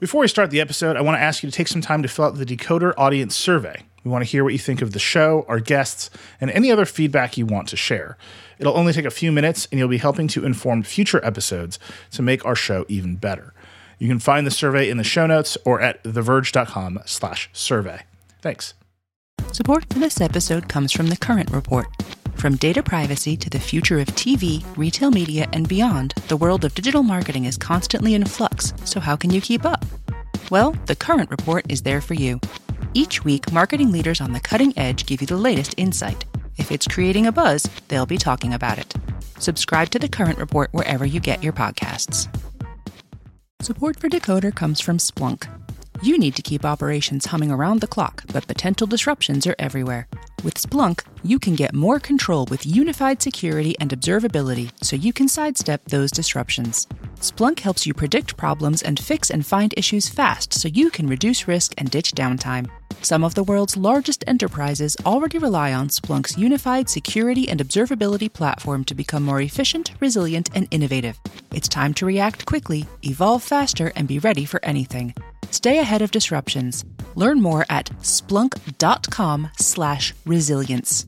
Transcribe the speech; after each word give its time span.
Before 0.00 0.22
we 0.22 0.28
start 0.28 0.50
the 0.50 0.62
episode, 0.62 0.96
I 0.96 1.02
want 1.02 1.18
to 1.18 1.22
ask 1.22 1.42
you 1.42 1.50
to 1.50 1.54
take 1.54 1.68
some 1.68 1.82
time 1.82 2.00
to 2.00 2.08
fill 2.08 2.24
out 2.24 2.36
the 2.36 2.46
Decoder 2.46 2.94
Audience 2.96 3.36
Survey. 3.36 3.82
We 4.02 4.10
want 4.10 4.24
to 4.24 4.30
hear 4.30 4.42
what 4.42 4.54
you 4.54 4.58
think 4.58 4.80
of 4.80 4.94
the 4.94 4.98
show, 4.98 5.44
our 5.46 5.60
guests, 5.60 6.08
and 6.40 6.50
any 6.52 6.72
other 6.72 6.86
feedback 6.86 7.36
you 7.36 7.44
want 7.44 7.68
to 7.68 7.76
share. 7.76 8.16
It'll 8.58 8.78
only 8.78 8.94
take 8.94 9.04
a 9.04 9.10
few 9.10 9.30
minutes, 9.30 9.68
and 9.70 9.78
you'll 9.78 9.88
be 9.88 9.98
helping 9.98 10.26
to 10.28 10.46
inform 10.46 10.84
future 10.84 11.22
episodes 11.22 11.78
to 12.12 12.22
make 12.22 12.46
our 12.46 12.56
show 12.56 12.86
even 12.88 13.16
better. 13.16 13.52
You 13.98 14.08
can 14.08 14.20
find 14.20 14.46
the 14.46 14.50
survey 14.50 14.88
in 14.88 14.96
the 14.96 15.04
show 15.04 15.26
notes 15.26 15.58
or 15.66 15.82
at 15.82 16.02
theverge.com 16.02 17.00
slash 17.04 17.50
survey. 17.52 18.04
Thanks. 18.40 18.72
Support 19.52 19.92
for 19.92 19.98
this 19.98 20.18
episode 20.18 20.66
comes 20.66 20.92
from 20.92 21.08
The 21.08 21.16
Current 21.18 21.50
Report. 21.50 21.88
From 22.40 22.56
data 22.56 22.82
privacy 22.82 23.36
to 23.36 23.50
the 23.50 23.60
future 23.60 23.98
of 23.98 24.06
TV, 24.06 24.64
retail 24.74 25.10
media, 25.10 25.46
and 25.52 25.68
beyond, 25.68 26.14
the 26.28 26.38
world 26.38 26.64
of 26.64 26.74
digital 26.74 27.02
marketing 27.02 27.44
is 27.44 27.58
constantly 27.58 28.14
in 28.14 28.24
flux, 28.24 28.72
so 28.86 28.98
how 28.98 29.14
can 29.14 29.28
you 29.28 29.42
keep 29.42 29.66
up? 29.66 29.84
Well, 30.50 30.74
The 30.86 30.96
Current 30.96 31.30
Report 31.30 31.66
is 31.68 31.82
there 31.82 32.00
for 32.00 32.14
you. 32.14 32.40
Each 32.94 33.22
week, 33.24 33.52
marketing 33.52 33.92
leaders 33.92 34.22
on 34.22 34.32
the 34.32 34.40
cutting 34.40 34.72
edge 34.78 35.04
give 35.04 35.20
you 35.20 35.26
the 35.26 35.36
latest 35.36 35.74
insight. 35.76 36.24
If 36.56 36.72
it's 36.72 36.88
creating 36.88 37.26
a 37.26 37.32
buzz, 37.32 37.68
they'll 37.88 38.06
be 38.06 38.16
talking 38.16 38.54
about 38.54 38.78
it. 38.78 38.94
Subscribe 39.38 39.90
to 39.90 39.98
The 39.98 40.08
Current 40.08 40.38
Report 40.38 40.70
wherever 40.72 41.04
you 41.04 41.20
get 41.20 41.42
your 41.42 41.52
podcasts. 41.52 42.26
Support 43.60 44.00
for 44.00 44.08
Decoder 44.08 44.54
comes 44.54 44.80
from 44.80 44.96
Splunk. 44.96 45.46
You 46.00 46.16
need 46.16 46.36
to 46.36 46.42
keep 46.42 46.64
operations 46.64 47.26
humming 47.26 47.50
around 47.50 47.82
the 47.82 47.86
clock, 47.86 48.24
but 48.32 48.46
potential 48.46 48.86
disruptions 48.86 49.46
are 49.46 49.56
everywhere. 49.58 50.08
With 50.42 50.54
Splunk, 50.54 51.04
you 51.22 51.38
can 51.38 51.54
get 51.54 51.74
more 51.74 52.00
control 52.00 52.46
with 52.46 52.64
unified 52.64 53.20
security 53.20 53.74
and 53.78 53.90
observability 53.90 54.70
so 54.82 54.96
you 54.96 55.12
can 55.12 55.28
sidestep 55.28 55.84
those 55.84 56.10
disruptions. 56.10 56.86
Splunk 57.16 57.60
helps 57.60 57.86
you 57.86 57.92
predict 57.92 58.38
problems 58.38 58.80
and 58.80 58.98
fix 58.98 59.30
and 59.30 59.44
find 59.44 59.74
issues 59.76 60.08
fast 60.08 60.54
so 60.54 60.68
you 60.68 60.88
can 60.88 61.06
reduce 61.06 61.46
risk 61.46 61.74
and 61.76 61.90
ditch 61.90 62.12
downtime. 62.12 62.70
Some 63.02 63.22
of 63.22 63.34
the 63.34 63.44
world's 63.44 63.76
largest 63.76 64.24
enterprises 64.26 64.96
already 65.04 65.36
rely 65.36 65.74
on 65.74 65.88
Splunk's 65.88 66.38
unified 66.38 66.88
security 66.88 67.46
and 67.46 67.60
observability 67.60 68.32
platform 68.32 68.84
to 68.84 68.94
become 68.94 69.22
more 69.22 69.42
efficient, 69.42 69.92
resilient, 70.00 70.48
and 70.54 70.66
innovative. 70.70 71.20
It's 71.52 71.68
time 71.68 71.92
to 71.94 72.06
react 72.06 72.46
quickly, 72.46 72.86
evolve 73.04 73.42
faster, 73.42 73.92
and 73.94 74.08
be 74.08 74.18
ready 74.18 74.46
for 74.46 74.64
anything. 74.64 75.14
Stay 75.50 75.78
ahead 75.80 76.00
of 76.00 76.10
disruptions. 76.10 76.84
Learn 77.16 77.40
more 77.42 77.66
at 77.68 77.90
splunk.com/resilience. 80.30 81.06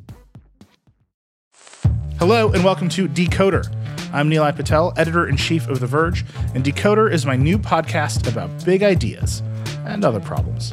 Hello 2.18 2.52
and 2.52 2.64
welcome 2.64 2.88
to 2.90 3.08
Decoder. 3.08 3.64
I'm 4.12 4.28
Nilay 4.30 4.54
Patel, 4.54 4.92
editor 4.96 5.26
in 5.26 5.36
chief 5.36 5.66
of 5.68 5.80
The 5.80 5.86
Verge, 5.86 6.24
and 6.54 6.62
Decoder 6.64 7.10
is 7.10 7.24
my 7.24 7.36
new 7.36 7.58
podcast 7.58 8.28
about 8.30 8.64
big 8.64 8.82
ideas 8.82 9.42
and 9.86 10.04
other 10.04 10.20
problems. 10.20 10.72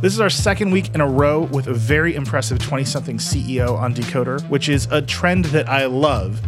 This 0.00 0.14
is 0.14 0.20
our 0.20 0.30
second 0.30 0.70
week 0.70 0.94
in 0.94 1.00
a 1.00 1.06
row 1.06 1.42
with 1.42 1.66
a 1.66 1.74
very 1.74 2.14
impressive 2.14 2.58
20 2.58 2.84
something 2.84 3.18
CEO 3.18 3.76
on 3.76 3.94
Decoder, 3.94 4.40
which 4.48 4.68
is 4.68 4.88
a 4.90 5.02
trend 5.02 5.46
that 5.46 5.68
I 5.68 5.86
love, 5.86 6.40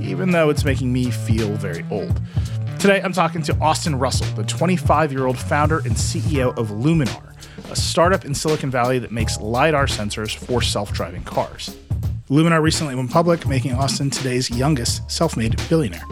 even 0.00 0.30
though 0.30 0.48
it's 0.48 0.64
making 0.64 0.92
me 0.92 1.10
feel 1.10 1.52
very 1.54 1.84
old. 1.90 2.20
Today, 2.78 3.02
I'm 3.02 3.12
talking 3.12 3.42
to 3.42 3.58
Austin 3.58 3.98
Russell, 3.98 4.28
the 4.36 4.44
25 4.44 5.12
year 5.12 5.26
old 5.26 5.36
founder 5.36 5.78
and 5.78 5.92
CEO 5.92 6.56
of 6.56 6.68
Luminar, 6.68 7.29
a 7.70 7.76
startup 7.76 8.24
in 8.24 8.34
Silicon 8.34 8.70
Valley 8.70 8.98
that 8.98 9.12
makes 9.12 9.40
LiDAR 9.40 9.86
sensors 9.86 10.36
for 10.36 10.60
self 10.60 10.92
driving 10.92 11.22
cars. 11.22 11.76
Luminar 12.28 12.62
recently 12.62 12.94
went 12.94 13.10
public, 13.10 13.46
making 13.46 13.72
Austin 13.72 14.10
today's 14.10 14.50
youngest 14.50 15.08
self 15.10 15.36
made 15.36 15.60
billionaire. 15.68 16.04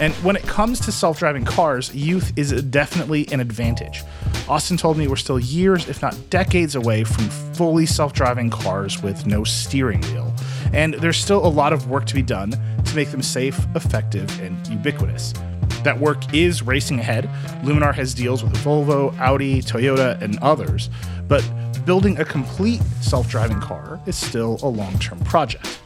And 0.00 0.12
when 0.14 0.36
it 0.36 0.42
comes 0.42 0.78
to 0.80 0.92
self 0.92 1.18
driving 1.18 1.44
cars, 1.44 1.94
youth 1.94 2.32
is 2.36 2.50
definitely 2.64 3.28
an 3.32 3.40
advantage. 3.40 4.02
Austin 4.48 4.76
told 4.76 4.96
me 4.96 5.08
we're 5.08 5.16
still 5.16 5.38
years, 5.38 5.88
if 5.88 6.00
not 6.00 6.16
decades, 6.30 6.74
away 6.74 7.04
from 7.04 7.24
fully 7.54 7.86
self 7.86 8.12
driving 8.12 8.50
cars 8.50 9.02
with 9.02 9.26
no 9.26 9.44
steering 9.44 10.00
wheel. 10.02 10.32
And 10.72 10.94
there's 10.94 11.16
still 11.16 11.44
a 11.44 11.48
lot 11.48 11.72
of 11.72 11.88
work 11.88 12.06
to 12.06 12.14
be 12.14 12.22
done 12.22 12.50
to 12.84 12.96
make 12.96 13.10
them 13.10 13.22
safe, 13.22 13.58
effective, 13.74 14.40
and 14.40 14.66
ubiquitous. 14.68 15.34
That 15.84 15.98
work 15.98 16.34
is 16.34 16.62
racing 16.62 16.98
ahead. 17.00 17.28
Luminar 17.62 17.94
has 17.94 18.14
deals 18.14 18.42
with 18.42 18.54
Volvo, 18.56 19.16
Audi, 19.18 19.62
Toyota, 19.62 20.20
and 20.20 20.38
others, 20.40 20.90
but 21.28 21.48
building 21.86 22.18
a 22.18 22.24
complete 22.24 22.82
self 23.00 23.28
driving 23.28 23.60
car 23.60 24.00
is 24.06 24.16
still 24.16 24.58
a 24.62 24.68
long 24.68 24.98
term 24.98 25.18
project. 25.20 25.80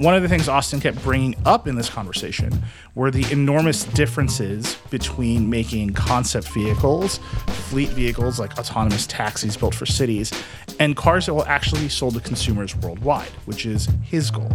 One 0.00 0.14
of 0.14 0.22
the 0.22 0.30
things 0.30 0.48
Austin 0.48 0.80
kept 0.80 1.02
bringing 1.02 1.34
up 1.44 1.68
in 1.68 1.74
this 1.74 1.90
conversation 1.90 2.62
were 2.94 3.10
the 3.10 3.30
enormous 3.30 3.84
differences 3.84 4.76
between 4.88 5.50
making 5.50 5.92
concept 5.92 6.48
vehicles, 6.54 7.18
fleet 7.68 7.90
vehicles 7.90 8.40
like 8.40 8.58
autonomous 8.58 9.06
taxis 9.06 9.58
built 9.58 9.74
for 9.74 9.84
cities, 9.84 10.32
and 10.78 10.96
cars 10.96 11.26
that 11.26 11.34
will 11.34 11.44
actually 11.44 11.82
be 11.82 11.90
sold 11.90 12.14
to 12.14 12.20
consumers 12.20 12.74
worldwide, 12.76 13.28
which 13.44 13.66
is 13.66 13.90
his 14.02 14.30
goal. 14.30 14.50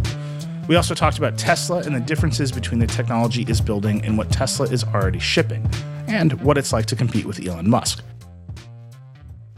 We 0.68 0.74
also 0.74 0.94
talked 0.94 1.16
about 1.16 1.38
Tesla 1.38 1.78
and 1.78 1.94
the 1.94 2.00
differences 2.00 2.50
between 2.50 2.80
the 2.80 2.88
technology 2.88 3.44
is 3.46 3.60
building 3.60 4.04
and 4.04 4.18
what 4.18 4.32
Tesla 4.32 4.66
is 4.66 4.82
already 4.82 5.20
shipping, 5.20 5.64
and 6.08 6.32
what 6.42 6.58
it's 6.58 6.72
like 6.72 6.86
to 6.86 6.96
compete 6.96 7.24
with 7.24 7.46
Elon 7.46 7.70
Musk. 7.70 8.02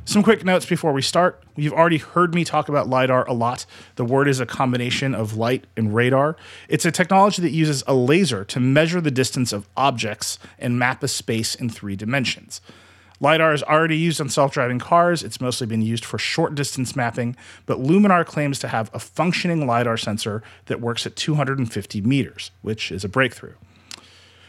Some 0.04 0.22
quick 0.22 0.44
notes 0.44 0.66
before 0.66 0.92
we 0.92 1.00
start. 1.00 1.42
You've 1.56 1.72
already 1.72 1.96
heard 1.96 2.34
me 2.34 2.44
talk 2.44 2.68
about 2.68 2.88
LiDAR 2.88 3.26
a 3.26 3.32
lot. 3.32 3.64
The 3.96 4.04
word 4.04 4.28
is 4.28 4.38
a 4.38 4.46
combination 4.46 5.14
of 5.14 5.36
light 5.36 5.66
and 5.78 5.94
radar. 5.94 6.36
It's 6.68 6.84
a 6.84 6.90
technology 6.90 7.40
that 7.40 7.52
uses 7.52 7.82
a 7.86 7.94
laser 7.94 8.44
to 8.44 8.60
measure 8.60 9.00
the 9.00 9.10
distance 9.10 9.52
of 9.52 9.66
objects 9.76 10.38
and 10.58 10.78
map 10.78 11.02
a 11.02 11.08
space 11.08 11.54
in 11.54 11.70
three 11.70 11.96
dimensions. 11.96 12.60
LiDAR 13.20 13.52
is 13.52 13.62
already 13.64 13.96
used 13.96 14.20
on 14.20 14.28
self 14.28 14.52
driving 14.52 14.78
cars. 14.78 15.22
It's 15.22 15.40
mostly 15.40 15.66
been 15.66 15.82
used 15.82 16.04
for 16.04 16.18
short 16.18 16.54
distance 16.54 16.94
mapping, 16.94 17.36
but 17.66 17.78
Luminar 17.78 18.24
claims 18.24 18.58
to 18.60 18.68
have 18.68 18.90
a 18.92 18.98
functioning 18.98 19.66
LiDAR 19.66 19.96
sensor 19.96 20.42
that 20.66 20.80
works 20.80 21.06
at 21.06 21.16
250 21.16 22.00
meters, 22.02 22.50
which 22.62 22.92
is 22.92 23.04
a 23.04 23.08
breakthrough. 23.08 23.54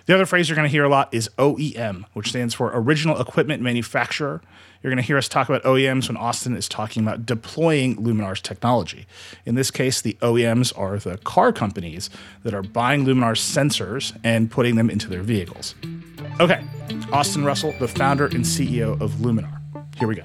The 0.05 0.15
other 0.15 0.25
phrase 0.25 0.49
you're 0.49 0.55
going 0.55 0.67
to 0.67 0.71
hear 0.71 0.85
a 0.85 0.89
lot 0.89 1.13
is 1.13 1.29
OEM, 1.37 2.05
which 2.13 2.29
stands 2.29 2.55
for 2.55 2.71
Original 2.73 3.21
Equipment 3.21 3.61
Manufacturer. 3.61 4.41
You're 4.81 4.89
going 4.89 4.97
to 4.97 5.05
hear 5.05 5.19
us 5.19 5.27
talk 5.27 5.49
about 5.49 5.61
OEMs 5.63 6.07
when 6.07 6.17
Austin 6.17 6.55
is 6.55 6.67
talking 6.67 7.03
about 7.03 7.27
deploying 7.27 7.95
Luminar's 7.97 8.41
technology. 8.41 9.05
In 9.45 9.53
this 9.53 9.69
case, 9.69 10.01
the 10.01 10.17
OEMs 10.21 10.75
are 10.75 10.97
the 10.97 11.19
car 11.19 11.53
companies 11.53 12.09
that 12.41 12.55
are 12.55 12.63
buying 12.63 13.05
Luminar's 13.05 13.39
sensors 13.39 14.17
and 14.23 14.49
putting 14.49 14.77
them 14.77 14.89
into 14.89 15.09
their 15.09 15.21
vehicles. 15.21 15.75
Okay, 16.41 16.63
Austin 17.11 17.43
Russell, 17.43 17.73
the 17.79 17.87
founder 17.89 18.27
and 18.27 18.45
CEO 18.45 18.99
of 19.01 19.11
Luminar. 19.15 19.59
Here 19.97 20.07
we 20.07 20.15
go. 20.15 20.21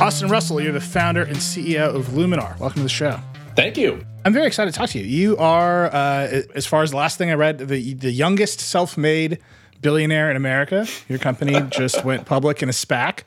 Austin 0.00 0.28
Russell, 0.28 0.60
you're 0.60 0.70
the 0.70 0.80
founder 0.80 1.22
and 1.24 1.38
CEO 1.38 1.92
of 1.92 2.06
Luminar. 2.10 2.56
Welcome 2.60 2.76
to 2.76 2.82
the 2.84 2.88
show. 2.88 3.18
Thank 3.56 3.76
you. 3.76 4.06
I'm 4.24 4.32
very 4.32 4.46
excited 4.46 4.72
to 4.72 4.78
talk 4.78 4.90
to 4.90 5.00
you. 5.00 5.04
You 5.04 5.36
are, 5.38 5.86
uh, 5.92 6.42
as 6.54 6.66
far 6.66 6.84
as 6.84 6.92
the 6.92 6.98
last 6.98 7.18
thing 7.18 7.32
I 7.32 7.34
read, 7.34 7.58
the 7.58 7.94
the 7.94 8.12
youngest 8.12 8.60
self-made 8.60 9.38
billionaire 9.80 10.30
in 10.30 10.36
America. 10.36 10.86
Your 11.08 11.18
company 11.18 11.60
just 11.70 12.04
went 12.04 12.26
public 12.26 12.62
in 12.62 12.68
a 12.68 12.72
SPAC. 12.72 13.20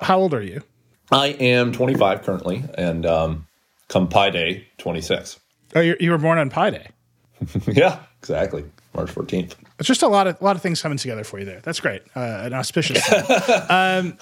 How 0.00 0.18
old 0.18 0.34
are 0.34 0.42
you? 0.42 0.62
I 1.10 1.28
am 1.28 1.72
25 1.72 2.22
currently, 2.22 2.64
and 2.76 3.06
um, 3.06 3.46
come 3.88 4.08
Pi 4.08 4.30
Day, 4.30 4.66
26. 4.78 5.40
Oh, 5.74 5.80
you 5.80 5.96
you 6.00 6.10
were 6.10 6.18
born 6.18 6.38
on 6.38 6.50
Pi 6.50 6.70
Day. 6.70 6.88
yeah, 7.66 8.00
exactly. 8.20 8.64
March 8.94 9.14
14th. 9.14 9.54
It's 9.78 9.86
just 9.86 10.02
a 10.02 10.08
lot 10.08 10.26
of 10.26 10.40
a 10.40 10.44
lot 10.44 10.56
of 10.56 10.62
things 10.62 10.82
coming 10.82 10.98
together 10.98 11.22
for 11.22 11.38
you 11.38 11.44
there. 11.44 11.60
That's 11.60 11.78
great. 11.78 12.02
Uh, 12.16 12.40
an 12.42 12.52
auspicious. 12.52 13.00
um, 13.70 14.18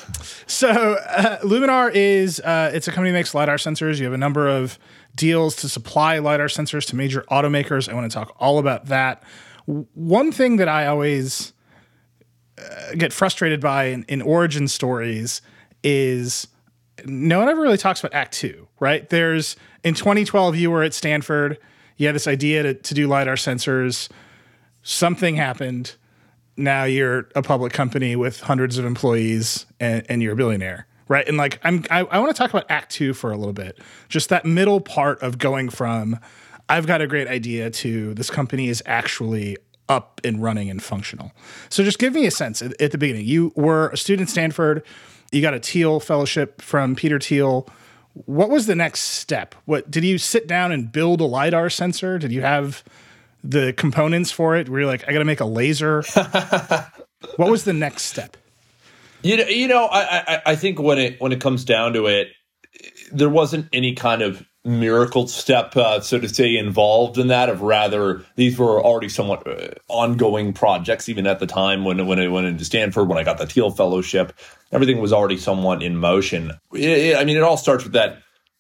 so 0.47 0.69
uh, 0.95 1.39
Luminar 1.41 1.91
is 1.95 2.41
uh, 2.41 2.71
it's 2.75 2.87
a 2.87 2.91
company 2.91 3.11
that 3.11 3.19
makes 3.19 3.35
lidar 3.35 3.57
sensors. 3.57 3.99
You 3.99 4.05
have 4.05 4.13
a 4.13 4.19
number 4.19 4.49
of 4.49 4.79
deals 5.15 5.57
to 5.57 5.69
supply 5.69 6.19
lidar 6.19 6.49
sensors 6.49 6.87
to 6.89 6.97
major 6.97 7.25
automakers. 7.31 7.89
I 7.89 7.95
want 7.95 8.11
to 8.11 8.15
talk 8.15 8.37
all 8.39 8.59
about 8.59 8.87
that. 8.87 9.23
One 9.65 10.31
thing 10.31 10.57
that 10.57 10.69
I 10.69 10.87
always 10.87 11.53
uh, 12.59 12.95
get 12.97 13.13
frustrated 13.13 13.61
by 13.61 13.85
in, 13.85 14.05
in 14.05 14.23
origin 14.23 14.69
stories 14.69 15.43
is 15.83 16.47
no 17.05 17.39
one 17.39 17.49
ever 17.49 17.61
really 17.61 17.77
talks 17.77 18.01
about 18.01 18.15
Act 18.15 18.33
Two. 18.33 18.69
Right? 18.81 19.09
There's 19.09 19.57
in 19.85 19.95
2012 19.95 20.57
you 20.57 20.71
were 20.71 20.83
at 20.83 20.95
Stanford. 20.95 21.59
You 21.97 22.07
had 22.07 22.15
this 22.15 22.27
idea 22.27 22.63
to, 22.63 22.75
to 22.75 22.95
do 22.95 23.09
lidar 23.09 23.37
sensors 23.37 24.11
something 24.87 25.35
happened. 25.35 25.97
Now 26.57 26.85
you're 26.85 27.29
a 27.35 27.43
public 27.43 27.73
company 27.73 28.15
with 28.17 28.41
hundreds 28.41 28.79
of 28.79 28.85
employees 28.85 29.67
and, 29.81 30.07
and 30.09 30.23
you're 30.23 30.35
a 30.35 30.37
billionaire. 30.37 30.87
Right. 31.09 31.27
And 31.29 31.37
like, 31.37 31.61
I'm, 31.63 31.85
I, 31.91 32.01
I 32.01 32.19
want 32.19 32.35
to 32.35 32.39
talk 32.39 32.51
about 32.51 32.67
act 32.69 32.93
two 32.93 33.13
for 33.13 33.31
a 33.31 33.37
little 33.37 33.53
bit. 33.53 33.79
Just 34.09 34.29
that 34.29 34.45
middle 34.45 34.81
part 34.81 35.21
of 35.23 35.39
going 35.39 35.71
from, 35.71 36.19
I've 36.69 36.87
got 36.87 37.01
a 37.01 37.07
great 37.07 37.29
idea 37.29 37.71
to 37.71 38.15
this 38.15 38.31
company 38.31 38.69
is 38.69 38.83
actually 38.87 39.57
up 39.89 40.21
and 40.25 40.43
running 40.43 40.71
and 40.71 40.83
functional. 40.83 41.33
So 41.69 41.85
just 41.85 41.99
give 41.99 42.15
me 42.15 42.27
a 42.27 42.31
sense 42.31 42.63
at, 42.63 42.81
at 42.81 42.93
the 42.93 42.99
beginning. 42.99 43.27
You 43.27 43.53
were 43.55 43.89
a 43.91 43.97
student 43.97 44.29
at 44.29 44.33
Stanford. 44.33 44.83
You 45.33 45.43
got 45.43 45.55
a 45.55 45.61
Thiel 45.61 46.01
fellowship 46.01 46.61
from 46.63 46.95
Peter 46.95 47.19
Thiel. 47.19 47.69
What 48.13 48.49
was 48.49 48.67
the 48.67 48.75
next 48.75 49.01
step? 49.01 49.55
What 49.65 49.91
did 49.91 50.05
you 50.05 50.19
sit 50.19 50.47
down 50.47 50.73
and 50.73 50.91
build 50.91 51.21
a 51.21 51.25
lidar 51.25 51.69
sensor? 51.69 52.19
Did 52.19 52.33
you 52.33 52.43
have 52.43 52.83
the 53.45 53.73
components 53.73 54.31
for 54.31 54.57
it? 54.57 54.69
Were 54.69 54.81
you 54.81 54.87
like, 54.87 55.07
I 55.09 55.13
got 55.13 55.19
to 55.19 55.25
make 55.25 55.41
a 55.41 55.47
laser? 55.47 56.03
what 57.37 57.51
was 57.51 57.65
the 57.65 57.73
next 57.73 58.05
step? 58.05 58.37
You 59.23 59.39
know, 59.39 59.45
you 59.45 59.69
know, 59.69 59.87
I, 59.87 60.19
I 60.19 60.43
I 60.47 60.57
think 60.57 60.79
when 60.79 60.99
it 60.99 61.21
when 61.21 61.33
it 61.33 61.41
comes 61.41 61.65
down 61.65 61.95
to 61.95 62.07
it, 62.07 62.29
there 63.13 63.29
wasn't 63.29 63.69
any 63.73 63.95
kind 63.95 64.23
of 64.23 64.45
miracle 64.67 65.29
step, 65.29 65.77
uh, 65.77 66.01
so 66.01 66.19
to 66.19 66.29
say, 66.29 66.57
involved 66.57 67.17
in 67.19 67.29
that. 67.29 67.49
Of 67.49 67.63
rather, 67.63 68.25
these 68.35 68.59
were 68.59 68.83
already 68.83 69.09
somewhat 69.09 69.47
uh, 69.47 69.75
ongoing 69.89 70.53
projects, 70.53 71.09
even 71.09 71.27
at 71.27 71.39
the 71.39 71.47
time 71.47 71.85
when 71.85 72.07
when 72.07 72.19
I 72.19 72.29
went 72.29 72.47
into 72.47 72.65
Stanford, 72.65 73.09
when 73.09 73.19
I 73.19 73.25
got 73.25 73.39
the 73.39 73.47
Thiel 73.47 73.71
Fellowship, 73.71 74.33
everything 74.73 75.01
was 75.01 75.13
already 75.13 75.37
somewhat 75.37 75.83
in 75.83 75.97
motion. 75.97 76.53
It, 76.73 76.81
it, 76.81 77.17
I 77.17 77.25
mean, 77.25 77.37
it 77.37 77.43
all 77.43 77.57
starts 77.57 77.85
with 77.85 77.95
that 77.95 78.19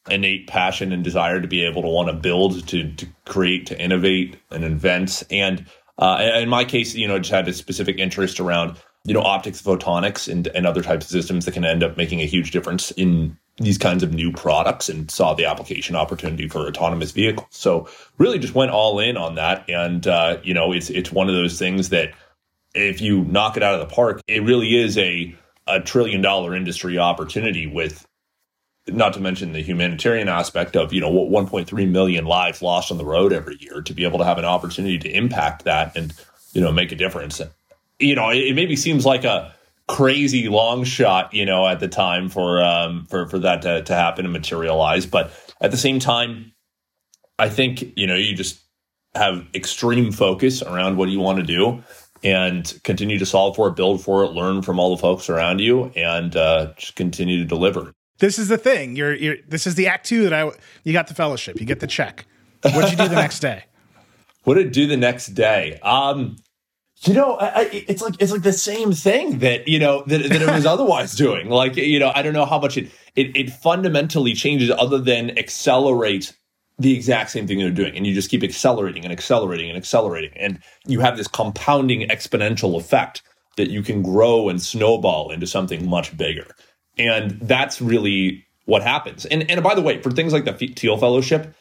innate 0.08 0.46
passion 0.46 0.92
and 0.92 1.02
desire 1.02 1.40
to 1.40 1.48
be 1.48 1.64
able 1.64 1.82
to 1.82 1.88
want 1.88 2.08
to 2.08 2.14
build, 2.14 2.66
to 2.68 2.92
to 2.92 3.06
create, 3.24 3.66
to 3.66 3.80
innovate 3.80 4.36
and 4.50 4.64
invent, 4.64 5.22
and 5.30 5.66
uh, 5.98 6.18
in 6.34 6.48
my 6.48 6.64
case, 6.64 6.94
you 6.94 7.08
know, 7.08 7.18
just 7.18 7.32
had 7.32 7.48
a 7.48 7.52
specific 7.52 7.98
interest 7.98 8.38
around 8.40 8.76
you 9.04 9.14
know 9.14 9.22
optics, 9.22 9.62
photonics, 9.62 10.30
and 10.30 10.48
and 10.48 10.66
other 10.66 10.82
types 10.82 11.06
of 11.06 11.10
systems 11.10 11.44
that 11.44 11.52
can 11.52 11.64
end 11.64 11.82
up 11.82 11.96
making 11.96 12.20
a 12.20 12.26
huge 12.26 12.50
difference 12.50 12.90
in 12.92 13.36
these 13.58 13.78
kinds 13.78 14.02
of 14.02 14.12
new 14.12 14.32
products 14.32 14.88
and 14.88 15.10
saw 15.10 15.32
the 15.34 15.46
application 15.46 15.96
opportunity 15.96 16.46
for 16.46 16.66
autonomous 16.66 17.12
vehicles. 17.12 17.46
So 17.50 17.88
really 18.18 18.38
just 18.38 18.54
went 18.54 18.70
all 18.70 18.98
in 18.98 19.16
on 19.16 19.36
that. 19.36 19.68
And, 19.68 20.06
uh, 20.06 20.38
you 20.42 20.52
know, 20.52 20.72
it's, 20.72 20.90
it's 20.90 21.10
one 21.10 21.28
of 21.28 21.34
those 21.34 21.58
things 21.58 21.88
that 21.88 22.12
if 22.74 23.00
you 23.00 23.24
knock 23.24 23.56
it 23.56 23.62
out 23.62 23.74
of 23.74 23.80
the 23.80 23.94
park, 23.94 24.20
it 24.26 24.42
really 24.42 24.76
is 24.76 24.98
a, 24.98 25.34
a 25.66 25.80
trillion 25.80 26.20
dollar 26.20 26.54
industry 26.54 26.98
opportunity 26.98 27.66
with 27.66 28.06
not 28.88 29.14
to 29.14 29.20
mention 29.20 29.52
the 29.52 29.62
humanitarian 29.62 30.28
aspect 30.28 30.76
of, 30.76 30.92
you 30.92 31.00
know, 31.00 31.10
1.3 31.10 31.90
million 31.90 32.26
lives 32.26 32.60
lost 32.60 32.92
on 32.92 32.98
the 32.98 33.04
road 33.06 33.32
every 33.32 33.56
year 33.58 33.80
to 33.80 33.94
be 33.94 34.04
able 34.04 34.18
to 34.18 34.24
have 34.24 34.38
an 34.38 34.44
opportunity 34.44 34.98
to 34.98 35.10
impact 35.10 35.64
that 35.64 35.96
and, 35.96 36.12
you 36.52 36.60
know, 36.60 36.70
make 36.70 36.92
a 36.92 36.94
difference. 36.94 37.40
You 37.98 38.14
know, 38.14 38.30
it, 38.30 38.38
it 38.48 38.54
maybe 38.54 38.76
seems 38.76 39.06
like 39.06 39.24
a, 39.24 39.55
crazy 39.88 40.48
long 40.48 40.84
shot, 40.84 41.32
you 41.32 41.44
know, 41.44 41.66
at 41.66 41.80
the 41.80 41.88
time 41.88 42.28
for 42.28 42.62
um, 42.62 43.06
for 43.06 43.28
for 43.28 43.38
that 43.40 43.62
to, 43.62 43.82
to 43.82 43.94
happen 43.94 44.24
and 44.24 44.32
materialize. 44.32 45.06
But 45.06 45.32
at 45.60 45.70
the 45.70 45.76
same 45.76 45.98
time, 45.98 46.52
I 47.38 47.48
think 47.48 47.96
you 47.96 48.06
know 48.06 48.16
you 48.16 48.34
just 48.34 48.60
have 49.14 49.46
extreme 49.54 50.12
focus 50.12 50.62
around 50.62 50.96
what 50.96 51.08
you 51.08 51.20
want 51.20 51.38
to 51.38 51.44
do 51.44 51.82
and 52.22 52.80
continue 52.82 53.18
to 53.18 53.26
solve 53.26 53.56
for 53.56 53.68
it, 53.68 53.76
build 53.76 54.02
for 54.02 54.24
it, 54.24 54.32
learn 54.32 54.62
from 54.62 54.78
all 54.78 54.94
the 54.94 55.00
folks 55.00 55.28
around 55.30 55.60
you, 55.60 55.84
and 55.96 56.36
uh, 56.36 56.72
just 56.76 56.96
continue 56.96 57.38
to 57.38 57.44
deliver. 57.44 57.92
This 58.18 58.38
is 58.38 58.48
the 58.48 58.58
thing. 58.58 58.96
You're, 58.96 59.14
you're 59.14 59.36
this 59.46 59.66
is 59.66 59.74
the 59.74 59.88
act 59.88 60.06
two 60.06 60.28
that 60.28 60.32
I 60.32 60.50
you 60.84 60.92
got 60.92 61.08
the 61.08 61.14
fellowship, 61.14 61.60
you 61.60 61.66
get 61.66 61.80
the 61.80 61.86
check. 61.86 62.26
What'd 62.62 62.90
you 62.90 62.96
do 62.96 63.08
the 63.08 63.16
next 63.16 63.40
day? 63.40 63.64
What 64.44 64.54
did 64.54 64.68
I 64.68 64.70
do 64.70 64.86
the 64.86 64.96
next 64.96 65.34
day? 65.34 65.80
Um, 65.82 66.36
you 67.02 67.12
know, 67.12 67.34
I, 67.34 67.46
I, 67.46 67.84
it's 67.88 68.02
like 68.02 68.14
it's 68.20 68.32
like 68.32 68.43
the 68.43 68.52
same 68.52 68.93
thing 68.93 69.40
that 69.40 69.69
you 69.69 69.78
know 69.78 70.02
that, 70.06 70.22
that 70.22 70.43
it 70.43 70.48
was 70.48 70.66
otherwise 70.66 71.14
doing. 71.14 71.50
Like 71.50 71.76
you 71.76 71.98
know, 71.98 72.10
I 72.14 72.22
don't 72.22 72.32
know 72.32 72.46
how 72.46 72.58
much 72.58 72.76
it, 72.76 72.90
it 73.14 73.37
it 73.37 73.50
fundamentally 73.50 74.34
changes, 74.34 74.70
other 74.70 74.98
than 74.98 75.37
accelerate 75.38 76.34
the 76.78 76.94
exact 76.94 77.31
same 77.31 77.46
thing 77.46 77.58
they're 77.58 77.70
doing, 77.70 77.96
and 77.96 78.06
you 78.06 78.14
just 78.14 78.31
keep 78.31 78.43
accelerating 78.43 79.04
and 79.04 79.12
accelerating 79.12 79.69
and 79.69 79.76
accelerating, 79.76 80.32
and 80.37 80.58
you 80.87 81.00
have 81.00 81.16
this 81.16 81.28
compounding 81.28 82.08
exponential 82.08 82.78
effect 82.78 83.22
that 83.56 83.70
you 83.70 83.82
can 83.82 84.02
grow 84.02 84.49
and 84.49 84.60
snowball 84.62 85.31
into 85.31 85.46
something 85.46 85.88
much 85.88 86.16
bigger, 86.16 86.46
and 86.96 87.32
that's 87.42 87.81
really 87.81 88.46
what 88.64 88.82
happens. 88.82 89.26
And 89.26 89.50
and 89.50 89.62
by 89.62 89.75
the 89.75 89.82
way, 89.82 90.00
for 90.00 90.10
things 90.10 90.32
like 90.32 90.46
the 90.46 90.52
Thiel 90.52 90.96
Fellowship, 90.96 91.54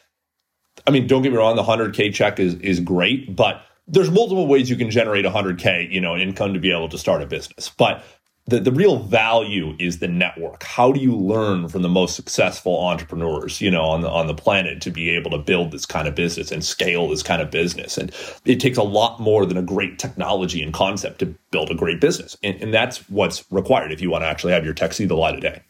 I 0.87 0.91
mean, 0.91 1.07
don't 1.07 1.23
get 1.23 1.33
me 1.33 1.37
wrong, 1.37 1.57
the 1.57 1.63
hundred 1.63 1.93
K 1.93 2.09
check 2.09 2.39
is 2.39 2.55
is 2.55 2.79
great, 2.79 3.35
but 3.35 3.64
there's 3.87 4.09
multiple 4.09 4.47
ways 4.47 4.69
you 4.69 4.75
can 4.75 4.89
generate 4.89 5.25
100k 5.25 5.91
you 5.91 6.01
know 6.01 6.15
income 6.15 6.53
to 6.53 6.59
be 6.59 6.71
able 6.71 6.89
to 6.89 6.97
start 6.97 7.21
a 7.21 7.25
business 7.25 7.69
but 7.77 8.03
the, 8.47 8.59
the 8.59 8.71
real 8.71 8.99
value 8.99 9.75
is 9.79 9.99
the 9.99 10.07
network. 10.07 10.63
How 10.63 10.91
do 10.91 10.99
you 10.99 11.15
learn 11.15 11.67
from 11.67 11.81
the 11.81 11.89
most 11.89 12.15
successful 12.15 12.79
entrepreneurs 12.79 13.59
you 13.59 13.71
know 13.71 13.83
on 13.83 14.01
the 14.01 14.09
on 14.09 14.27
the 14.27 14.35
planet 14.35 14.81
to 14.81 14.91
be 14.91 15.09
able 15.09 15.31
to 15.31 15.37
build 15.37 15.71
this 15.71 15.85
kind 15.85 16.07
of 16.07 16.13
business 16.13 16.51
and 16.51 16.63
scale 16.63 17.09
this 17.09 17.23
kind 17.23 17.41
of 17.41 17.49
business? 17.49 17.97
And 17.97 18.11
it 18.45 18.59
takes 18.59 18.77
a 18.77 18.83
lot 18.83 19.19
more 19.19 19.45
than 19.45 19.57
a 19.57 19.63
great 19.63 19.97
technology 19.97 20.61
and 20.61 20.73
concept 20.73 21.19
to 21.19 21.35
build 21.49 21.71
a 21.71 21.75
great 21.75 21.99
business. 21.99 22.37
And, 22.43 22.61
and 22.61 22.73
that's 22.73 23.09
what's 23.09 23.43
required 23.51 23.91
if 23.91 23.99
you 23.99 24.11
want 24.11 24.23
to 24.23 24.27
actually 24.27 24.53
have 24.53 24.63
your 24.63 24.75
tech 24.75 24.93
see 24.93 25.05
the 25.05 25.15
light 25.15 25.35
of 25.35 25.41
day. 25.41 25.61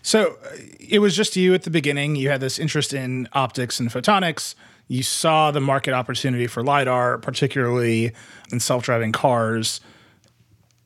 So 0.00 0.38
uh, 0.44 0.56
it 0.80 1.00
was 1.00 1.14
just 1.14 1.36
you 1.36 1.52
at 1.52 1.64
the 1.64 1.70
beginning. 1.70 2.16
You 2.16 2.30
had 2.30 2.40
this 2.40 2.58
interest 2.58 2.94
in 2.94 3.28
optics 3.34 3.78
and 3.78 3.90
photonics 3.90 4.54
you 4.88 5.02
saw 5.02 5.50
the 5.50 5.60
market 5.60 5.92
opportunity 5.92 6.46
for 6.46 6.62
lidar, 6.62 7.18
particularly 7.18 8.12
in 8.52 8.60
self-driving 8.60 9.12
cars. 9.12 9.80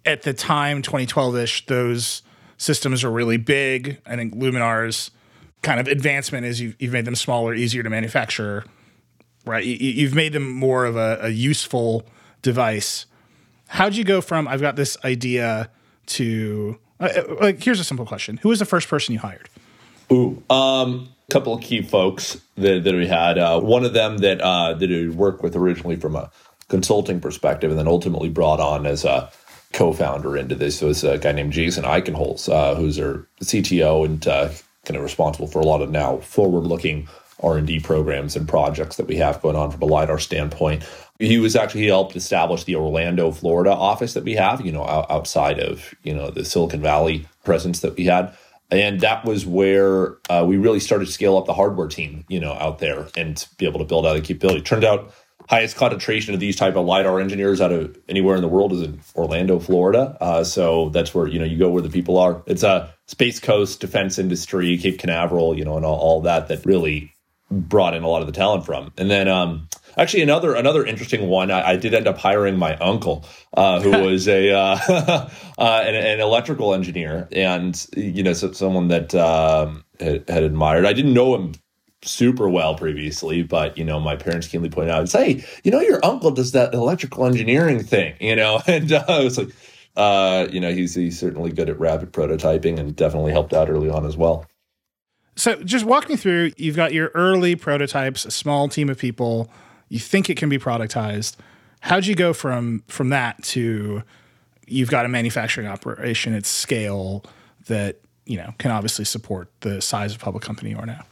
At 0.05 0.23
the 0.23 0.33
time, 0.33 0.83
2012ish, 0.83 1.67
those 1.67 2.23
systems 2.57 3.05
are 3.05 3.11
really 3.11 3.37
big. 3.37 4.01
I 4.07 4.17
think 4.17 4.35
Luminar's 4.35 5.11
kind 5.63 5.81
of 5.81 5.89
advancement 5.89 6.47
is 6.47 6.61
you've, 6.61 6.77
you've 6.79 6.93
made 6.93 7.05
them 7.05 7.17
smaller, 7.17 7.55
easier 7.55 7.83
to 7.83 7.91
manufacture. 7.91 8.65
Right, 9.45 9.65
you, 9.65 10.07
have 10.07 10.15
made 10.15 10.35
them 10.35 10.49
more 10.51 10.85
of 10.85 10.97
a, 10.97 11.19
a 11.23 11.29
useful 11.31 12.07
device. 12.43 13.07
How'd 13.69 13.95
you 13.95 14.05
go 14.05 14.21
from 14.21 14.47
I've 14.47 14.61
got 14.61 14.77
this 14.77 14.97
idea 15.05 15.71
to 16.07 16.79
uh, 17.01 17.09
uh 17.17 17.35
like? 17.41 17.63
Here's 17.63 17.81
a 17.81 17.85
simple 17.85 18.05
question: 18.05 18.39
Who 18.39 18.51
was 18.51 18.59
the 18.59 18.67
first 18.67 18.89
person 18.89 19.15
you 19.15 19.21
hired? 19.21 19.49
Ooh, 20.13 20.43
um, 20.51 21.09
couple 21.31 21.53
of 21.53 21.61
key 21.61 21.83
folks 21.83 22.41
that, 22.57 22.85
that 22.85 22.95
we 22.95 23.07
had. 23.07 23.39
Uh, 23.39 23.61
one 23.61 23.85
of 23.85 23.93
them 23.93 24.19
that 24.19 24.41
uh, 24.41 24.73
that 24.73 24.89
we 24.89 25.09
worked 25.09 25.43
with 25.43 25.55
originally 25.55 25.97
from 25.97 26.17
a 26.17 26.31
consulting 26.69 27.21
perspective, 27.21 27.71
and 27.71 27.79
then 27.79 27.89
ultimately 27.89 28.29
brought 28.29 28.61
on 28.61 28.87
as 28.87 29.05
a 29.05 29.31
co-founder 29.75 30.37
into 30.37 30.55
this 30.55 30.81
was 30.81 31.05
a 31.05 31.19
guy 31.19 31.33
named 31.33 31.53
Jason 31.53 31.85
Eichenholz, 31.85 32.51
uh, 32.51 32.75
who's 32.75 32.99
our 32.99 33.27
CTO 33.43 34.07
and 34.07 34.27
uh, 34.27 34.49
kind 34.87 34.97
of 34.97 35.03
responsible 35.03 35.47
for 35.47 35.61
a 35.61 35.67
lot 35.67 35.83
of 35.83 35.91
now 35.91 36.17
forward-looking 36.19 37.07
R&D 37.43 37.81
programs 37.81 38.35
and 38.35 38.49
projects 38.49 38.97
that 38.97 39.07
we 39.07 39.17
have 39.17 39.43
going 39.43 39.55
on 39.55 39.71
from 39.71 39.83
a 39.83 39.85
lidar 39.85 40.19
standpoint. 40.19 40.83
He 41.19 41.39
was 41.39 41.55
actually 41.55 41.83
he 41.83 41.87
helped 41.89 42.17
establish 42.17 42.65
the 42.65 42.77
Orlando, 42.77 43.31
Florida 43.31 43.73
office 43.73 44.15
that 44.15 44.25
we 44.25 44.35
have, 44.35 44.65
you 44.65 44.73
know, 44.73 44.85
outside 45.11 45.61
of 45.61 45.95
you 46.03 46.15
know 46.15 46.31
the 46.31 46.45
Silicon 46.45 46.81
Valley 46.81 47.29
presence 47.45 47.81
that 47.81 47.97
we 47.97 48.07
had 48.07 48.35
and 48.71 49.01
that 49.01 49.25
was 49.25 49.47
where 49.47 50.17
uh, 50.29 50.45
we 50.47 50.57
really 50.57 50.81
started 50.81 51.07
to 51.07 51.13
scale 51.13 51.37
up 51.37 51.47
the 51.47 51.55
hardware 51.55 51.89
team 51.89 52.25
you 52.29 52.41
know 52.41 52.53
out 52.53 52.79
there 52.79 53.09
and 53.17 53.47
be 53.57 53.67
able 53.67 53.79
to 53.79 53.85
build 53.85 54.07
out 54.07 54.15
the 54.15 54.21
capability. 54.21 54.63
Turned 54.63 54.85
out 54.85 55.13
highest 55.49 55.77
concentration 55.77 56.35
of 56.35 56.41
these 56.41 56.57
type 56.57 56.77
of 56.77 56.85
lidar 56.85 57.21
engineers 57.21 57.61
out 57.61 57.73
of 57.73 57.97
anywhere 58.09 58.37
in 58.37 58.43
the 58.43 58.49
world 58.49 58.73
is 58.73 58.83
in 58.83 59.01
orlando 59.17 59.59
florida. 59.59 60.17
Uh, 60.21 60.45
so 60.45 60.91
that's 60.91 61.15
where 61.15 61.27
you 61.27 61.39
know 61.39 61.45
you 61.45 61.59
go 61.59 61.71
where 61.71 61.83
the 61.83 61.91
people 61.91 62.19
are. 62.19 62.43
It's 62.47 62.63
a 62.63 62.93
space 63.07 63.41
coast 63.41 63.81
defense 63.81 64.19
industry 64.19 64.77
cape 64.79 64.99
canaveral 64.99 65.57
you 65.57 65.65
know 65.65 65.77
and 65.77 65.87
all, 65.87 65.99
all 65.99 66.21
that 66.23 66.49
that 66.49 66.65
really 66.67 67.15
brought 67.51 67.95
in 67.95 68.03
a 68.03 68.09
lot 68.09 68.21
of 68.21 68.27
the 68.27 68.33
talent 68.33 68.67
from. 68.67 68.93
And 68.99 69.11
then 69.11 69.29
um, 69.29 69.69
Actually, 69.99 70.23
another 70.23 70.55
another 70.55 70.87
interesting 70.87 71.29
one. 71.29 71.51
I, 71.51 71.71
I 71.71 71.77
did 71.77 71.93
end 71.93 72.07
up 72.07 72.19
hiring 72.19 72.57
my 72.57 72.77
uncle, 72.77 73.27
uh, 73.55 73.81
who 73.81 73.91
was 74.07 74.29
a 74.29 74.53
uh, 74.53 74.79
uh, 75.59 75.83
an, 75.85 75.95
an, 75.97 76.21
electrical 76.21 76.73
engineer, 76.73 77.29
and 77.33 77.85
you 77.97 78.23
know, 78.23 78.33
so, 78.33 78.53
someone 78.53 78.89
that 78.89 79.13
um, 79.17 79.85
had, 79.99 80.29
had 80.29 80.45
admired. 80.45 80.87
I 80.87 80.93
didn't 80.93 81.15
know 81.15 81.35
him 81.35 81.55
super 82.03 82.49
well 82.49 82.77
previously, 82.77 83.43
but 83.43 83.77
you 83.77 83.85
know, 83.85 83.99
my 83.99 84.15
parents 84.15 84.47
keenly 84.47 84.71
pointed 84.71 84.93
out, 84.93 85.11
"Hey, 85.11 85.45
you 85.65 85.73
know, 85.73 85.81
your 85.81 86.05
uncle 86.05 86.31
does 86.31 86.53
that 86.53 86.75
electrical 86.75 87.27
engineering 87.27 87.83
thing," 87.83 88.15
you 88.21 88.37
know, 88.37 88.63
and 88.69 88.93
uh, 88.93 89.05
I 89.09 89.25
was 89.25 89.37
like, 89.37 89.49
uh, 89.97 90.47
you 90.49 90.61
know, 90.61 90.73
he's 90.73 90.95
he's 90.95 91.19
certainly 91.19 91.51
good 91.51 91.69
at 91.69 91.79
rapid 91.81 92.13
prototyping 92.13 92.79
and 92.79 92.95
definitely 92.95 93.33
helped 93.33 93.53
out 93.53 93.69
early 93.69 93.91
on 93.91 94.07
as 94.07 94.17
well. 94.17 94.47
So, 95.35 95.57
just 95.57 95.85
walk 95.85 96.09
me 96.09 96.15
through. 96.15 96.53
You've 96.57 96.77
got 96.77 96.93
your 96.93 97.11
early 97.15 97.57
prototypes, 97.57 98.25
a 98.25 98.31
small 98.31 98.69
team 98.69 98.89
of 98.89 98.99
people 98.99 99.51
you 99.89 99.99
think 99.99 100.31
it 100.31 100.37
can 100.37 100.49
be 100.49 100.59
productized. 100.59 101.37
How'd 101.81 102.07
you 102.07 102.15
go 102.15 102.33
from 102.33 102.83
from 102.89 103.11
that 103.11 103.43
to 103.45 104.03
you've 104.67 104.91
got 104.91 105.05
a 105.05 105.09
manufacturing 105.09 105.67
operation 105.67 106.35
at 106.35 106.47
scale 106.47 107.25
that 107.67 108.01
you 108.27 108.37
know 108.37 108.55
can 108.59 108.71
obviously 108.71 109.05
support 109.05 109.51
the 109.61 109.81
size 109.81 110.15
of 110.15 110.21
public 110.21 110.43
company 110.43 110.71
you 110.71 110.79
are 110.79 110.87
now? 110.87 111.05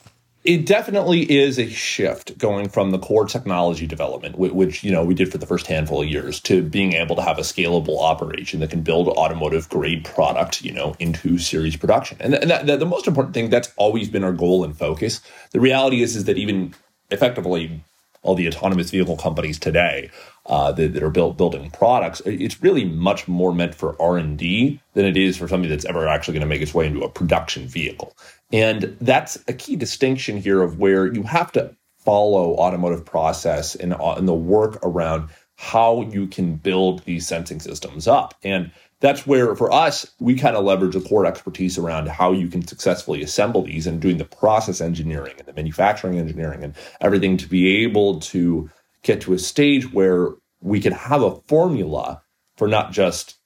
It 0.44 0.64
definitely 0.64 1.22
is 1.22 1.58
a 1.58 1.68
shift 1.68 2.38
going 2.38 2.68
from 2.68 2.92
the 2.92 3.00
core 3.00 3.26
technology 3.26 3.84
development, 3.84 4.38
which 4.38 4.84
you 4.84 4.92
know 4.92 5.04
we 5.04 5.12
did 5.12 5.32
for 5.32 5.38
the 5.38 5.46
first 5.46 5.66
handful 5.66 6.02
of 6.02 6.08
years, 6.08 6.38
to 6.42 6.62
being 6.62 6.92
able 6.92 7.16
to 7.16 7.22
have 7.22 7.38
a 7.38 7.42
scalable 7.42 8.00
operation 8.00 8.60
that 8.60 8.70
can 8.70 8.82
build 8.82 9.08
automotive 9.08 9.68
grade 9.68 10.04
product, 10.04 10.62
you 10.62 10.72
know, 10.72 10.94
into 11.00 11.38
series 11.38 11.74
production. 11.74 12.16
And, 12.20 12.34
that, 12.34 12.66
that, 12.66 12.78
the 12.78 12.86
most 12.86 13.08
important 13.08 13.34
thing 13.34 13.50
that's 13.50 13.72
always 13.76 14.08
been 14.08 14.22
our 14.22 14.32
goal 14.32 14.62
and 14.62 14.76
focus. 14.76 15.20
The 15.50 15.58
reality 15.58 16.00
is, 16.00 16.14
is 16.14 16.24
that 16.26 16.38
even 16.38 16.74
effectively 17.10 17.82
all 18.26 18.34
the 18.34 18.48
autonomous 18.48 18.90
vehicle 18.90 19.16
companies 19.16 19.58
today 19.58 20.10
uh, 20.46 20.72
that, 20.72 20.94
that, 20.94 21.02
are 21.02 21.10
built 21.10 21.36
building 21.36 21.70
products. 21.70 22.20
It's 22.26 22.62
really 22.62 22.84
much 22.84 23.26
more 23.28 23.54
meant 23.54 23.74
for 23.74 24.00
R 24.00 24.16
and 24.16 24.36
D 24.36 24.80
than 24.94 25.06
it 25.06 25.16
is 25.16 25.36
for 25.36 25.48
something 25.48 25.70
that's 25.70 25.84
ever 25.84 26.06
actually 26.08 26.34
going 26.34 26.42
to 26.42 26.46
make 26.46 26.62
its 26.62 26.74
way 26.74 26.86
into 26.86 27.02
a 27.02 27.08
production 27.08 27.66
vehicle. 27.66 28.16
And 28.52 28.96
that's 29.00 29.42
a 29.48 29.52
key 29.52 29.76
distinction 29.76 30.36
here 30.36 30.62
of 30.62 30.78
where 30.78 31.06
you 31.06 31.22
have 31.24 31.52
to 31.52 31.74
follow 31.98 32.54
automotive 32.54 33.04
process 33.04 33.74
and, 33.74 33.92
uh, 33.92 34.14
and 34.16 34.28
the 34.28 34.34
work 34.34 34.78
around 34.82 35.28
how 35.56 36.02
you 36.02 36.26
can 36.26 36.54
build 36.54 37.02
these 37.04 37.26
sensing 37.26 37.60
systems 37.60 38.06
up. 38.06 38.34
And 38.42 38.70
that's 39.06 39.26
where 39.26 39.54
for 39.54 39.72
us 39.72 40.10
we 40.18 40.34
kind 40.34 40.56
of 40.56 40.64
leverage 40.64 40.94
the 40.94 41.00
core 41.00 41.26
expertise 41.26 41.78
around 41.78 42.08
how 42.08 42.32
you 42.32 42.48
can 42.48 42.66
successfully 42.66 43.22
assemble 43.22 43.62
these 43.62 43.86
and 43.86 44.00
doing 44.00 44.18
the 44.18 44.24
process 44.24 44.80
engineering 44.80 45.34
and 45.38 45.46
the 45.46 45.52
manufacturing 45.52 46.18
engineering 46.18 46.64
and 46.64 46.74
everything 47.00 47.36
to 47.36 47.48
be 47.48 47.84
able 47.84 48.18
to 48.18 48.68
get 49.02 49.20
to 49.20 49.32
a 49.32 49.38
stage 49.38 49.92
where 49.92 50.30
we 50.60 50.80
can 50.80 50.92
have 50.92 51.22
a 51.22 51.36
formula 51.46 52.20
for 52.56 52.66
not 52.66 52.90
just 52.90 53.36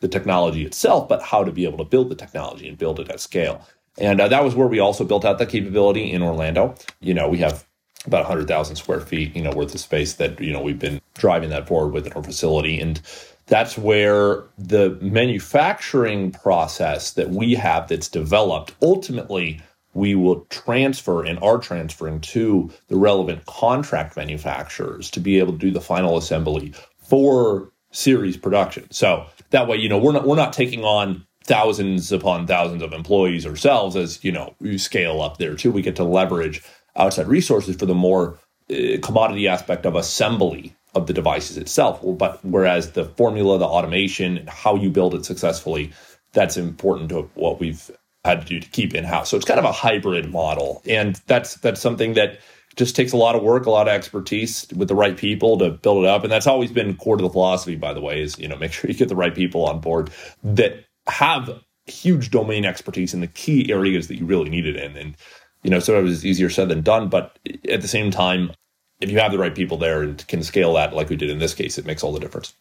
the 0.00 0.08
technology 0.08 0.66
itself 0.66 1.08
but 1.08 1.22
how 1.22 1.42
to 1.42 1.50
be 1.50 1.64
able 1.64 1.78
to 1.78 1.84
build 1.84 2.10
the 2.10 2.14
technology 2.14 2.68
and 2.68 2.76
build 2.76 3.00
it 3.00 3.08
at 3.08 3.18
scale 3.18 3.66
and 3.98 4.20
uh, 4.20 4.28
that 4.28 4.44
was 4.44 4.54
where 4.54 4.68
we 4.68 4.78
also 4.78 5.02
built 5.02 5.24
out 5.24 5.38
that 5.38 5.48
capability 5.48 6.12
in 6.12 6.22
orlando 6.22 6.74
you 7.00 7.14
know 7.14 7.26
we 7.26 7.38
have 7.38 7.66
about 8.04 8.20
100,000 8.20 8.76
square 8.76 9.00
feet, 9.00 9.34
you 9.34 9.42
know, 9.42 9.50
worth 9.50 9.74
of 9.74 9.80
space 9.80 10.14
that, 10.14 10.40
you 10.40 10.52
know, 10.52 10.60
we've 10.60 10.78
been 10.78 11.00
driving 11.14 11.50
that 11.50 11.66
forward 11.66 11.92
with 11.92 12.06
in 12.06 12.12
our 12.12 12.22
facility. 12.22 12.78
And 12.78 13.00
that's 13.46 13.78
where 13.78 14.44
the 14.58 14.98
manufacturing 15.00 16.32
process 16.32 17.12
that 17.12 17.30
we 17.30 17.54
have 17.54 17.88
that's 17.88 18.08
developed 18.08 18.74
ultimately 18.82 19.60
we 19.94 20.14
will 20.14 20.40
transfer 20.50 21.24
and 21.24 21.38
are 21.38 21.58
transferring 21.58 22.20
to 22.20 22.70
the 22.88 22.96
relevant 22.96 23.46
contract 23.46 24.16
manufacturers 24.16 25.10
to 25.10 25.20
be 25.20 25.38
able 25.38 25.52
to 25.52 25.58
do 25.58 25.70
the 25.70 25.80
final 25.80 26.18
assembly 26.18 26.74
for 26.98 27.72
series 27.92 28.36
production. 28.36 28.86
So 28.90 29.26
that 29.50 29.66
way, 29.66 29.78
you 29.78 29.88
know, 29.88 29.96
we're 29.96 30.12
not 30.12 30.26
we're 30.26 30.36
not 30.36 30.52
taking 30.52 30.84
on 30.84 31.26
thousands 31.44 32.12
upon 32.12 32.46
thousands 32.46 32.82
of 32.82 32.92
employees 32.92 33.46
ourselves 33.46 33.96
as, 33.96 34.22
you 34.22 34.32
know, 34.32 34.54
we 34.60 34.76
scale 34.76 35.22
up 35.22 35.38
there 35.38 35.54
too. 35.54 35.72
We 35.72 35.80
get 35.80 35.96
to 35.96 36.04
leverage 36.04 36.62
outside 36.96 37.28
resources 37.28 37.76
for 37.76 37.86
the 37.86 37.94
more 37.94 38.38
uh, 38.70 38.98
commodity 39.02 39.48
aspect 39.48 39.86
of 39.86 39.94
assembly 39.94 40.74
of 40.96 41.06
the 41.06 41.12
devices 41.12 41.58
itself. 41.58 42.00
But 42.02 42.44
whereas 42.44 42.92
the 42.92 43.04
formula, 43.04 43.58
the 43.58 43.66
automation, 43.66 44.46
how 44.48 44.74
you 44.74 44.90
build 44.90 45.14
it 45.14 45.24
successfully, 45.24 45.92
that's 46.32 46.56
important 46.56 47.10
to 47.10 47.22
what 47.34 47.60
we've 47.60 47.90
had 48.24 48.40
to 48.40 48.46
do 48.46 48.60
to 48.60 48.68
keep 48.70 48.94
in 48.94 49.04
house. 49.04 49.28
So 49.30 49.36
it's 49.36 49.46
kind 49.46 49.60
of 49.60 49.64
a 49.64 49.72
hybrid 49.72 50.32
model, 50.32 50.82
and 50.86 51.20
that's 51.26 51.54
that's 51.56 51.80
something 51.80 52.14
that 52.14 52.38
just 52.76 52.96
takes 52.96 53.12
a 53.12 53.16
lot 53.16 53.34
of 53.36 53.42
work, 53.42 53.66
a 53.66 53.70
lot 53.70 53.88
of 53.88 53.94
expertise 53.94 54.66
with 54.76 54.88
the 54.88 54.94
right 54.94 55.16
people 55.16 55.56
to 55.58 55.70
build 55.70 56.04
it 56.04 56.08
up. 56.08 56.24
And 56.24 56.32
that's 56.32 56.46
always 56.46 56.70
been 56.70 56.96
core 56.96 57.16
to 57.16 57.22
the 57.22 57.30
philosophy, 57.30 57.76
by 57.76 57.94
the 57.94 58.00
way, 58.00 58.20
is 58.20 58.38
you 58.38 58.48
know 58.48 58.56
make 58.56 58.72
sure 58.72 58.90
you 58.90 58.96
get 58.96 59.08
the 59.08 59.16
right 59.16 59.34
people 59.34 59.66
on 59.66 59.80
board 59.80 60.10
that 60.42 60.84
have 61.06 61.62
huge 61.86 62.30
domain 62.30 62.64
expertise 62.64 63.14
in 63.14 63.20
the 63.20 63.28
key 63.28 63.70
areas 63.70 64.08
that 64.08 64.16
you 64.16 64.26
really 64.26 64.50
need 64.50 64.66
it 64.66 64.76
in. 64.76 64.96
And 64.96 65.16
you 65.62 65.70
know, 65.70 65.80
so 65.80 65.98
it 65.98 66.02
was 66.02 66.24
easier 66.24 66.50
said 66.50 66.68
than 66.68 66.82
done. 66.82 67.08
But 67.08 67.38
at 67.68 67.82
the 67.82 67.88
same 67.88 68.10
time, 68.10 68.52
if 69.00 69.10
you 69.10 69.18
have 69.18 69.32
the 69.32 69.38
right 69.38 69.54
people 69.54 69.76
there 69.76 70.02
and 70.02 70.26
can 70.28 70.42
scale 70.42 70.74
that 70.74 70.94
like 70.94 71.08
we 71.08 71.16
did 71.16 71.30
in 71.30 71.38
this 71.38 71.54
case, 71.54 71.78
it 71.78 71.86
makes 71.86 72.02
all 72.02 72.12
the 72.12 72.20
difference. 72.20 72.54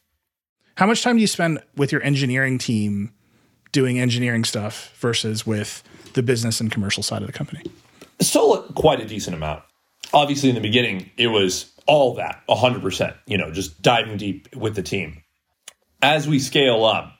How 0.76 0.86
much 0.86 1.04
time 1.04 1.16
do 1.16 1.22
you 1.22 1.28
spend 1.28 1.60
with 1.76 1.92
your 1.92 2.04
engineering 2.04 2.58
team 2.58 3.14
doing 3.72 4.00
engineering 4.00 4.44
stuff 4.44 4.94
versus 5.00 5.46
with 5.46 5.84
the 6.14 6.24
business 6.24 6.60
and 6.60 6.72
commercial 6.72 7.04
side 7.04 7.22
of 7.22 7.28
the 7.28 7.34
company? 7.34 7.64
Still 8.20 8.64
quite 8.74 9.00
a 9.00 9.06
decent 9.06 9.36
amount. 9.36 9.64
Obviously, 10.14 10.50
in 10.50 10.56
the 10.56 10.62
beginning, 10.62 11.10
it 11.18 11.28
was 11.28 11.72
all 11.88 12.16
that 12.16 12.42
100%, 12.50 13.16
you 13.26 13.38
know, 13.38 13.52
just 13.52 13.82
diving 13.82 14.18
deep 14.18 14.54
with 14.56 14.76
the 14.76 14.84
team. 14.84 15.22
As 16.02 16.28
we 16.28 16.40
scale 16.40 16.84
up, 16.84 17.14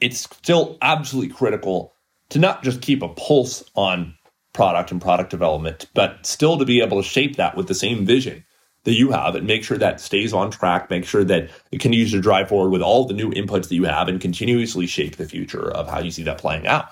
it's 0.00 0.20
still 0.20 0.76
absolutely 0.82 1.34
critical 1.34 1.92
to 2.30 2.38
not 2.38 2.62
just 2.62 2.82
keep 2.82 3.02
a 3.02 3.08
pulse 3.08 3.64
on 3.74 4.14
product 4.54 4.90
and 4.90 5.02
product 5.02 5.28
development, 5.30 5.86
but 5.92 6.24
still 6.24 6.56
to 6.56 6.64
be 6.64 6.80
able 6.80 7.02
to 7.02 7.06
shape 7.06 7.36
that 7.36 7.56
with 7.56 7.68
the 7.68 7.74
same 7.74 8.06
vision 8.06 8.44
that 8.84 8.94
you 8.94 9.10
have 9.10 9.34
and 9.34 9.46
make 9.46 9.64
sure 9.64 9.76
that 9.76 10.00
stays 10.00 10.32
on 10.32 10.50
track, 10.50 10.88
make 10.88 11.04
sure 11.04 11.24
that 11.24 11.50
it 11.72 11.80
continues 11.80 12.12
to 12.12 12.20
drive 12.20 12.48
forward 12.48 12.70
with 12.70 12.82
all 12.82 13.04
the 13.04 13.14
new 13.14 13.30
inputs 13.32 13.68
that 13.68 13.74
you 13.74 13.84
have 13.84 14.08
and 14.08 14.20
continuously 14.20 14.86
shape 14.86 15.16
the 15.16 15.26
future 15.26 15.70
of 15.70 15.88
how 15.88 15.98
you 15.98 16.10
see 16.10 16.22
that 16.22 16.38
playing 16.38 16.66
out. 16.66 16.86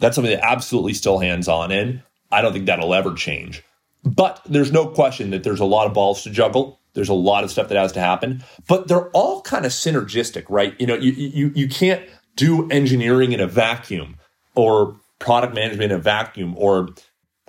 That's 0.00 0.14
something 0.14 0.34
that 0.34 0.44
absolutely 0.44 0.94
still 0.94 1.18
hands 1.18 1.48
on 1.48 1.70
in. 1.70 2.02
I 2.30 2.42
don't 2.42 2.52
think 2.52 2.66
that'll 2.66 2.94
ever 2.94 3.14
change. 3.14 3.62
But 4.04 4.40
there's 4.46 4.72
no 4.72 4.86
question 4.86 5.30
that 5.30 5.44
there's 5.44 5.60
a 5.60 5.64
lot 5.64 5.86
of 5.86 5.94
balls 5.94 6.22
to 6.22 6.30
juggle. 6.30 6.80
There's 6.94 7.08
a 7.08 7.14
lot 7.14 7.44
of 7.44 7.50
stuff 7.50 7.68
that 7.68 7.78
has 7.78 7.92
to 7.92 8.00
happen, 8.00 8.42
but 8.66 8.88
they're 8.88 9.10
all 9.10 9.42
kind 9.42 9.64
of 9.64 9.72
synergistic, 9.72 10.46
right? 10.48 10.74
You 10.80 10.86
know, 10.86 10.94
you 10.94 11.12
you 11.12 11.52
you 11.54 11.68
can't 11.68 12.02
do 12.34 12.68
engineering 12.70 13.32
in 13.32 13.40
a 13.40 13.46
vacuum 13.46 14.16
or 14.54 14.96
product 15.18 15.54
management 15.54 15.92
in 15.92 15.98
a 15.98 16.00
vacuum 16.00 16.54
or 16.56 16.88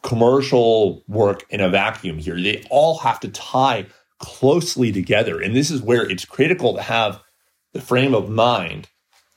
commercial 0.02 1.04
work 1.08 1.44
in 1.50 1.62
a 1.62 1.70
vacuum 1.70 2.18
here. 2.18 2.40
They 2.40 2.64
all 2.70 3.00
have 3.00 3.20
to 3.22 3.28
tie 3.28 3.88
closely 4.20 4.92
together. 4.92 5.42
And 5.42 5.56
this 5.56 5.72
is 5.72 5.82
where 5.82 6.10
it's 6.10 6.26
critical 6.26 6.76
to 6.76 6.82
have 6.82 7.22
the 7.74 7.82
frame 7.82 8.14
of 8.14 8.30
mind 8.30 8.90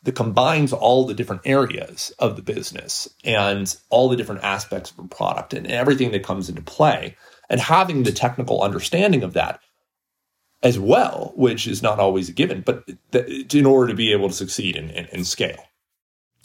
that 0.02 0.16
combines 0.16 0.72
all 0.72 1.06
the 1.06 1.14
different 1.14 1.42
areas 1.44 2.12
of 2.18 2.34
the 2.34 2.42
business 2.42 3.08
and 3.22 3.76
all 3.88 4.08
the 4.08 4.16
different 4.16 4.42
aspects 4.42 4.90
of 4.90 4.98
a 4.98 5.08
product 5.08 5.54
and 5.54 5.66
everything 5.66 6.10
that 6.10 6.24
comes 6.24 6.48
into 6.48 6.62
play 6.62 7.16
and 7.48 7.60
having 7.60 8.02
the 8.02 8.12
technical 8.12 8.62
understanding 8.62 9.22
of 9.22 9.34
that 9.34 9.60
as 10.62 10.78
well, 10.78 11.32
which 11.36 11.66
is 11.66 11.82
not 11.82 11.98
always 11.98 12.28
a 12.28 12.32
given, 12.32 12.62
but 12.62 12.88
in 13.54 13.66
order 13.66 13.88
to 13.88 13.96
be 13.96 14.12
able 14.12 14.28
to 14.28 14.34
succeed 14.34 14.76
and, 14.76 14.90
and, 14.90 15.08
and 15.12 15.26
scale 15.26 15.64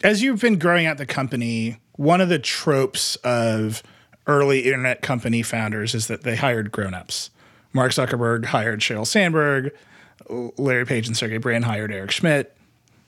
as 0.03 0.21
you've 0.21 0.41
been 0.41 0.59
growing 0.59 0.85
out 0.85 0.97
the 0.97 1.05
company, 1.05 1.79
one 1.93 2.21
of 2.21 2.29
the 2.29 2.39
tropes 2.39 3.15
of 3.17 3.81
early 4.27 4.61
internet 4.61 5.01
company 5.01 5.41
founders 5.41 5.95
is 5.95 6.07
that 6.07 6.23
they 6.23 6.35
hired 6.35 6.71
grown-ups. 6.71 7.29
Mark 7.73 7.91
Zuckerberg 7.91 8.45
hired 8.45 8.81
Sheryl 8.81 9.07
Sandberg, 9.07 9.71
Larry 10.29 10.85
Page 10.85 11.07
and 11.07 11.15
Sergey 11.15 11.37
Brin 11.37 11.63
hired 11.63 11.91
Eric 11.91 12.11
Schmidt. 12.11 12.55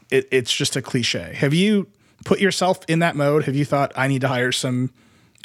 It, 0.09 0.27
it's 0.31 0.53
just 0.53 0.75
a 0.75 0.81
cliche. 0.81 1.33
Have 1.35 1.53
you 1.53 1.87
put 2.25 2.39
yourself 2.39 2.79
in 2.87 2.99
that 2.99 3.15
mode? 3.15 3.45
Have 3.45 3.55
you 3.55 3.65
thought 3.65 3.91
I 3.95 4.07
need 4.07 4.21
to 4.21 4.27
hire 4.27 4.51
some 4.51 4.91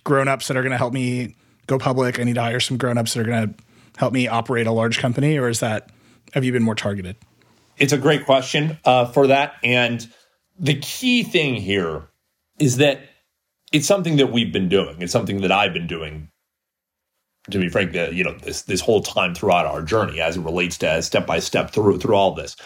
grown-ups 0.04 0.48
that 0.48 0.56
are 0.56 0.62
going 0.62 0.72
to 0.72 0.78
help 0.78 0.92
me 0.92 1.34
go 1.66 1.78
public? 1.78 2.18
I 2.18 2.24
need 2.24 2.36
to 2.36 2.42
hire 2.42 2.60
some 2.60 2.76
grown-ups 2.76 3.14
that 3.14 3.20
are 3.20 3.24
going 3.24 3.48
to 3.48 3.54
help 3.96 4.12
me 4.12 4.28
operate 4.28 4.66
a 4.66 4.72
large 4.72 4.98
company, 4.98 5.38
or 5.38 5.48
is 5.48 5.60
that 5.60 5.90
have 6.32 6.44
you 6.44 6.52
been 6.52 6.62
more 6.62 6.74
targeted? 6.74 7.16
It's 7.76 7.92
a 7.92 7.98
great 7.98 8.24
question 8.24 8.78
uh, 8.84 9.06
for 9.06 9.26
that, 9.26 9.54
and 9.62 10.06
the 10.58 10.78
key 10.80 11.22
thing 11.22 11.54
here 11.54 12.08
is 12.58 12.76
that 12.76 13.00
it's 13.72 13.86
something 13.86 14.16
that 14.16 14.30
we've 14.30 14.52
been 14.52 14.68
doing. 14.68 15.02
It's 15.02 15.12
something 15.12 15.40
that 15.40 15.52
I've 15.52 15.72
been 15.72 15.86
doing. 15.86 16.30
To 17.50 17.58
be 17.58 17.68
frank, 17.68 17.94
uh, 17.94 18.08
you 18.10 18.24
know, 18.24 18.32
this 18.38 18.62
this 18.62 18.80
whole 18.80 19.02
time 19.02 19.34
throughout 19.34 19.66
our 19.66 19.82
journey, 19.82 20.18
as 20.20 20.38
it 20.38 20.40
relates 20.40 20.78
to 20.78 21.02
step 21.02 21.26
by 21.26 21.40
step 21.40 21.72
through 21.72 21.98
through 21.98 22.14
all 22.14 22.34
this, 22.34 22.56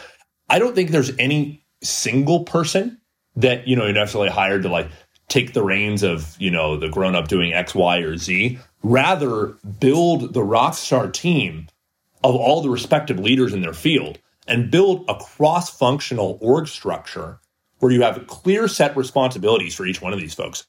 I 0.49 0.61
don't 0.61 0.75
think 0.75 0.91
there's 0.91 1.11
any 1.19 1.65
single 1.83 2.45
person 2.45 3.01
that 3.35 3.67
you 3.67 3.75
know 3.75 3.87
you 3.87 3.93
necessarily 3.93 4.31
hired 4.31 4.63
to 4.63 4.69
like 4.69 4.89
take 5.27 5.53
the 5.53 5.65
reins 5.65 6.05
of 6.05 6.37
you 6.39 6.51
know 6.51 6.77
the 6.77 6.89
grown 6.89 7.17
up 7.17 7.27
doing 7.27 7.53
X, 7.53 7.75
Y, 7.75 7.99
or 7.99 8.17
Z. 8.17 8.59
Rather, 8.85 9.57
build 9.81 10.33
the 10.33 10.43
rockstar 10.43 11.13
team 11.13 11.67
of 12.23 12.37
all 12.37 12.61
the 12.61 12.71
respective 12.71 13.19
leaders 13.19 13.53
in 13.53 13.63
their 13.63 13.73
field 13.73 14.19
and 14.47 14.71
build 14.71 15.05
a 15.09 15.15
cross 15.17 15.77
functional 15.77 16.39
org 16.41 16.69
structure 16.69 17.41
where 17.79 17.93
you 17.93 18.03
have 18.03 18.27
clear 18.27 18.69
set 18.69 18.97
responsibilities 18.97 19.75
for 19.75 19.87
each 19.87 20.03
one 20.03 20.13
of 20.13 20.19
these 20.19 20.35
folks. 20.35 20.67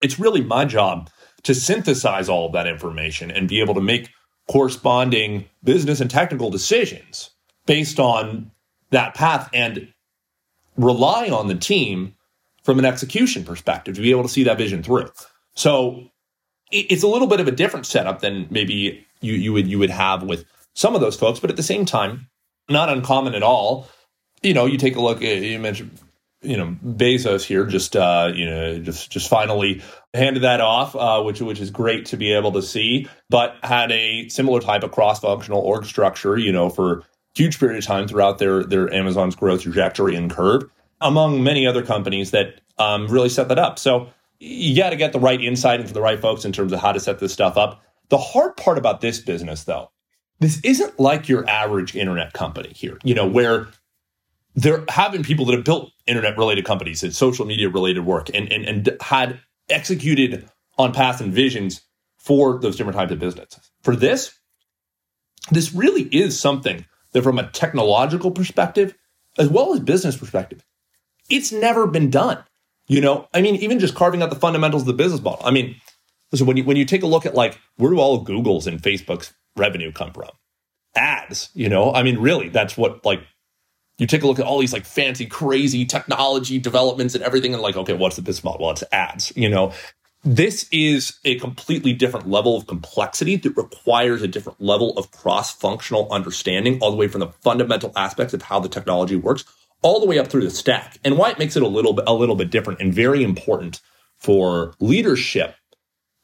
It's 0.00 0.18
really 0.18 0.42
my 0.42 0.64
job 0.64 1.10
to 1.44 1.54
synthesize 1.54 2.28
all 2.28 2.46
of 2.46 2.52
that 2.52 2.66
information 2.66 3.30
and 3.30 3.48
be 3.48 3.60
able 3.60 3.74
to 3.74 3.80
make 3.80 4.10
corresponding 4.50 5.44
business 5.62 6.00
and 6.00 6.10
technical 6.10 6.50
decisions 6.50 7.30
based 7.66 7.98
on 7.98 8.50
that 8.90 9.14
path 9.14 9.48
and 9.52 9.92
rely 10.76 11.28
on 11.28 11.48
the 11.48 11.54
team 11.54 12.14
from 12.62 12.78
an 12.78 12.84
execution 12.84 13.44
perspective 13.44 13.94
to 13.94 14.02
be 14.02 14.10
able 14.10 14.22
to 14.22 14.28
see 14.28 14.44
that 14.44 14.58
vision 14.58 14.82
through. 14.82 15.08
So 15.54 16.08
it's 16.70 17.02
a 17.02 17.08
little 17.08 17.28
bit 17.28 17.40
of 17.40 17.48
a 17.48 17.52
different 17.52 17.86
setup 17.86 18.20
than 18.20 18.46
maybe 18.50 19.04
you, 19.20 19.34
you 19.34 19.52
would 19.52 19.68
you 19.68 19.78
would 19.78 19.90
have 19.90 20.22
with 20.22 20.44
some 20.74 20.94
of 20.94 21.00
those 21.00 21.16
folks, 21.16 21.40
but 21.40 21.50
at 21.50 21.56
the 21.56 21.62
same 21.62 21.84
time, 21.84 22.28
not 22.68 22.88
uncommon 22.88 23.34
at 23.34 23.42
all. 23.42 23.88
You 24.42 24.54
know, 24.54 24.66
you 24.66 24.78
take 24.78 24.96
a 24.96 25.00
look. 25.00 25.22
Eh, 25.22 25.38
you 25.38 25.58
mentioned 25.58 25.98
you 26.42 26.56
know 26.56 26.76
Bezos 26.84 27.42
here 27.42 27.66
just 27.66 27.96
uh, 27.96 28.32
you 28.34 28.46
know 28.46 28.78
just 28.78 29.10
just 29.10 29.28
finally 29.28 29.82
handed 30.14 30.42
that 30.42 30.60
off, 30.60 30.94
uh, 30.94 31.22
which 31.22 31.40
which 31.40 31.60
is 31.60 31.70
great 31.70 32.06
to 32.06 32.16
be 32.16 32.32
able 32.32 32.52
to 32.52 32.62
see. 32.62 33.08
But 33.30 33.56
had 33.62 33.90
a 33.92 34.28
similar 34.28 34.60
type 34.60 34.82
of 34.82 34.92
cross 34.92 35.20
functional 35.20 35.60
org 35.60 35.84
structure, 35.84 36.36
you 36.36 36.52
know, 36.52 36.68
for 36.68 37.04
huge 37.34 37.58
period 37.58 37.78
of 37.78 37.84
time 37.84 38.08
throughout 38.08 38.38
their 38.38 38.64
their 38.64 38.92
Amazon's 38.92 39.36
growth 39.36 39.62
trajectory 39.62 40.16
and 40.16 40.30
curve, 40.30 40.64
among 41.00 41.42
many 41.42 41.66
other 41.66 41.84
companies 41.84 42.30
that 42.32 42.60
um, 42.78 43.06
really 43.08 43.28
set 43.28 43.48
that 43.48 43.58
up. 43.58 43.78
So 43.78 44.08
you 44.38 44.76
got 44.76 44.90
to 44.90 44.96
get 44.96 45.12
the 45.12 45.20
right 45.20 45.40
insight 45.40 45.80
into 45.80 45.94
the 45.94 46.00
right 46.00 46.20
folks 46.20 46.44
in 46.44 46.52
terms 46.52 46.72
of 46.72 46.80
how 46.80 46.92
to 46.92 47.00
set 47.00 47.20
this 47.20 47.32
stuff 47.32 47.56
up. 47.56 47.82
The 48.08 48.18
hard 48.18 48.56
part 48.56 48.76
about 48.76 49.00
this 49.00 49.20
business, 49.20 49.64
though, 49.64 49.90
this 50.40 50.60
isn't 50.64 50.98
like 50.98 51.28
your 51.28 51.48
average 51.48 51.94
internet 51.94 52.32
company 52.32 52.72
here, 52.74 52.98
you 53.04 53.14
know, 53.14 53.26
where 53.26 53.68
there 54.54 54.84
have 54.88 55.12
been 55.12 55.22
people 55.22 55.44
that 55.46 55.54
have 55.54 55.64
built 55.64 55.90
internet 56.06 56.36
related 56.36 56.64
companies 56.64 57.02
and 57.02 57.14
social 57.14 57.46
media 57.46 57.68
related 57.68 58.04
work 58.04 58.28
and, 58.34 58.52
and, 58.52 58.64
and 58.64 58.96
had 59.00 59.40
executed 59.68 60.48
on 60.78 60.92
paths 60.92 61.20
and 61.20 61.32
visions 61.32 61.82
for 62.18 62.58
those 62.60 62.76
different 62.76 62.96
types 62.96 63.12
of 63.12 63.18
businesses. 63.18 63.70
For 63.82 63.96
this, 63.96 64.38
this 65.50 65.72
really 65.72 66.02
is 66.02 66.38
something 66.38 66.84
that 67.12 67.22
from 67.22 67.38
a 67.38 67.50
technological 67.50 68.30
perspective, 68.30 68.94
as 69.38 69.48
well 69.48 69.72
as 69.72 69.80
business 69.80 70.16
perspective, 70.16 70.64
it's 71.28 71.52
never 71.52 71.86
been 71.86 72.10
done. 72.10 72.44
You 72.86 73.00
know, 73.00 73.28
I 73.32 73.40
mean, 73.40 73.56
even 73.56 73.78
just 73.78 73.94
carving 73.94 74.22
out 74.22 74.30
the 74.30 74.36
fundamentals 74.36 74.82
of 74.82 74.86
the 74.86 74.92
business 74.92 75.20
model. 75.20 75.44
I 75.44 75.50
mean, 75.50 75.76
listen, 76.30 76.46
when 76.46 76.56
you 76.56 76.64
when 76.64 76.76
you 76.76 76.84
take 76.84 77.02
a 77.02 77.06
look 77.06 77.24
at 77.24 77.34
like 77.34 77.58
where 77.76 77.90
do 77.90 77.98
all 77.98 78.18
Google's 78.18 78.66
and 78.66 78.82
Facebook's 78.82 79.32
revenue 79.56 79.92
come 79.92 80.12
from? 80.12 80.30
Ads, 80.94 81.50
you 81.54 81.68
know, 81.68 81.92
I 81.92 82.02
mean, 82.02 82.18
really, 82.18 82.48
that's 82.48 82.76
what 82.76 83.04
like 83.04 83.20
you 84.02 84.06
take 84.06 84.22
a 84.22 84.26
look 84.26 84.38
at 84.38 84.46
all 84.46 84.58
these 84.58 84.72
like 84.72 84.84
fancy, 84.84 85.26
crazy 85.26 85.84
technology 85.84 86.58
developments 86.58 87.14
and 87.14 87.24
everything, 87.24 87.54
and 87.54 87.62
like, 87.62 87.76
okay, 87.76 87.94
what's 87.94 88.16
the 88.16 88.22
business 88.22 88.44
model? 88.44 88.62
Well, 88.62 88.72
it's 88.72 88.84
ads, 88.92 89.32
you 89.36 89.48
know. 89.48 89.72
This 90.24 90.68
is 90.70 91.18
a 91.24 91.36
completely 91.40 91.92
different 91.92 92.28
level 92.28 92.56
of 92.56 92.68
complexity 92.68 93.34
that 93.36 93.56
requires 93.56 94.22
a 94.22 94.28
different 94.28 94.60
level 94.60 94.96
of 94.96 95.10
cross 95.10 95.52
functional 95.52 96.06
understanding, 96.12 96.78
all 96.80 96.90
the 96.90 96.96
way 96.96 97.08
from 97.08 97.20
the 97.20 97.32
fundamental 97.42 97.92
aspects 97.96 98.32
of 98.32 98.42
how 98.42 98.60
the 98.60 98.68
technology 98.68 99.16
works, 99.16 99.44
all 99.82 99.98
the 99.98 100.06
way 100.06 100.20
up 100.20 100.28
through 100.28 100.44
the 100.44 100.50
stack. 100.50 100.98
And 101.04 101.18
why 101.18 101.30
it 101.30 101.40
makes 101.40 101.56
it 101.56 101.62
a 101.62 101.68
little 101.68 101.92
bit, 101.92 102.04
a 102.06 102.14
little 102.14 102.36
bit 102.36 102.50
different 102.50 102.80
and 102.80 102.94
very 102.94 103.24
important 103.24 103.80
for 104.18 104.74
leadership 104.78 105.56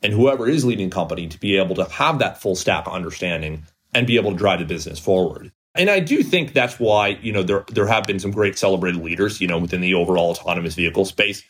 and 0.03 0.13
whoever 0.13 0.49
is 0.49 0.65
leading 0.65 0.91
company 0.91 1.27
to 1.27 1.41
be 1.41 1.57
able 1.57 1.75
to 1.75 1.85
have 1.85 2.21
that 2.21 2.41
full 2.41 2.55
stack 2.55 2.87
understanding 2.87 3.65
and 3.93 4.07
be 4.07 4.17
able 4.17 4.31
to 4.31 4.37
drive 4.37 4.61
the 4.61 4.65
business 4.65 4.99
forward. 4.99 5.51
And 5.79 5.89
I 5.89 6.01
do 6.01 6.23
think 6.23 6.53
that's 6.53 6.79
why, 6.79 7.19
you 7.23 7.33
know, 7.33 7.43
there 7.43 7.65
there 7.73 7.87
have 7.87 8.05
been 8.05 8.19
some 8.19 8.33
great 8.33 8.59
celebrated 8.59 9.01
leaders, 9.01 9.41
you 9.41 9.47
know, 9.47 9.59
within 9.59 9.81
the 9.81 9.95
overall 9.95 10.33
autonomous 10.33 10.75
vehicle 10.75 11.05
space. 11.05 11.43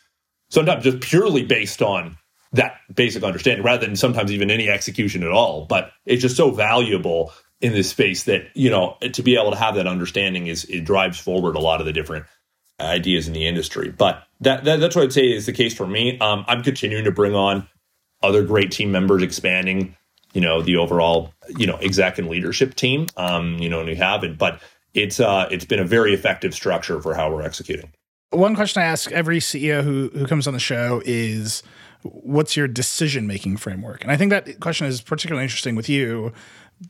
Sometimes 0.49 0.83
just 0.83 1.01
purely 1.01 1.43
based 1.43 1.81
on 1.81 2.17
that 2.53 2.77
basic 2.93 3.23
understanding 3.23 3.65
rather 3.65 3.85
than 3.85 3.95
sometimes 3.95 4.31
even 4.31 4.49
any 4.49 4.69
execution 4.69 5.23
at 5.23 5.31
all. 5.31 5.65
But 5.65 5.91
it's 6.05 6.21
just 6.21 6.37
so 6.37 6.51
valuable 6.51 7.33
in 7.61 7.73
this 7.73 7.89
space 7.89 8.23
that, 8.23 8.47
you 8.53 8.69
know, 8.69 8.97
to 9.01 9.21
be 9.21 9.35
able 9.35 9.51
to 9.51 9.57
have 9.57 9.75
that 9.75 9.87
understanding 9.87 10.47
is 10.47 10.63
it 10.65 10.85
drives 10.85 11.19
forward 11.19 11.55
a 11.55 11.59
lot 11.59 11.79
of 11.81 11.85
the 11.85 11.93
different 11.93 12.25
ideas 12.79 13.27
in 13.27 13.33
the 13.33 13.45
industry. 13.45 13.89
But 13.89 14.23
that, 14.41 14.63
that 14.63 14.79
that's 14.79 14.95
what 14.95 15.03
I'd 15.03 15.13
say 15.13 15.31
is 15.31 15.45
the 15.45 15.53
case 15.53 15.75
for 15.75 15.85
me. 15.85 16.17
Um, 16.19 16.45
I'm 16.47 16.63
continuing 16.63 17.03
to 17.03 17.11
bring 17.11 17.35
on 17.35 17.67
other 18.23 18.43
great 18.43 18.71
team 18.71 18.91
members, 18.91 19.21
expanding, 19.21 19.95
you 20.33 20.41
know, 20.41 20.61
the 20.61 20.77
overall, 20.77 21.33
you 21.57 21.65
know, 21.65 21.75
exec 21.77 22.17
and 22.19 22.29
leadership 22.29 22.75
team. 22.75 23.07
Um, 23.17 23.57
you 23.57 23.69
know, 23.69 23.79
and 23.79 23.89
we 23.89 23.95
have 23.95 24.23
it, 24.23 24.37
but 24.37 24.61
it's 24.93 25.19
uh 25.19 25.47
it's 25.51 25.65
been 25.65 25.79
a 25.79 25.85
very 25.85 26.13
effective 26.13 26.53
structure 26.53 27.01
for 27.01 27.13
how 27.13 27.31
we're 27.31 27.43
executing. 27.43 27.91
One 28.31 28.55
question 28.55 28.81
I 28.81 28.85
ask 28.85 29.11
every 29.11 29.39
CEO 29.39 29.83
who 29.83 30.09
who 30.13 30.25
comes 30.25 30.47
on 30.47 30.53
the 30.53 30.59
show 30.59 31.01
is 31.05 31.63
what's 32.03 32.55
your 32.55 32.67
decision 32.67 33.27
making 33.27 33.57
framework? 33.57 34.03
And 34.03 34.11
I 34.11 34.17
think 34.17 34.29
that 34.31 34.59
question 34.59 34.87
is 34.87 35.01
particularly 35.01 35.43
interesting 35.43 35.75
with 35.75 35.89
you 35.89 36.31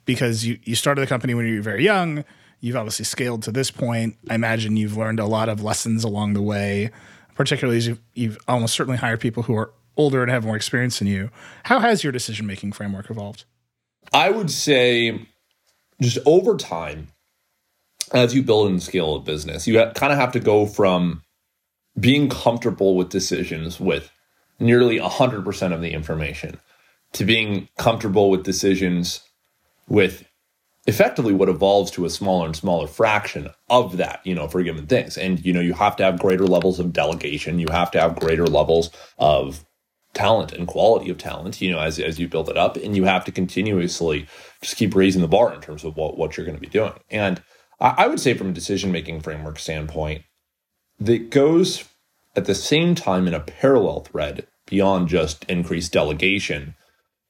because 0.06 0.46
you, 0.46 0.60
you 0.64 0.76
started 0.76 1.02
the 1.02 1.08
company 1.08 1.34
when 1.34 1.48
you 1.48 1.56
were 1.56 1.62
very 1.62 1.84
young. 1.84 2.24
You've 2.60 2.76
obviously 2.76 3.06
scaled 3.06 3.44
to 3.44 3.52
this 3.52 3.72
point. 3.72 4.18
I 4.30 4.36
imagine 4.36 4.78
you've 4.78 4.98
learned 4.98 5.20
a 5.20 5.26
lot 5.26 5.50
of 5.50 5.64
lessons 5.64 6.04
along 6.04 6.34
the 6.34 6.42
way, 6.42 6.92
particularly 7.36 7.78
as 7.78 7.88
you've, 7.88 8.02
you've 8.14 8.38
almost 8.48 8.76
certainly 8.76 8.98
hired 8.98 9.20
people 9.20 9.44
who 9.44 9.56
are 9.56 9.72
older 10.00 10.24
and 10.24 10.32
have 10.32 10.46
more 10.46 10.56
experience 10.56 11.00
than 11.00 11.08
you. 11.08 11.30
How 11.66 11.80
has 11.80 12.04
your 12.04 12.12
decision 12.12 12.48
making 12.48 12.72
framework 12.72 13.12
evolved? 13.12 13.44
I 14.14 14.32
would 14.32 14.50
say 14.50 15.28
just 16.02 16.18
over 16.26 16.56
time, 16.56 17.10
as 18.14 18.34
you 18.34 18.42
build 18.42 18.70
and 18.70 18.82
scale 18.82 19.16
a 19.16 19.20
business, 19.20 19.68
you 19.68 19.76
kind 19.96 20.14
of 20.14 20.18
have 20.18 20.32
to 20.32 20.40
go 20.40 20.66
from 20.66 21.22
being 22.00 22.30
comfortable 22.30 22.96
with 22.96 23.10
decisions 23.10 23.80
with 23.80 24.10
nearly 24.60 25.00
100% 25.00 25.74
of 25.74 25.82
the 25.82 25.92
information 25.92 26.60
to 27.14 27.26
being 27.26 27.68
comfortable 27.78 28.30
with 28.30 28.44
decisions 28.44 29.22
with 29.88 30.26
effectively 30.88 31.34
what 31.34 31.50
evolves 31.50 31.92
to 31.92 32.06
a 32.06 32.10
smaller 32.10 32.46
and 32.46 32.56
smaller 32.56 32.88
fraction 32.88 33.50
of 33.70 33.98
that, 33.98 34.22
you 34.24 34.34
know, 34.34 34.48
for 34.48 34.64
given 34.64 34.88
things. 34.88 35.18
And, 35.18 35.44
you 35.46 35.54
know, 35.54 35.60
you 35.60 35.74
have 35.74 35.96
to 35.98 36.04
have 36.04 36.20
greater 36.20 36.48
levels 36.48 36.80
of 36.80 36.94
delegation. 36.94 37.60
You 37.60 37.68
have 37.70 37.92
to 37.92 38.00
have 38.00 38.20
greater 38.20 38.48
levels 38.48 38.90
of 39.18 39.66
talent 40.14 40.52
and 40.52 40.68
quality 40.68 41.10
of 41.10 41.18
talent, 41.18 41.62
you 41.62 41.72
know, 41.72 41.80
as, 41.80 42.00
as 42.00 42.20
you 42.20 42.28
build 42.28 42.50
it 42.50 42.58
up. 42.58 42.78
And 42.78 42.96
you 42.96 43.04
have 43.06 43.26
to 43.26 43.32
continuously 43.32 44.28
just 44.62 44.76
keep 44.76 44.96
raising 44.96 45.22
the 45.22 45.28
bar 45.28 45.54
in 45.54 45.62
terms 45.62 45.84
of 45.84 45.96
what, 45.96 46.18
what 46.18 46.36
you're 46.36 46.46
going 46.46 46.58
to 46.58 46.62
be 46.62 46.68
doing. 46.68 46.94
And 47.10 47.42
I, 47.80 47.96
I 47.98 48.08
would 48.08 48.20
say 48.20 48.34
from 48.34 48.50
a 48.50 48.54
decision 48.54 48.92
making 48.92 49.22
framework 49.22 49.60
standpoint, 49.60 50.24
that 51.00 51.30
goes 51.30 51.86
at 52.36 52.46
the 52.46 52.56
same 52.56 52.96
time 52.96 53.28
in 53.28 53.34
a 53.34 53.40
parallel 53.40 54.02
thread 54.02 54.48
beyond 54.66 55.08
just 55.08 55.44
increased 55.46 55.94
delegation, 55.94 56.76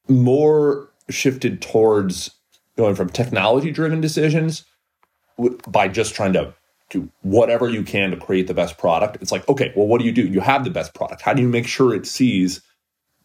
more 0.08 0.90
shifted 1.10 1.62
towards 1.62 2.32
going 2.78 2.96
from 2.96 3.10
technology 3.10 3.72
driven 3.72 4.02
decisions 4.02 4.66
by 5.68 5.88
just 5.88 6.16
trying 6.16 6.34
to 6.34 6.54
do 6.90 7.10
whatever 7.22 7.70
you 7.70 7.84
can 7.84 8.12
to 8.12 8.18
create 8.18 8.48
the 8.48 8.54
best 8.54 8.78
product. 8.78 9.18
It's 9.22 9.32
like, 9.32 9.48
okay, 9.48 9.72
well, 9.76 9.88
what 9.88 10.00
do 10.00 10.06
you 10.06 10.12
do? 10.12 10.24
You 10.24 10.40
have 10.40 10.64
the 10.64 10.72
best 10.72 10.94
product. 10.94 11.22
How 11.22 11.34
do 11.34 11.42
you 11.42 11.48
make 11.48 11.68
sure 11.68 11.94
it 11.94 12.08
sees 12.08 12.62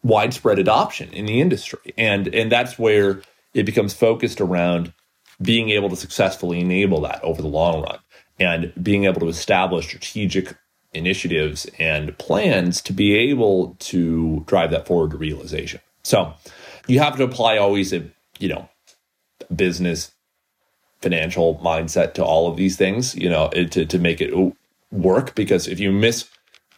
widespread 0.05 0.59
adoption 0.59 1.11
in 1.11 1.25
the 1.25 1.41
industry? 1.41 1.93
And 1.97 2.33
and 2.33 2.51
that's 2.51 2.77
where 2.79 3.21
it 3.53 3.65
becomes 3.65 3.93
focused 3.93 4.39
around 4.39 4.93
being 5.41 5.69
able 5.69 5.89
to 5.89 5.95
successfully 5.95 6.61
enable 6.61 7.01
that 7.01 7.21
over 7.23 7.41
the 7.41 7.47
long 7.47 7.81
run 7.81 7.99
and 8.39 8.71
being 8.81 9.05
able 9.05 9.21
to 9.21 9.27
establish 9.27 9.87
strategic 9.87 10.55
initiatives 10.93 11.67
and 11.79 12.17
plans 12.17 12.81
to 12.81 12.93
be 12.93 13.13
able 13.15 13.75
to 13.79 14.43
drive 14.45 14.71
that 14.71 14.87
forward 14.87 15.11
to 15.11 15.17
realization. 15.17 15.81
So 16.03 16.33
you 16.87 16.99
have 16.99 17.17
to 17.17 17.23
apply 17.23 17.57
always 17.57 17.91
a, 17.93 18.09
you 18.39 18.47
know, 18.47 18.69
business 19.53 20.11
financial 21.01 21.59
mindset 21.59 22.13
to 22.13 22.23
all 22.23 22.49
of 22.49 22.57
these 22.57 22.77
things, 22.77 23.15
you 23.15 23.29
know, 23.29 23.49
to, 23.49 23.85
to 23.85 23.99
make 23.99 24.21
it 24.21 24.33
work. 24.91 25.35
Because 25.35 25.67
if 25.67 25.79
you 25.79 25.91
miss 25.91 26.29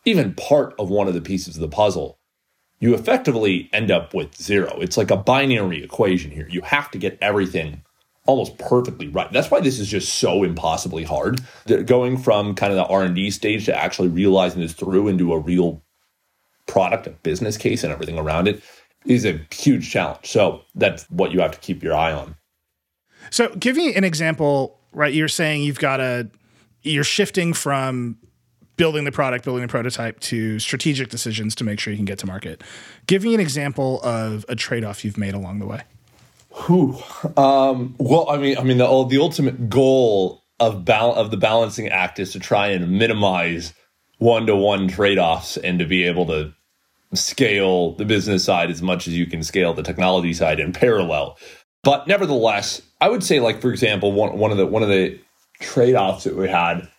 even 0.06 0.34
part 0.34 0.74
of 0.80 0.90
one 0.90 1.08
of 1.08 1.14
the 1.14 1.22
pieces 1.22 1.56
of 1.56 1.62
the 1.62 1.68
puzzle, 1.68 2.17
you 2.80 2.94
effectively 2.94 3.70
end 3.74 3.92
up 3.92 4.14
with 4.14 4.36
zero. 4.36 4.78
It's 4.80 4.98
like 4.98 5.12
a 5.12 5.18
binary 5.18 5.84
equation 5.84 6.32
here. 6.32 6.48
You 6.50 6.62
have 6.62 6.92
to 6.92 6.98
get 6.98 7.18
everything 7.22 7.84
almost 8.28 8.58
perfectly 8.58 9.08
right. 9.08 9.32
That's 9.32 9.50
why 9.50 9.62
this 9.62 9.80
is 9.80 9.88
just 9.88 10.16
so 10.16 10.44
impossibly 10.44 11.04
hard. 11.04 11.42
Going 11.86 12.18
from 12.18 12.54
kind 12.54 12.72
of 12.72 12.78
the 12.78 12.86
R 12.86 13.04
and 13.04 13.16
D 13.16 13.32
stage 13.32 13.66
to 13.66 13.76
actually 13.76 14.10
realizing 14.10 14.62
this 14.62 14.74
through 14.74 15.08
into 15.08 15.34
a 15.34 15.40
real 15.40 15.82
product, 16.68 17.08
a 17.08 17.12
business 17.12 17.58
case, 17.58 17.84
and 17.84 17.92
everything 17.92 18.20
around 18.20 18.48
it 18.48 18.62
is 19.06 19.26
a 19.26 19.40
huge 19.52 19.90
challenge. 19.90 20.26
So 20.26 20.62
that's 20.76 21.06
what 21.10 21.32
you 21.32 21.40
have 21.40 21.52
to 21.52 21.60
keep 21.60 21.82
your 21.82 21.96
eye 21.96 22.12
on. 22.12 22.36
So, 23.30 23.50
give 23.56 23.76
me 23.76 23.96
an 23.96 24.04
example. 24.04 24.80
Right, 24.94 25.14
you're 25.14 25.28
saying 25.28 25.64
you've 25.64 25.80
got 25.80 26.00
a 26.00 26.30
you're 26.82 27.04
shifting 27.04 27.54
from 27.54 28.18
building 28.78 29.04
the 29.04 29.12
product, 29.12 29.44
building 29.44 29.64
the 29.64 29.68
prototype 29.68 30.20
to 30.22 30.60
strategic 30.60 31.10
decisions 31.10 31.56
to 31.56 31.64
make 31.64 31.80
sure 31.80 31.92
you 31.92 31.98
can 31.98 32.06
get 32.06 32.20
to 32.20 32.26
market. 32.26 32.64
Give 33.08 33.24
me 33.24 33.34
an 33.34 33.40
example 33.40 34.02
of 34.04 34.46
a 34.48 34.56
trade 34.56 34.84
off 34.84 35.04
you've 35.04 35.18
made 35.18 35.34
along 35.34 35.60
the 35.60 35.66
way. 35.66 35.82
Um, 37.36 37.96
well, 38.00 38.30
I 38.30 38.38
mean, 38.38 38.58
I 38.58 38.64
mean, 38.64 38.78
the 38.78 39.06
the 39.06 39.20
ultimate 39.20 39.70
goal 39.70 40.44
of 40.60 40.86
bal- 40.86 41.14
of 41.14 41.30
the 41.30 41.38
balancing 41.38 41.90
act 41.90 42.20
is 42.20 42.32
to 42.32 42.40
try 42.40 42.68
and 42.68 42.98
minimize 42.98 43.74
one 44.18 44.48
to 44.48 44.56
one 44.56 44.88
trade 44.88 45.20
offs 45.20 45.58
and 45.58 45.78
to 45.80 45.86
be 45.86 46.04
able 46.04 46.26
to 46.28 46.54
scale 47.14 47.94
the 47.94 48.06
business 48.06 48.44
side 48.44 48.70
as 48.70 48.82
much 48.82 49.08
as 49.08 49.16
you 49.16 49.26
can 49.26 49.44
scale 49.44 49.74
the 49.74 49.84
technology 49.84 50.34
side 50.34 50.60
in 50.60 50.74
parallel. 50.74 51.38
But 51.84 52.08
nevertheless, 52.08 52.82
I 53.00 53.10
would 53.10 53.24
say, 53.24 53.40
like 53.40 53.62
for 53.62 53.72
example, 53.72 54.12
one 54.12 54.38
one 54.38 54.52
of 54.52 54.58
the 54.58 54.66
one 54.66 54.84
of 54.84 54.90
the 54.90 55.20
trade 55.60 55.96
offs 55.96 56.24
that 56.24 56.36
we 56.36 56.48
had. 56.48 56.90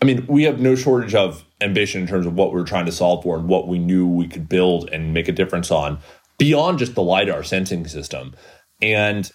I 0.00 0.06
mean, 0.06 0.26
we 0.26 0.44
have 0.44 0.60
no 0.60 0.74
shortage 0.74 1.14
of 1.14 1.44
ambition 1.60 2.00
in 2.02 2.06
terms 2.06 2.26
of 2.26 2.34
what 2.34 2.52
we 2.52 2.60
we're 2.60 2.66
trying 2.66 2.86
to 2.86 2.92
solve 2.92 3.22
for 3.22 3.36
and 3.36 3.48
what 3.48 3.68
we 3.68 3.78
knew 3.78 4.08
we 4.08 4.28
could 4.28 4.48
build 4.48 4.88
and 4.90 5.12
make 5.12 5.28
a 5.28 5.32
difference 5.32 5.70
on 5.70 5.98
beyond 6.38 6.78
just 6.78 6.94
the 6.94 7.02
lidar 7.02 7.42
sensing 7.42 7.86
system. 7.86 8.34
And 8.80 9.30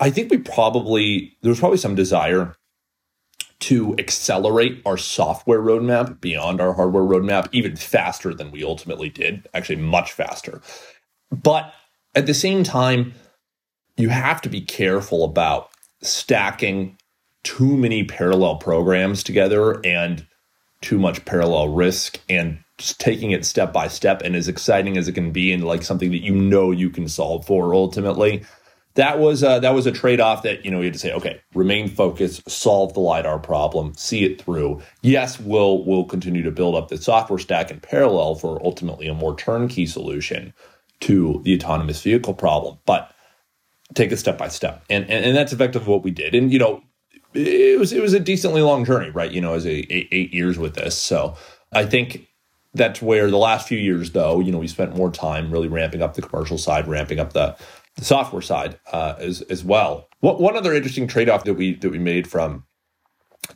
I 0.00 0.10
think 0.10 0.30
we 0.30 0.38
probably, 0.38 1.36
there 1.42 1.50
was 1.50 1.60
probably 1.60 1.78
some 1.78 1.94
desire 1.94 2.56
to 3.58 3.94
accelerate 3.98 4.82
our 4.86 4.96
software 4.96 5.60
roadmap 5.60 6.20
beyond 6.20 6.60
our 6.60 6.72
hardware 6.72 7.02
roadmap 7.02 7.48
even 7.52 7.76
faster 7.76 8.34
than 8.34 8.50
we 8.50 8.64
ultimately 8.64 9.10
did, 9.10 9.46
actually, 9.54 9.76
much 9.76 10.12
faster. 10.12 10.60
But 11.30 11.72
at 12.14 12.26
the 12.26 12.34
same 12.34 12.64
time, 12.64 13.14
you 13.96 14.08
have 14.10 14.40
to 14.42 14.48
be 14.48 14.60
careful 14.60 15.24
about 15.24 15.70
stacking 16.02 16.96
too 17.46 17.76
many 17.76 18.02
parallel 18.02 18.56
programs 18.56 19.22
together 19.22 19.80
and 19.84 20.26
too 20.80 20.98
much 20.98 21.24
parallel 21.24 21.68
risk 21.68 22.18
and 22.28 22.58
just 22.76 22.98
taking 22.98 23.30
it 23.30 23.46
step 23.46 23.72
by 23.72 23.86
step 23.86 24.20
and 24.22 24.34
as 24.34 24.48
exciting 24.48 24.98
as 24.98 25.06
it 25.06 25.12
can 25.12 25.30
be 25.30 25.52
and 25.52 25.64
like 25.64 25.84
something 25.84 26.10
that 26.10 26.24
you 26.24 26.34
know 26.34 26.72
you 26.72 26.90
can 26.90 27.08
solve 27.08 27.46
for 27.46 27.72
ultimately 27.72 28.44
that 28.96 29.18
was 29.18 29.44
uh, 29.44 29.60
that 29.60 29.74
was 29.74 29.86
a 29.86 29.92
trade 29.92 30.20
off 30.20 30.42
that 30.42 30.64
you 30.64 30.70
know 30.70 30.78
we 30.78 30.86
had 30.86 30.94
to 30.94 30.98
say, 30.98 31.12
okay, 31.12 31.40
remain 31.54 31.86
focused, 31.86 32.50
solve 32.50 32.94
the 32.94 33.00
lidar 33.00 33.38
problem, 33.38 33.94
see 33.94 34.24
it 34.24 34.40
through. 34.40 34.80
Yes, 35.02 35.38
we'll 35.38 35.84
we'll 35.84 36.04
continue 36.04 36.42
to 36.42 36.50
build 36.50 36.74
up 36.74 36.88
the 36.88 36.96
software 36.96 37.38
stack 37.38 37.70
in 37.70 37.78
parallel 37.78 38.34
for 38.36 38.58
ultimately 38.64 39.06
a 39.06 39.14
more 39.14 39.36
turnkey 39.36 39.84
solution 39.84 40.54
to 41.00 41.42
the 41.44 41.54
autonomous 41.54 42.00
vehicle 42.00 42.32
problem, 42.32 42.78
but 42.86 43.14
take 43.94 44.12
it 44.12 44.16
step 44.16 44.38
by 44.38 44.48
step, 44.48 44.82
and 44.88 45.04
and, 45.10 45.26
and 45.26 45.36
that's 45.36 45.52
effectively 45.52 45.92
what 45.92 46.02
we 46.02 46.10
did. 46.10 46.34
And 46.34 46.50
you 46.50 46.58
know, 46.58 46.82
it 47.36 47.78
was 47.78 47.92
it 47.92 48.02
was 48.02 48.14
a 48.14 48.20
decently 48.20 48.62
long 48.62 48.84
journey, 48.84 49.10
right? 49.10 49.30
You 49.30 49.40
know, 49.40 49.54
as 49.54 49.66
a 49.66 49.92
eight, 49.92 50.08
eight 50.10 50.34
years 50.34 50.58
with 50.58 50.74
this, 50.74 50.96
so 50.96 51.36
I 51.72 51.84
think 51.84 52.28
that's 52.74 53.00
where 53.02 53.30
the 53.30 53.38
last 53.38 53.66
few 53.66 53.78
years, 53.78 54.12
though, 54.12 54.40
you 54.40 54.52
know, 54.52 54.58
we 54.58 54.68
spent 54.68 54.96
more 54.96 55.10
time 55.10 55.50
really 55.50 55.68
ramping 55.68 56.02
up 56.02 56.14
the 56.14 56.22
commercial 56.22 56.58
side, 56.58 56.86
ramping 56.86 57.18
up 57.18 57.32
the 57.32 57.56
the 57.96 58.04
software 58.04 58.42
side 58.42 58.78
uh, 58.92 59.14
as 59.18 59.42
as 59.42 59.64
well. 59.64 60.08
What, 60.20 60.40
one 60.40 60.56
other 60.56 60.74
interesting 60.74 61.06
trade 61.06 61.28
off 61.28 61.44
that 61.44 61.54
we 61.54 61.74
that 61.76 61.90
we 61.90 61.98
made 61.98 62.28
from 62.28 62.64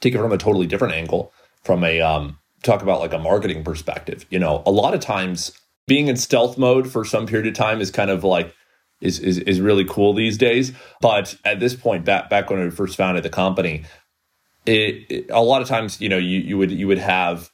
take 0.00 0.14
it 0.14 0.18
from 0.18 0.32
a 0.32 0.38
totally 0.38 0.66
different 0.66 0.94
angle, 0.94 1.32
from 1.62 1.84
a 1.84 2.00
um, 2.00 2.38
talk 2.62 2.82
about 2.82 3.00
like 3.00 3.12
a 3.12 3.18
marketing 3.18 3.64
perspective. 3.64 4.26
You 4.30 4.38
know, 4.38 4.62
a 4.66 4.70
lot 4.70 4.94
of 4.94 5.00
times 5.00 5.52
being 5.86 6.08
in 6.08 6.16
stealth 6.16 6.56
mode 6.56 6.90
for 6.90 7.04
some 7.04 7.26
period 7.26 7.46
of 7.46 7.54
time 7.54 7.80
is 7.80 7.90
kind 7.90 8.10
of 8.10 8.24
like 8.24 8.54
is 9.00 9.18
is, 9.18 9.38
is 9.38 9.60
really 9.60 9.84
cool 9.84 10.12
these 10.12 10.38
days. 10.38 10.72
But 11.00 11.36
at 11.44 11.60
this 11.60 11.74
point, 11.74 12.04
back 12.04 12.30
back 12.30 12.50
when 12.50 12.60
we 12.60 12.70
first 12.70 12.96
founded 12.96 13.22
the 13.22 13.30
company, 13.30 13.84
it, 14.66 15.10
it 15.10 15.30
a 15.30 15.42
lot 15.42 15.62
of 15.62 15.68
times 15.68 16.00
you 16.00 16.08
know 16.08 16.18
you 16.18 16.40
you 16.40 16.58
would 16.58 16.70
you 16.70 16.86
would 16.86 16.98
have 16.98 17.50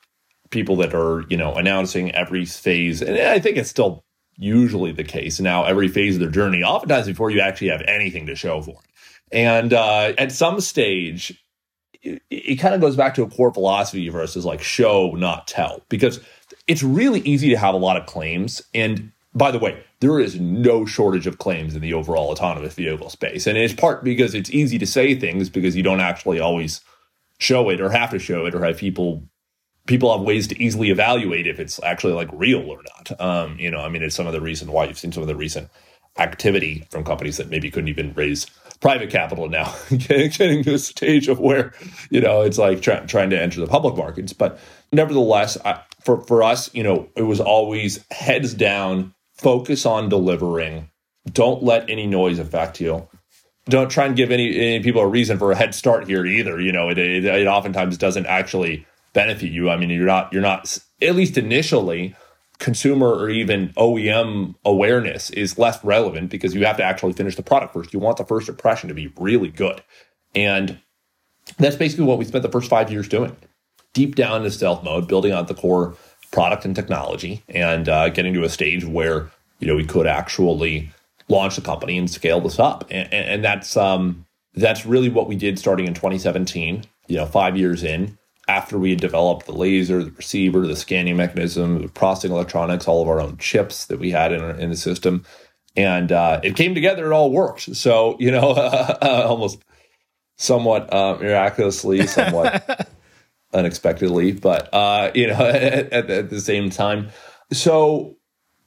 people 0.51 0.77
that 0.77 0.95
are 0.95 1.25
you 1.29 1.37
know 1.37 1.55
announcing 1.55 2.13
every 2.13 2.45
phase, 2.45 3.03
and 3.03 3.19
I 3.19 3.39
think 3.39 3.57
it's 3.57 3.71
still 3.71 4.05
usually 4.37 4.93
the 4.93 5.05
case. 5.05 5.41
Now 5.41 5.65
every 5.65 5.89
phase 5.89 6.17
of 6.17 6.21
their 6.21 6.31
journey 6.31 6.63
oftentimes 6.63 7.07
before 7.07 7.31
you 7.31 7.41
actually 7.41 7.69
have 7.69 7.83
anything 7.83 8.27
to 8.27 8.35
show 8.35 8.61
for 8.61 8.73
it. 8.73 8.91
And 9.33 9.73
uh, 9.73 10.13
at 10.19 10.31
some 10.31 10.61
stage 10.61 11.43
it, 12.03 12.23
it 12.31 12.57
kind 12.57 12.75
of 12.75 12.81
goes 12.81 12.97
back 12.97 13.15
to 13.15 13.23
a 13.23 13.31
core 13.31 13.53
philosophy 13.53 14.09
versus 14.09 14.45
like 14.45 14.63
show 14.63 15.13
not 15.13 15.47
tell. 15.47 15.83
Because 15.89 16.21
it's 16.67 16.83
really 16.83 17.21
easy 17.21 17.51
to 17.51 17.57
have 17.57 17.75
a 17.75 17.79
lot 17.79 17.97
of 17.97 18.07
claims. 18.07 18.63
And 18.75 19.13
by 19.35 19.51
the 19.51 19.59
way 19.59 19.83
there 20.01 20.21
is 20.21 20.39
no 20.41 20.85
shortage 20.85 21.27
of 21.27 21.39
claims 21.39 21.75
in 21.75 21.81
the 21.81 21.95
overall 21.95 22.31
autonomous 22.31 22.75
vehicle 22.75 23.11
space 23.11 23.47
and 23.47 23.59
it's 23.59 23.75
part 23.75 24.05
because 24.05 24.35
it's 24.35 24.51
easy 24.51 24.79
to 24.79 24.87
say 24.87 25.19
things 25.19 25.49
because 25.49 25.77
you 25.77 25.83
don't 25.83 26.01
actually 26.01 26.41
always 26.41 26.81
show 27.39 27.69
it 27.71 27.81
or 27.81 27.91
have 27.91 28.11
to 28.11 28.19
show 28.19 28.47
it 28.47 28.55
or 28.55 28.65
have 28.65 28.79
people 28.79 29.23
people 29.87 30.17
have 30.17 30.27
ways 30.27 30.47
to 30.49 30.63
easily 30.63 30.91
evaluate 30.91 31.47
if 31.47 31.59
it's 31.59 31.83
actually 31.83 32.13
like 32.13 32.29
real 32.33 32.69
or 32.69 32.83
not. 32.83 33.21
Um, 33.21 33.59
you 33.59 33.71
know, 33.71 33.81
I 33.81 33.89
mean, 33.89 34.03
it's 34.03 34.17
some 34.17 34.27
of 34.27 34.33
the 34.33 34.41
reason 34.41 34.71
why 34.73 34.85
you've 34.85 34.99
seen 34.99 35.13
some 35.13 35.23
of 35.23 35.29
the 35.29 35.37
recent 35.37 35.71
activity 36.19 36.87
from 36.91 37.05
companies 37.05 37.37
that 37.37 37.51
maybe 37.51 37.71
couldn't 37.71 37.89
even 37.89 38.13
raise 38.15 38.47
private 38.81 39.11
capital 39.11 39.49
now, 39.49 39.73
getting, 39.97 40.65
to 40.65 40.75
a 40.75 40.79
stage 40.79 41.29
of 41.29 41.39
where, 41.39 41.73
you 42.11 42.21
know, 42.21 42.43
it's 42.43 42.59
like 42.59 42.83
try, 42.83 43.01
trying 43.01 43.31
to 43.31 43.41
enter 43.41 43.61
the 43.61 43.67
public 43.67 43.97
markets. 43.97 44.33
But 44.33 44.59
nevertheless, 44.93 45.57
I, 45.65 45.81
for, 46.03 46.21
for 46.23 46.43
us, 46.43 46.73
you 46.75 46.83
know, 46.83 47.09
it 47.17 47.23
was 47.23 47.41
always 47.41 48.05
heads 48.11 48.55
down, 48.55 49.15
focus 49.37 49.87
on 49.87 50.09
delivering. 50.09 50.91
Don't 51.31 51.63
let 51.63 51.89
any 51.91 52.07
noise 52.07 52.39
affect 52.39 52.81
you. 52.81 53.09
Don't 53.69 53.91
try 53.91 54.07
and 54.07 54.17
give 54.17 54.31
any, 54.31 54.57
any 54.57 54.81
people 54.81 55.03
a 55.03 55.09
reason 55.09 55.39
for 55.39 55.51
a 55.51 55.57
head 55.57 55.75
start 55.75 56.07
here 56.07 56.25
either. 56.25 56.61
You 56.61 56.71
know, 56.71 56.89
it, 56.89 56.99
it, 56.99 57.25
it 57.25 57.47
oftentimes 57.47 57.99
doesn't 57.99 58.27
actually 58.27 58.87
benefit 59.13 59.51
you. 59.51 59.71
I 59.71 59.77
mean, 59.77 59.91
you're 59.91 60.07
not 60.07 60.33
you're 60.33 60.43
not 60.43 60.79
at 61.03 61.17
least 61.17 61.37
initially 61.37 62.15
consumer 62.59 63.09
or 63.09 63.29
even 63.29 63.71
OEM 63.71 64.55
awareness 64.65 65.31
is 65.31 65.59
less 65.59 65.83
relevant 65.85 66.31
because 66.31 66.55
you 66.55 66.65
have 66.65 66.77
to 66.77 66.85
actually 66.85 67.13
finish 67.13 67.37
the 67.37 67.43
product 67.43 67.73
first. 67.73 67.93
You 67.93 67.99
want 67.99 68.17
the 68.17 68.25
first 68.25 68.49
impression 68.49 68.89
to 68.89 68.95
be 68.95 69.13
really 69.19 69.49
good. 69.49 69.83
And 70.35 70.79
that's 71.59 71.77
basically 71.77 72.05
what 72.05 72.19
we 72.19 72.25
spent 72.25 72.43
the 72.43 72.51
first 72.51 72.71
five 72.71 72.91
years 72.91 73.09
doing. 73.09 73.37
Deep 73.93 74.15
down 74.15 74.45
in 74.45 74.51
stealth 74.51 74.83
mode, 74.85 75.09
building 75.09 75.33
out 75.33 75.49
the 75.49 75.55
core 75.55 75.97
product 76.37 76.67
and 76.67 76.77
technology 76.77 77.43
and 77.49 77.89
uh, 77.89 78.11
getting 78.11 78.35
to 78.35 78.45
a 78.45 78.49
stage 78.51 78.85
where, 78.85 79.31
you 79.59 79.67
know, 79.67 79.75
we 79.75 79.87
could 79.87 80.07
actually 80.07 80.91
launch 81.29 81.57
the 81.57 81.63
company 81.63 81.97
and 81.97 82.11
scale 82.11 82.43
this 82.43 82.59
up. 82.59 82.85
And, 82.91 83.11
and 83.11 83.43
that's 83.43 83.75
um, 83.75 84.27
that's 84.53 84.85
really 84.85 85.09
what 85.09 85.29
we 85.29 85.35
did 85.35 85.59
starting 85.59 85.87
in 85.87 85.95
2017, 85.95 86.85
you 87.07 87.17
know, 87.17 87.25
five 87.25 87.57
years 87.57 87.83
in 87.83 88.19
after 88.49 88.79
we 88.79 88.91
had 88.91 89.01
developed 89.01 89.47
the 89.47 89.53
laser, 89.53 90.05
the 90.05 90.11
receiver, 90.11 90.67
the 90.67 90.77
scanning 90.77 91.17
mechanism, 91.17 91.81
the 91.81 91.89
processing 91.89 92.33
electronics, 92.33 92.87
all 92.87 93.01
of 93.01 93.09
our 93.09 93.19
own 93.19 93.39
chips 93.39 93.87
that 93.87 93.99
we 93.99 94.11
had 94.11 94.31
in, 94.31 94.43
in 94.61 94.69
the 94.69 94.77
system. 94.77 95.25
And 95.75 96.13
uh, 96.13 96.41
it 96.45 96.55
came 96.55 96.75
together, 96.75 97.07
it 97.07 97.15
all 97.15 97.31
worked. 97.31 97.75
So, 97.75 98.15
you 98.21 98.31
know, 98.31 98.53
almost 99.03 99.65
somewhat 100.37 100.93
uh, 100.93 101.17
miraculously, 101.19 102.07
somewhat 102.07 102.91
unexpectedly, 103.57 104.33
but, 104.33 104.73
uh, 104.73 105.11
you 105.15 105.27
know, 105.27 105.35
at, 105.35 105.93
at, 105.93 106.11
at 106.11 106.31
the 106.31 106.41
same 106.41 106.71
time. 106.71 107.09
So, 107.53 108.17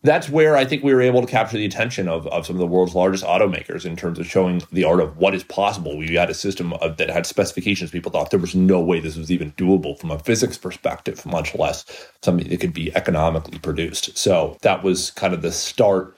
that's 0.02 0.30
where 0.30 0.56
I 0.56 0.64
think 0.64 0.84
we 0.84 0.94
were 0.94 1.02
able 1.02 1.22
to 1.22 1.28
capture 1.28 1.58
the 1.58 1.66
attention 1.66 2.08
of, 2.08 2.26
of 2.28 2.46
some 2.46 2.56
of 2.56 2.60
the 2.60 2.68
world's 2.68 2.96
largest 2.96 3.24
automakers 3.24 3.86
in 3.86 3.98
terms 3.98 4.18
of 4.18 4.26
showing 4.26 4.62
the 4.72 4.86
art 4.86 5.02
of 5.02 5.18
what 5.18 5.36
is 5.36 5.44
possible. 5.44 5.98
We 5.98 6.14
had 6.14 6.30
a 6.30 6.34
system 6.34 6.72
of, 6.74 6.98
that 6.98 7.10
had 7.10 7.26
specifications 7.26 7.92
people 7.92 8.12
thought 8.12 8.32
there 8.32 8.40
was 8.40 8.56
no 8.56 8.80
way 8.80 9.00
this 9.00 9.18
was 9.18 9.32
even 9.32 9.52
doable 9.54 10.00
from 10.00 10.12
a 10.12 10.20
physics 10.20 10.58
perspective, 10.58 11.26
much 11.26 11.54
less 11.54 11.86
something 12.22 12.48
that 12.48 12.62
could 12.62 12.74
be 12.74 12.96
economically 12.96 13.60
produced. 13.60 14.18
So 14.18 14.58
that 14.62 14.84
was 14.84 15.12
kind 15.12 15.34
of 15.34 15.42
the 15.42 15.52
start 15.52 16.18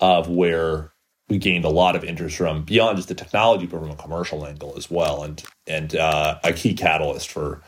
of 0.00 0.28
where 0.28 0.92
we 1.28 1.38
gained 1.38 1.64
a 1.64 1.70
lot 1.70 1.96
of 1.96 2.04
interest 2.04 2.36
from 2.36 2.64
beyond 2.64 2.98
just 2.98 3.08
the 3.08 3.14
technology, 3.14 3.66
but 3.66 3.80
from 3.80 3.90
a 3.90 3.96
commercial 3.96 4.44
angle 4.44 4.74
as 4.76 4.90
well, 4.90 5.22
and 5.22 5.42
and 5.66 5.96
uh, 5.96 6.38
a 6.44 6.52
key 6.52 6.74
catalyst 6.74 7.30
for 7.30 7.62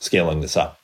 scaling 0.00 0.40
this 0.40 0.56
up. 0.56 0.78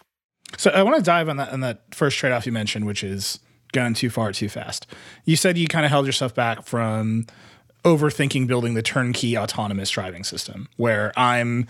So 0.57 0.71
I 0.71 0.83
want 0.85 0.97
to 0.97 1.03
dive 1.03 1.29
on 1.29 1.39
that 1.39 1.53
on 1.53 1.61
that 1.61 1.83
first 1.93 2.17
trade 2.19 2.33
off 2.33 2.47
you 2.47 2.53
mentioned, 2.53 2.87
which 2.87 3.03
is 3.03 3.41
going 3.73 3.95
too 3.95 4.11
far 4.11 4.33
too 4.33 4.49
fast. 4.49 4.87
You 5.25 5.37
said 5.37 5.59
you 5.59 5.67
kind 5.67 5.85
of 5.85 5.91
held 5.91 6.07
yourself 6.07 6.35
back 6.35 6.65
from 6.65 7.27
overthinking 7.85 8.47
building 8.47 8.75
the 8.75 8.83
turnkey 8.83 9.37
autonomous 9.37 9.91
driving 9.91 10.25
system 10.25 10.69
where 10.77 11.13
I'm 11.17 11.67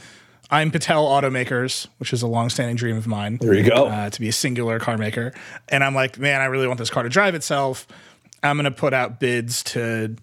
I'm 0.51 0.71
Patel 0.71 1.05
Automakers, 1.07 1.89
which 1.99 2.13
is 2.13 2.23
a 2.23 2.29
long-standing 2.29 2.77
dream 2.77 2.97
of 2.97 3.07
mine. 3.09 3.39
There 3.41 3.55
you 3.55 3.69
go. 3.69 3.87
Uh, 3.87 4.11
to 4.11 4.21
be 4.21 4.29
a 4.29 4.33
singular 4.33 4.79
car 4.79 4.97
maker, 4.97 5.33
and 5.69 5.83
I'm 5.83 5.95
like, 5.95 6.19
man, 6.19 6.41
I 6.41 6.45
really 6.45 6.69
want 6.69 6.79
this 6.79 6.91
car 6.91 7.03
to 7.03 7.09
drive 7.09 7.35
itself. 7.35 7.89
I'm 8.43 8.57
going 8.57 8.65
to 8.65 8.71
put 8.71 8.95
out 8.95 9.19
bids 9.19 9.65
to 9.65 10.15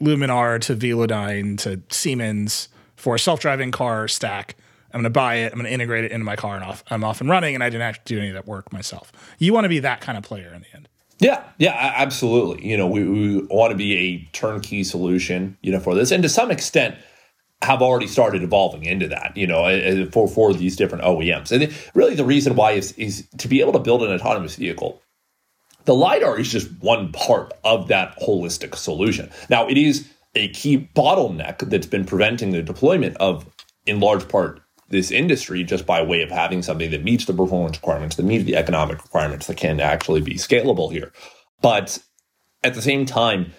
Luminar, 0.00 0.60
to 0.62 0.76
Velodyne, 0.76 1.58
to 1.60 1.80
Siemens 1.88 2.68
for 2.96 3.14
a 3.14 3.18
self-driving 3.18 3.70
car 3.70 4.06
stack. 4.06 4.56
I'm 4.92 5.00
going 5.00 5.04
to 5.04 5.10
buy 5.10 5.36
it. 5.36 5.52
I'm 5.52 5.58
going 5.58 5.66
to 5.66 5.72
integrate 5.72 6.04
it 6.04 6.12
into 6.12 6.24
my 6.24 6.36
car, 6.36 6.56
and 6.56 6.64
off, 6.64 6.84
I'm 6.90 7.04
off 7.04 7.20
and 7.20 7.30
running. 7.30 7.54
And 7.54 7.64
I 7.64 7.70
didn't 7.70 7.82
have 7.82 8.02
to 8.04 8.14
do 8.14 8.18
any 8.18 8.28
of 8.28 8.34
that 8.34 8.46
work 8.46 8.72
myself. 8.72 9.12
You 9.38 9.52
want 9.52 9.64
to 9.64 9.68
be 9.68 9.80
that 9.80 10.00
kind 10.00 10.16
of 10.18 10.24
player 10.24 10.52
in 10.54 10.62
the 10.62 10.76
end. 10.76 10.88
Yeah, 11.18 11.44
yeah, 11.58 11.92
absolutely. 11.96 12.66
You 12.66 12.78
know, 12.78 12.86
we, 12.86 13.04
we 13.06 13.42
want 13.50 13.72
to 13.72 13.76
be 13.76 13.96
a 13.96 14.28
turnkey 14.32 14.84
solution, 14.84 15.56
you 15.60 15.70
know, 15.70 15.78
for 15.78 15.94
this, 15.94 16.10
and 16.10 16.22
to 16.22 16.28
some 16.28 16.50
extent, 16.50 16.96
have 17.62 17.82
already 17.82 18.06
started 18.06 18.42
evolving 18.42 18.84
into 18.84 19.06
that, 19.08 19.36
you 19.36 19.46
know, 19.46 20.08
for 20.10 20.26
for 20.26 20.54
these 20.54 20.76
different 20.76 21.04
OEMs. 21.04 21.52
And 21.52 21.72
really, 21.94 22.14
the 22.14 22.24
reason 22.24 22.56
why 22.56 22.72
is 22.72 22.92
is 22.92 23.28
to 23.38 23.48
be 23.48 23.60
able 23.60 23.72
to 23.74 23.78
build 23.78 24.02
an 24.02 24.10
autonomous 24.12 24.56
vehicle. 24.56 25.02
The 25.84 25.94
lidar 25.94 26.38
is 26.38 26.50
just 26.50 26.70
one 26.80 27.10
part 27.12 27.52
of 27.64 27.88
that 27.88 28.18
holistic 28.20 28.76
solution. 28.76 29.30
Now, 29.48 29.66
it 29.66 29.78
is 29.78 30.08
a 30.34 30.48
key 30.48 30.88
bottleneck 30.94 31.58
that's 31.70 31.86
been 31.86 32.04
preventing 32.04 32.52
the 32.52 32.62
deployment 32.62 33.16
of, 33.16 33.46
in 33.86 33.98
large 33.98 34.28
part, 34.28 34.60
this 34.90 35.10
industry 35.10 35.64
just 35.64 35.86
by 35.86 36.02
way 36.02 36.20
of 36.20 36.30
having 36.30 36.62
something 36.62 36.90
that 36.90 37.04
meets 37.04 37.24
the 37.24 37.32
performance 37.32 37.78
requirements, 37.78 38.16
that 38.16 38.24
meets 38.24 38.44
the 38.44 38.56
economic 38.56 39.02
requirements, 39.02 39.46
that 39.46 39.56
can 39.56 39.80
actually 39.80 40.20
be 40.20 40.34
scalable 40.34 40.92
here. 40.92 41.12
But 41.62 41.98
at 42.62 42.74
the 42.74 42.82
same 42.82 43.06
time, 43.06 43.52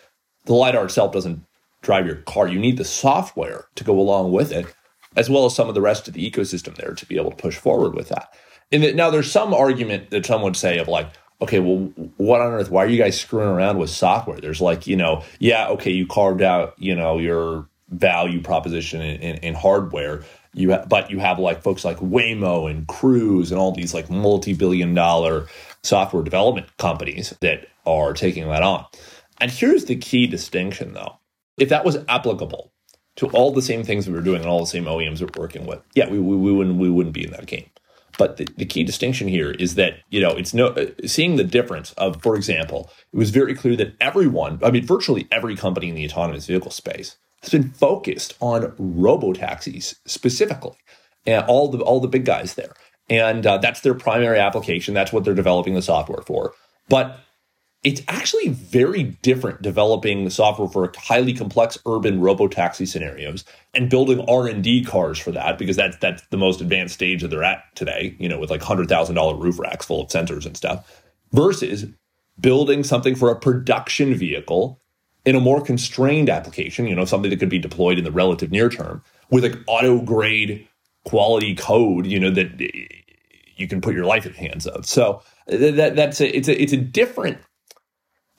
the 0.46 0.54
LiDAR 0.54 0.86
itself 0.86 1.14
doesn't 1.14 1.44
drive 1.82 2.06
your 2.06 2.18
car. 2.18 2.48
You 2.48 2.60
need 2.60 2.78
the 2.78 2.86
software 2.86 3.66
to 3.76 3.84
go 3.84 3.98
along 3.98 4.32
with 4.32 4.52
it, 4.52 4.68
as 5.16 5.30
well 5.30 5.46
as 5.46 5.56
some 5.56 5.70
of 5.70 5.76
the 5.76 5.82
rest 5.82 6.08
of 6.08 6.14
the 6.14 6.30
ecosystem 6.30 6.76
there 6.76 6.94
to 6.94 7.06
be 7.06 7.18
able 7.18 7.32
to 7.32 7.38
push 7.38 7.58
forward 7.58 7.96
with 7.96 8.10
that. 8.10 8.34
And 8.72 8.84
that, 8.84 8.96
now 8.96 9.10
there's 9.10 9.32
some 9.32 9.54
argument 9.54 10.10
that 10.12 10.26
some 10.26 10.42
would 10.42 10.56
say 10.56 10.78
of 10.80 10.88
like, 10.88 11.08
okay, 11.42 11.60
well, 11.60 11.78
what 12.18 12.42
on 12.42 12.52
earth? 12.52 12.70
Why 12.70 12.84
are 12.84 12.90
you 12.90 13.02
guys 13.02 13.20
screwing 13.20 13.48
around 13.48 13.78
with 13.78 13.90
software? 13.90 14.40
There's 14.40 14.62
like, 14.62 14.86
you 14.86 14.96
know, 14.96 15.24
yeah, 15.40 15.70
okay, 15.70 15.92
you 15.92 16.06
carved 16.06 16.42
out, 16.42 16.76
you 16.78 16.96
know, 16.96 17.18
your 17.18 17.68
value 17.90 18.42
proposition 18.42 19.02
in, 19.02 19.20
in, 19.22 19.36
in 19.38 19.54
hardware 19.54 20.24
you 20.54 20.72
ha- 20.72 20.86
but 20.88 21.10
you 21.10 21.20
have 21.20 21.40
like 21.40 21.62
folks 21.62 21.86
like 21.86 21.98
Waymo 21.98 22.70
and 22.70 22.88
Cruise 22.88 23.52
and 23.52 23.60
all 23.60 23.72
these 23.72 23.94
like 23.94 24.10
multi-billion 24.10 24.94
dollar 24.94 25.48
software 25.84 26.24
development 26.24 26.76
companies 26.78 27.34
that 27.42 27.68
are 27.86 28.14
taking 28.14 28.48
that 28.48 28.64
on. 28.64 28.86
And 29.40 29.50
here's 29.50 29.86
the 29.86 29.96
key 29.96 30.28
distinction 30.28 30.94
though. 30.94 31.18
If 31.58 31.70
that 31.70 31.86
was 31.86 31.98
applicable 32.08 32.72
to 33.18 33.28
all 33.30 33.52
the 33.52 33.62
same 33.62 33.84
things 33.84 34.08
we 34.08 34.14
were 34.14 34.22
doing 34.22 34.42
and 34.42 34.50
all 34.50 34.60
the 34.60 34.66
same 34.66 34.86
OEMs 34.86 35.22
we're 35.22 35.42
working 35.42 35.66
with, 35.66 35.82
yeah, 35.96 36.10
we, 36.10 36.20
we, 36.20 36.36
we 36.36 36.52
wouldn't 36.52 36.78
we 36.78 36.90
wouldn't 36.90 37.16
be 37.16 37.26
in 37.26 37.32
that 37.32 37.46
game. 37.46 37.66
But 38.18 38.38
the, 38.38 38.48
the, 38.58 38.66
key 38.66 38.84
distinction 38.84 39.30
here 39.30 39.52
is 39.52 39.76
that 39.76 40.00
you 40.10 40.22
know 40.22 40.32
it's 40.32 40.54
no 40.54 40.76
seeing 41.06 41.38
the 41.38 41.44
difference 41.44 41.94
of, 41.94 42.22
for 42.22 42.36
example, 42.36 42.92
it 43.14 43.18
was 43.18 43.30
very 43.30 43.56
clear 43.56 43.76
that 43.78 43.96
everyone, 44.02 44.60
I 44.62 44.70
mean, 44.70 44.86
virtually 44.86 45.28
every 45.32 45.56
company 45.56 45.90
in 45.90 45.96
the 45.96 46.06
autonomous 46.06 46.46
vehicle 46.46 46.72
space 46.72 47.18
has 47.42 47.52
been 47.52 47.70
focused 47.72 48.36
on 48.40 48.74
robo 48.78 49.34
taxis 49.34 49.96
specifically, 50.06 50.78
and 51.26 51.46
all 51.46 51.70
the 51.70 51.80
all 51.80 52.00
the 52.00 52.08
big 52.08 52.26
guys 52.26 52.56
there, 52.56 52.74
and 53.10 53.46
uh, 53.46 53.58
that's 53.58 53.82
their 53.82 53.94
primary 53.94 54.40
application. 54.40 54.94
That's 54.94 55.14
what 55.14 55.24
they're 55.24 55.34
developing 55.34 55.74
the 55.74 55.82
software 55.82 56.22
for. 56.22 56.54
But 56.90 57.20
it's 57.84 58.02
actually 58.08 58.50
very 58.50 59.04
different 59.04 59.62
developing 59.62 60.24
the 60.24 60.32
software 60.32 60.68
for 60.68 60.92
highly 60.96 61.34
complex 61.34 61.78
urban 61.88 62.22
robo-taxi 62.22 62.86
scenarios 62.86 63.44
and 63.74 63.90
building 63.90 64.24
r&d 64.28 64.84
cars 64.86 65.18
for 65.18 65.32
that 65.32 65.58
because 65.58 65.76
that's 65.76 65.98
that's 65.98 66.22
the 66.28 66.38
most 66.38 66.62
advanced 66.62 66.94
stage 66.94 67.22
that 67.22 67.30
they're 67.30 67.44
at 67.44 67.64
today 67.76 68.16
you 68.20 68.30
know 68.30 68.40
with 68.40 68.50
like 68.50 68.62
$100000 68.62 69.42
roof 69.42 69.60
racks 69.60 69.86
full 69.86 70.02
of 70.02 70.10
sensors 70.10 70.46
and 70.46 70.56
stuff 70.56 71.02
versus 71.32 71.86
building 72.40 72.84
something 72.84 73.16
for 73.16 73.30
a 73.30 73.40
production 73.40 74.14
vehicle 74.14 74.81
in 75.26 75.36
a 75.36 75.40
more 75.40 75.62
constrained 75.62 76.30
application 76.30 76.88
you 76.88 76.96
know 76.96 77.06
something 77.06 77.30
that 77.30 77.40
could 77.40 77.50
be 77.50 77.60
deployed 77.60 77.98
in 77.98 78.04
the 78.04 78.12
relative 78.12 78.52
near 78.52 78.70
term 78.70 79.04
with 79.30 79.44
like 79.44 79.58
auto 79.68 80.02
grade 80.02 80.68
quality 81.06 81.56
code 81.56 82.06
you 82.06 82.20
know 82.20 82.32
that 82.32 82.60
you 83.56 83.68
can 83.68 83.82
put 83.82 83.94
your 83.94 84.06
life 84.06 84.26
in 84.26 84.34
hands 84.34 84.66
of 84.68 84.86
so 84.86 85.22
that, 85.48 85.96
that's 85.96 86.22
a, 86.22 86.36
it's 86.36 86.48
a 86.48 86.62
it's 86.62 86.74
a 86.74 86.78
different 86.78 87.38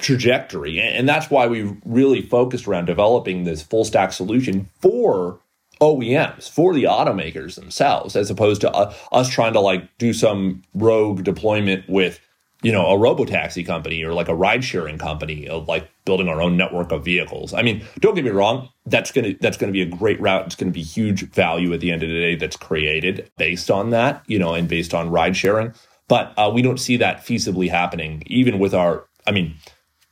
trajectory. 0.02 0.80
And 0.80 1.08
that's 1.08 1.30
why 1.30 1.46
we 1.46 1.74
really 1.84 2.20
focused 2.20 2.66
around 2.66 2.86
developing 2.86 3.44
this 3.44 3.62
full 3.62 3.84
stack 3.84 4.12
solution 4.12 4.68
for 4.80 5.40
OEMs, 5.80 6.50
for 6.50 6.74
the 6.74 6.84
automakers 6.84 7.54
themselves, 7.54 8.14
as 8.14 8.30
opposed 8.30 8.60
to 8.60 8.70
uh, 8.72 8.92
us 9.12 9.28
trying 9.28 9.54
to 9.54 9.60
like 9.60 9.88
do 9.98 10.12
some 10.12 10.62
rogue 10.74 11.24
deployment 11.24 11.88
with, 11.88 12.20
you 12.62 12.72
know, 12.72 12.86
a 12.86 12.98
robotaxi 12.98 13.66
company 13.66 14.02
or 14.02 14.14
like 14.14 14.28
a 14.28 14.34
ride 14.34 14.64
sharing 14.64 14.98
company 14.98 15.48
of 15.48 15.68
like 15.68 15.90
building 16.04 16.28
our 16.28 16.40
own 16.40 16.56
network 16.56 16.92
of 16.92 17.04
vehicles. 17.04 17.52
I 17.52 17.62
mean, 17.62 17.84
don't 17.98 18.14
get 18.14 18.24
me 18.24 18.30
wrong, 18.30 18.68
that's 18.86 19.10
gonna 19.10 19.34
that's 19.40 19.56
gonna 19.56 19.72
be 19.72 19.82
a 19.82 19.86
great 19.86 20.20
route. 20.20 20.46
It's 20.46 20.54
gonna 20.54 20.70
be 20.70 20.82
huge 20.82 21.28
value 21.30 21.72
at 21.74 21.80
the 21.80 21.90
end 21.90 22.02
of 22.02 22.08
the 22.08 22.20
day 22.20 22.34
that's 22.36 22.56
created 22.56 23.30
based 23.36 23.70
on 23.70 23.90
that, 23.90 24.22
you 24.26 24.38
know, 24.38 24.54
and 24.54 24.68
based 24.68 24.94
on 24.94 25.10
ride 25.10 25.36
sharing. 25.36 25.74
But 26.08 26.32
uh, 26.36 26.50
we 26.52 26.62
don't 26.62 26.78
see 26.78 26.96
that 26.98 27.18
feasibly 27.18 27.68
happening, 27.70 28.22
even 28.26 28.58
with 28.58 28.74
our. 28.74 29.06
I 29.26 29.30
mean, 29.30 29.54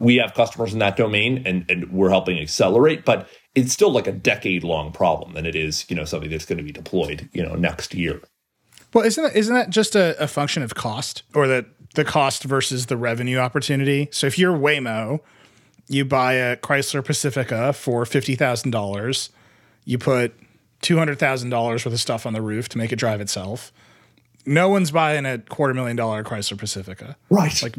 we 0.00 0.16
have 0.16 0.34
customers 0.34 0.72
in 0.72 0.78
that 0.80 0.96
domain 0.96 1.42
and, 1.46 1.64
and 1.68 1.92
we're 1.92 2.10
helping 2.10 2.38
accelerate, 2.38 3.04
but 3.04 3.28
it's 3.54 3.72
still 3.72 3.90
like 3.90 4.06
a 4.06 4.12
decade 4.12 4.64
long 4.64 4.92
problem 4.92 5.36
and 5.36 5.46
it 5.46 5.54
is, 5.54 5.88
you 5.88 5.94
know, 5.94 6.04
something 6.04 6.30
that's 6.30 6.46
going 6.46 6.58
to 6.58 6.64
be 6.64 6.72
deployed, 6.72 7.28
you 7.32 7.42
know, 7.42 7.54
next 7.54 7.94
year. 7.94 8.20
Well, 8.92 9.05
isn't 9.05 9.22
that, 9.22 9.37
isn't 9.37 9.55
that 9.55 9.70
just 9.70 9.94
a, 9.94 10.20
a 10.22 10.26
function 10.26 10.62
of 10.62 10.74
cost 10.74 11.22
or 11.35 11.46
that 11.48 11.66
the 11.94 12.05
cost 12.05 12.44
versus 12.44 12.87
the 12.87 12.96
revenue 12.96 13.38
opportunity? 13.38 14.09
So 14.11 14.26
if 14.26 14.38
you're 14.38 14.57
Waymo, 14.57 15.20
you 15.88 16.05
buy 16.05 16.35
a 16.35 16.57
Chrysler 16.57 17.05
Pacifica 17.05 17.72
for 17.72 18.05
$50,000, 18.05 19.29
you 19.85 19.98
put 19.98 20.35
$200,000 20.83 21.53
worth 21.53 21.87
of 21.87 22.00
stuff 22.00 22.26
on 22.26 22.33
the 22.33 22.42
roof 22.42 22.68
to 22.70 22.79
make 22.79 22.92
it 22.92 22.96
drive 22.96 23.20
itself 23.20 23.72
no 24.46 24.68
one's 24.68 24.90
buying 24.90 25.26
a 25.26 25.38
quarter 25.38 25.74
million 25.74 25.96
dollar 25.96 26.24
Chrysler 26.24 26.59
Pacifica. 26.59 27.16
Right. 27.29 27.62
Like 27.62 27.76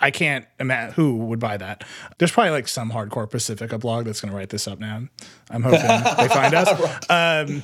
I 0.00 0.10
can't 0.10 0.46
imagine 0.60 0.94
who 0.94 1.16
would 1.16 1.38
buy 1.38 1.56
that. 1.56 1.84
There's 2.18 2.30
probably 2.30 2.50
like 2.50 2.68
some 2.68 2.90
hardcore 2.90 3.28
Pacifica 3.30 3.78
blog 3.78 4.04
that's 4.04 4.20
going 4.20 4.30
to 4.30 4.36
write 4.36 4.50
this 4.50 4.68
up 4.68 4.78
now. 4.78 5.02
I'm 5.50 5.62
hoping 5.62 5.80
they 6.18 6.28
find 6.28 6.54
us. 6.54 6.68
um, 7.10 7.62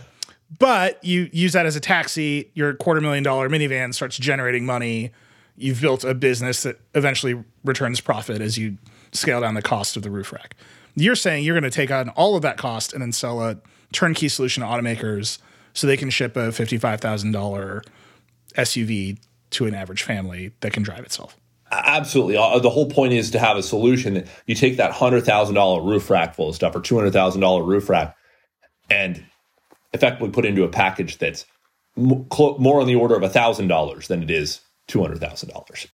but 0.56 1.02
you 1.04 1.28
use 1.32 1.52
that 1.52 1.66
as 1.66 1.76
a 1.76 1.80
taxi. 1.80 2.50
Your 2.54 2.74
quarter 2.74 3.00
million 3.00 3.22
dollar 3.22 3.48
minivan 3.48 3.94
starts 3.94 4.16
generating 4.16 4.64
money. 4.64 5.10
You've 5.56 5.80
built 5.80 6.04
a 6.04 6.14
business 6.14 6.62
that 6.62 6.80
eventually 6.94 7.42
returns 7.64 8.00
profit 8.00 8.40
as 8.40 8.56
you 8.56 8.78
scale 9.12 9.40
down 9.40 9.54
the 9.54 9.62
cost 9.62 9.96
of 9.96 10.02
the 10.02 10.10
roof 10.10 10.32
rack. 10.32 10.54
You're 10.94 11.16
saying 11.16 11.44
you're 11.44 11.58
going 11.58 11.70
to 11.70 11.76
take 11.76 11.90
on 11.90 12.08
all 12.10 12.36
of 12.36 12.42
that 12.42 12.56
cost 12.56 12.92
and 12.92 13.02
then 13.02 13.12
sell 13.12 13.42
a 13.42 13.58
turnkey 13.92 14.28
solution 14.28 14.62
to 14.62 14.68
automakers 14.68 15.38
so 15.74 15.86
they 15.86 15.96
can 15.96 16.10
ship 16.10 16.36
a 16.36 16.52
fifty-five 16.52 17.00
thousand 17.00 17.32
dollar 17.32 17.82
SUV 18.54 19.18
to 19.50 19.66
an 19.66 19.74
average 19.74 20.02
family 20.02 20.52
that 20.60 20.72
can 20.72 20.82
drive 20.82 21.00
itself. 21.00 21.36
Absolutely. 21.70 22.36
Uh, 22.36 22.58
the 22.58 22.70
whole 22.70 22.88
point 22.88 23.12
is 23.12 23.30
to 23.32 23.38
have 23.38 23.56
a 23.56 23.62
solution 23.62 24.14
that 24.14 24.26
you 24.46 24.54
take 24.54 24.78
that 24.78 24.90
$100,000 24.90 25.86
roof 25.86 26.08
rack 26.08 26.34
full 26.34 26.48
of 26.48 26.54
stuff 26.54 26.74
or 26.74 26.80
$200,000 26.80 27.66
roof 27.66 27.90
rack 27.90 28.16
and 28.88 29.22
effectively 29.92 30.30
put 30.30 30.44
into 30.44 30.64
a 30.64 30.68
package 30.68 31.18
that's 31.18 31.46
more 31.96 32.80
on 32.80 32.86
the 32.86 32.94
order 32.94 33.16
of 33.16 33.22
$1,000 33.22 34.06
than 34.06 34.22
it 34.22 34.30
is 34.30 34.60
$200,000. 34.88 35.86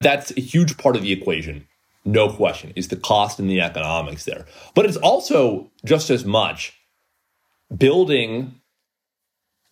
That's 0.00 0.30
a 0.32 0.40
huge 0.40 0.76
part 0.76 0.96
of 0.96 1.02
the 1.02 1.12
equation. 1.12 1.66
No 2.04 2.28
question 2.32 2.72
is 2.74 2.88
the 2.88 2.96
cost 2.96 3.38
and 3.38 3.48
the 3.48 3.60
economics 3.60 4.24
there. 4.24 4.46
But 4.74 4.86
it's 4.86 4.96
also 4.96 5.70
just 5.84 6.10
as 6.10 6.24
much 6.24 6.76
building 7.76 8.60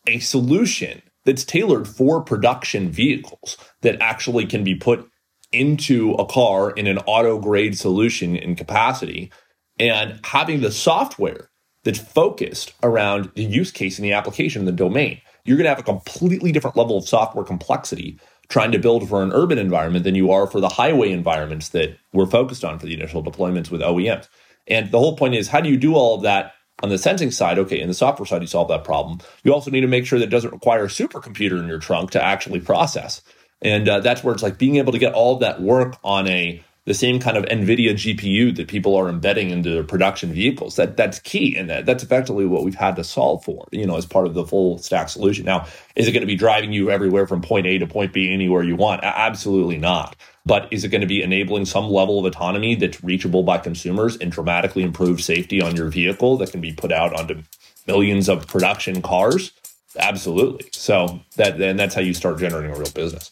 a 0.07 0.21
solution 0.21 1.03
that's 1.25 1.45
tailored 1.45 1.88
for 1.88 2.23
production 2.23 2.90
vehicles 2.90 3.57
that 3.83 4.01
actually 4.01 4.47
can 4.47 4.64
be 4.64 4.75
put 4.75 5.09
into 5.53 6.12
a 6.14 6.25
car 6.25 6.71
in 6.71 6.87
an 6.87 6.99
auto 6.99 7.38
grade 7.38 7.77
solution 7.77 8.37
in 8.37 8.55
capacity 8.55 9.33
and 9.79 10.21
having 10.25 10.61
the 10.61 10.71
software 10.71 11.51
that's 11.85 11.99
focused 11.99 12.73
around 12.83 13.31
the 13.35 13.45
use 13.45 13.71
case 13.71 13.99
and 13.99 14.05
the 14.05 14.12
application 14.12 14.61
and 14.61 14.69
the 14.69 14.73
domain. 14.73 15.21
You're 15.45 15.57
going 15.57 15.64
to 15.64 15.71
have 15.71 15.79
a 15.79 15.83
completely 15.83 16.53
different 16.53 16.77
level 16.77 16.99
of 16.99 17.09
software 17.09 17.45
complexity 17.45 18.19
trying 18.49 18.73
to 18.73 18.79
build 18.79 19.09
for 19.09 19.23
an 19.23 19.33
urban 19.33 19.59
environment 19.59 20.05
than 20.05 20.14
you 20.14 20.31
are 20.31 20.47
for 20.47 20.61
the 20.61 20.69
highway 20.69 21.11
environments 21.12 21.71
that 21.71 21.97
we're 22.12 22.27
focused 22.27 22.64
on 22.64 22.79
for 22.79 22.87
the 22.87 22.95
initial 22.95 23.23
deployments 23.23 23.71
with 23.71 23.81
OEMs. 23.81 24.29
And 24.66 24.90
the 24.90 24.99
whole 24.99 25.16
point 25.16 25.35
is 25.35 25.49
how 25.49 25.61
do 25.61 25.69
you 25.69 25.77
do 25.77 25.95
all 25.95 26.16
of 26.16 26.23
that 26.23 26.55
on 26.83 26.88
the 26.88 26.99
sensing 26.99 27.31
side, 27.31 27.59
okay, 27.59 27.81
in 27.81 27.88
the 27.88 27.95
software 27.95 28.27
side, 28.27 28.40
you 28.40 28.47
solve 28.47 28.69
that 28.69 28.85
problem. 28.85 29.19
You 29.45 29.53
also 29.53 29.71
need 29.71 29.83
to 29.83 29.87
make 29.87 30.07
sure 30.07 30.19
that 30.19 30.27
it 30.27 30.31
doesn't 30.31 30.53
require 30.53 30.85
a 30.85 30.88
supercomputer 30.88 31.59
in 31.61 31.69
your 31.69 31.79
trunk 31.79 32.11
to 32.12 32.23
actually 32.23 32.61
process. 32.61 33.23
And 33.62 33.88
uh, 33.88 34.01
that's 34.01 34.25
where 34.25 34.33
it's 34.33 34.43
like 34.43 34.59
being 34.59 34.77
able 34.77 34.93
to 34.93 34.99
get 34.99 35.12
all 35.12 35.37
that 35.38 35.61
work 35.61 35.97
on 36.03 36.27
a 36.29 36.64
the 36.90 36.94
same 36.94 37.20
kind 37.20 37.37
of 37.37 37.44
NVIDIA 37.44 37.92
GPU 37.92 38.57
that 38.57 38.66
people 38.66 38.96
are 38.96 39.09
embedding 39.09 39.50
into 39.50 39.70
their 39.70 39.85
production 39.85 40.33
vehicles. 40.33 40.74
That 40.74 40.96
that's 40.96 41.20
key, 41.20 41.55
and 41.55 41.70
that, 41.70 41.87
that's 41.87 42.03
effectively 42.03 42.46
what 42.46 42.64
we've 42.64 42.74
had 42.74 42.96
to 42.96 43.05
solve 43.05 43.44
for. 43.44 43.68
You 43.70 43.87
know, 43.87 43.96
as 43.96 44.07
part 44.07 44.26
of 44.26 44.35
the 44.35 44.44
full 44.44 44.76
stack 44.79 45.09
solution. 45.09 45.44
Now, 45.44 45.68
is 45.94 46.09
it 46.09 46.12
going 46.12 46.22
to 46.22 46.26
be 46.26 46.35
driving 46.35 46.72
you 46.72 46.90
everywhere 46.90 47.29
from 47.29 47.42
point 47.42 47.68
A 47.68 47.79
to 47.79 47.87
point 47.87 48.12
B 48.12 48.33
anywhere 48.33 48.64
you 48.64 48.74
want? 48.74 49.05
Absolutely 49.05 49.79
not. 49.79 50.16
But 50.44 50.66
is 50.72 50.83
it 50.83 50.88
going 50.88 51.00
to 51.00 51.07
be 51.07 51.22
enabling 51.22 51.66
some 51.66 51.88
level 51.88 52.18
of 52.18 52.24
autonomy 52.24 52.74
that's 52.74 53.05
reachable 53.05 53.44
by 53.44 53.59
consumers 53.59 54.16
and 54.16 54.33
dramatically 54.33 54.83
improve 54.83 55.20
safety 55.20 55.62
on 55.62 55.76
your 55.76 55.90
vehicle 55.90 56.38
that 56.38 56.50
can 56.50 56.61
be 56.61 56.72
put 56.72 56.90
out 56.90 57.14
onto 57.14 57.40
millions 57.87 58.29
of 58.29 58.48
production 58.48 59.00
cars? 59.00 59.53
Absolutely. 59.96 60.68
So 60.72 61.20
that 61.37 61.61
and 61.61 61.79
that's 61.79 61.94
how 61.94 62.00
you 62.00 62.14
start 62.14 62.40
generating 62.40 62.72
a 62.72 62.79
real 62.79 62.90
business. 62.90 63.31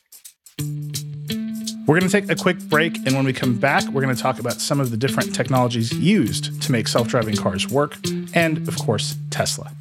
We're 1.89 1.99
going 1.99 2.11
to 2.11 2.21
take 2.21 2.31
a 2.31 2.37
quick 2.37 2.59
break, 2.59 2.97
and 3.07 3.17
when 3.17 3.25
we 3.25 3.33
come 3.33 3.57
back, 3.57 3.83
we're 3.89 4.03
going 4.03 4.15
to 4.15 4.23
talk 4.23 4.39
about 4.39 4.61
some 4.61 4.79
of 4.79 4.91
the 4.91 4.97
different 4.99 5.35
technologies 5.35 5.91
used 5.91 6.61
to 6.61 6.71
make 6.71 6.87
self 6.87 7.09
driving 7.09 7.35
cars 7.35 7.67
work, 7.67 7.97
and 8.35 8.69
of 8.69 8.77
course, 8.77 9.17
Tesla. 9.31 9.73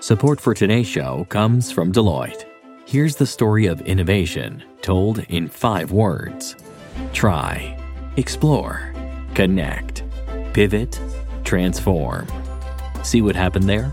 Support 0.00 0.40
for 0.40 0.54
today's 0.54 0.86
show 0.86 1.26
comes 1.28 1.70
from 1.70 1.92
Deloitte. 1.92 2.46
Here's 2.86 3.16
the 3.16 3.26
story 3.26 3.66
of 3.66 3.82
innovation 3.82 4.64
told 4.80 5.18
in 5.28 5.46
five 5.46 5.92
words 5.92 6.56
try, 7.12 7.78
explore, 8.16 8.90
connect, 9.34 10.02
pivot, 10.54 10.98
transform. 11.44 12.26
See 13.02 13.20
what 13.20 13.36
happened 13.36 13.68
there? 13.68 13.92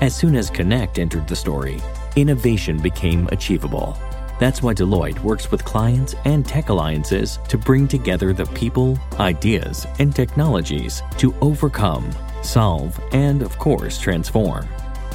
As 0.00 0.14
soon 0.14 0.36
as 0.36 0.50
Connect 0.50 0.98
entered 0.98 1.26
the 1.26 1.36
story, 1.36 1.80
innovation 2.16 2.78
became 2.78 3.28
achievable. 3.32 3.96
That's 4.40 4.62
why 4.62 4.74
Deloitte 4.74 5.20
works 5.20 5.48
with 5.50 5.64
clients 5.64 6.14
and 6.24 6.44
tech 6.44 6.68
alliances 6.68 7.38
to 7.48 7.56
bring 7.56 7.86
together 7.86 8.32
the 8.32 8.46
people, 8.46 8.98
ideas, 9.20 9.86
and 9.98 10.12
technologies 10.14 11.02
to 11.18 11.32
overcome, 11.40 12.10
solve, 12.42 12.98
and 13.12 13.42
of 13.42 13.56
course, 13.58 13.98
transform. 13.98 14.66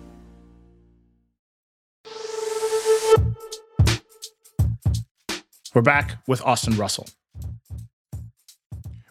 We're 5.73 5.81
back 5.81 6.17
with 6.27 6.41
Austin 6.41 6.75
Russell. 6.75 7.07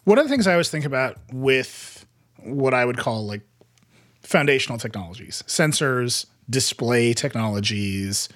One 0.04 0.18
of 0.18 0.26
the 0.26 0.28
things 0.28 0.46
I 0.46 0.52
always 0.52 0.68
think 0.68 0.84
about 0.84 1.16
with 1.32 2.04
what 2.42 2.74
I 2.74 2.84
would 2.84 2.98
call 2.98 3.26
like 3.26 3.40
foundational 4.22 4.76
technologies, 4.76 5.42
sensors, 5.46 6.26
display 6.50 7.14
technologies, 7.14 8.28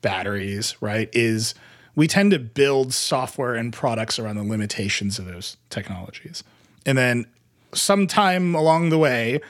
batteries, 0.00 0.76
right, 0.80 1.08
is 1.12 1.54
we 1.94 2.08
tend 2.08 2.32
to 2.32 2.40
build 2.40 2.92
software 2.92 3.54
and 3.54 3.72
products 3.72 4.18
around 4.18 4.36
the 4.36 4.42
limitations 4.42 5.20
of 5.20 5.26
those 5.26 5.56
technologies. 5.70 6.42
And 6.84 6.98
then 6.98 7.26
sometime 7.72 8.56
along 8.56 8.88
the 8.88 8.98
way, 8.98 9.40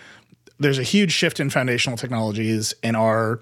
there's 0.58 0.78
a 0.78 0.82
huge 0.82 1.12
shift 1.12 1.40
in 1.40 1.48
foundational 1.48 1.96
technologies 1.96 2.74
and 2.82 2.94
our 2.94 3.40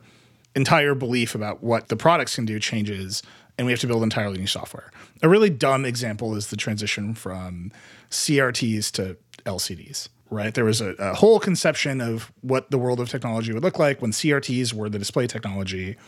entire 0.54 0.94
belief 0.94 1.35
about 1.35 1.62
what 1.62 1.88
the 1.88 1.96
products 1.96 2.37
can 2.37 2.44
do 2.44 2.61
changes 2.61 3.22
and 3.61 3.66
we 3.66 3.73
have 3.73 3.81
to 3.81 3.87
build 3.87 4.03
entirely 4.03 4.38
new 4.38 4.46
software. 4.46 4.90
A 5.23 5.29
really 5.29 5.51
dumb 5.51 5.85
example 5.85 6.35
is 6.35 6.46
the 6.46 6.57
transition 6.57 7.14
from 7.14 7.70
CRTs 8.11 8.90
to 8.92 9.18
LCDs, 9.44 10.09
right? 10.31 10.55
There 10.55 10.64
was 10.64 10.81
a, 10.81 10.94
a, 10.94 11.12
whole 11.12 11.38
conception 11.38 12.01
of 12.01 12.33
what 12.40 12.70
the 12.70 12.79
world 12.79 13.01
of 13.01 13.11
technology 13.11 13.53
would 13.53 13.62
look 13.62 13.79
like 13.79 14.01
when 14.01 14.12
CRTs 14.12 14.73
were 14.73 14.88
the 14.88 14.99
display 14.99 15.27
technology. 15.27 15.99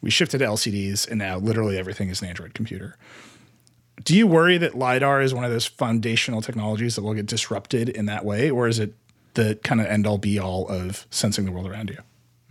We 0.00 0.10
shifted 0.10 0.38
to 0.38 0.44
LCDs, 0.44 1.08
and 1.08 1.18
now 1.18 1.38
literally 1.38 1.76
everything 1.76 2.08
is 2.08 2.22
an 2.22 2.28
Android 2.28 2.54
computer. 2.54 2.96
Do 4.04 4.16
you 4.16 4.28
worry 4.28 4.56
that 4.58 4.76
LiDAR 4.76 5.22
is 5.22 5.34
one 5.34 5.42
of 5.42 5.50
those 5.50 5.66
foundational 5.66 6.40
technologies 6.40 6.94
that 6.94 7.02
will 7.02 7.14
get 7.14 7.26
disrupted 7.26 7.88
in 7.88 8.06
that 8.06 8.24
way, 8.24 8.48
or 8.48 8.68
is 8.68 8.78
it 8.78 8.94
the 9.34 9.58
kind 9.64 9.80
of 9.80 9.88
end 9.88 10.06
all 10.06 10.18
be 10.18 10.38
all 10.38 10.68
of 10.68 11.04
sensing 11.10 11.46
the 11.46 11.50
world 11.50 11.66
around 11.66 11.90
you? 11.90 11.98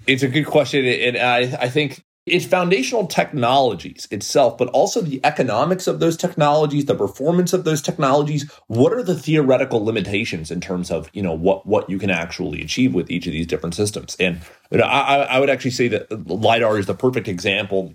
It's 0.08 0.24
a 0.24 0.28
good 0.28 0.46
question. 0.46 0.84
And 0.84 1.16
I, 1.16 1.38
I 1.58 1.70
think 1.70 2.04
it's 2.28 2.46
foundational 2.46 3.08
technologies 3.08 4.08
itself, 4.12 4.58
but 4.58 4.68
also 4.70 5.02
the 5.02 5.20
economics 5.24 5.88
of 5.88 6.00
those 6.00 6.16
technologies, 6.16 6.86
the 6.86 6.94
performance 6.94 7.52
of 7.52 7.64
those 7.64 7.82
technologies. 7.82 8.50
What 8.68 8.94
are 8.94 9.02
the 9.02 9.18
theoretical 9.18 9.84
limitations 9.84 10.52
in 10.52 10.62
terms 10.62 10.92
of 10.92 11.10
you 11.14 11.24
know 11.24 11.34
what 11.34 11.66
what 11.66 11.90
you 11.90 11.98
can 11.98 12.12
actually 12.12 12.62
achieve 12.62 12.94
with 12.94 13.10
each 13.10 13.26
of 13.26 13.34
these 13.34 13.48
different 13.48 13.74
systems? 13.74 14.16
And 14.20 14.42
you 14.70 14.78
know, 14.78 14.84
I, 14.84 15.24
I 15.24 15.40
would 15.40 15.50
actually 15.50 15.72
say 15.72 15.88
that 15.88 16.28
lidar 16.28 16.78
is 16.78 16.86
the 16.86 16.94
perfect 16.94 17.28
example. 17.28 17.94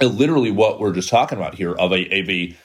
Literally, 0.00 0.50
what 0.50 0.80
we're 0.80 0.94
just 0.94 1.10
talking 1.10 1.36
about 1.36 1.54
here 1.54 1.74
of 1.74 1.92
a, 1.92 2.20
of 2.20 2.30
a 2.30 2.56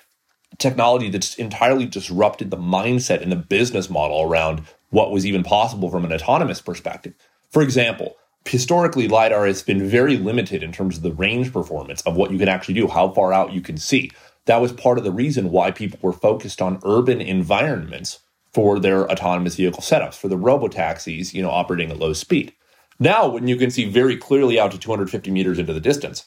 technology 0.58 1.10
that's 1.10 1.36
entirely 1.36 1.86
disrupted 1.86 2.50
the 2.50 2.58
mindset 2.58 3.22
and 3.22 3.32
the 3.32 3.36
business 3.36 3.90
model 3.90 4.22
around 4.22 4.64
what 4.90 5.12
was 5.12 5.26
even 5.26 5.44
possible 5.44 5.92
from 5.92 6.06
an 6.06 6.14
autonomous 6.14 6.62
perspective. 6.62 7.14
For 7.52 7.62
example, 7.62 8.16
historically 8.48 9.08
lidar 9.08 9.46
has 9.46 9.64
been 9.64 9.88
very 9.88 10.18
limited 10.18 10.64
in 10.64 10.72
terms 10.72 10.98
of 10.98 11.04
the 11.04 11.14
range 11.14 11.52
performance 11.52 12.02
of 12.02 12.16
what 12.16 12.32
you 12.32 12.38
can 12.38 12.48
actually 12.48 12.74
do 12.76 12.88
how 12.88 13.10
far 13.10 13.34
out 13.34 13.54
you 13.54 13.62
can 13.62 13.78
see. 13.78 14.12
That 14.46 14.62
was 14.62 14.72
part 14.72 14.98
of 14.98 15.04
the 15.04 15.12
reason 15.12 15.52
why 15.52 15.72
people 15.72 16.00
were 16.02 16.14
focused 16.14 16.62
on 16.62 16.80
urban 16.84 17.22
environments 17.22 18.20
for 18.54 18.80
their 18.80 19.10
autonomous 19.12 19.56
vehicle 19.56 19.82
setups 19.82 20.16
for 20.16 20.28
the 20.28 20.38
robo 20.38 20.68
taxis 20.68 21.34
you 21.34 21.42
know 21.42 21.50
operating 21.50 21.92
at 21.92 22.00
low 22.00 22.14
speed. 22.14 22.54
Now 23.00 23.28
when 23.28 23.48
you 23.48 23.58
can 23.58 23.70
see 23.70 23.86
very 23.86 24.18
clearly 24.18 24.60
out 24.60 24.72
to 24.72 24.80
250 24.80 25.32
meters 25.32 25.60
into 25.60 25.74
the 25.74 25.82
distance 25.82 26.26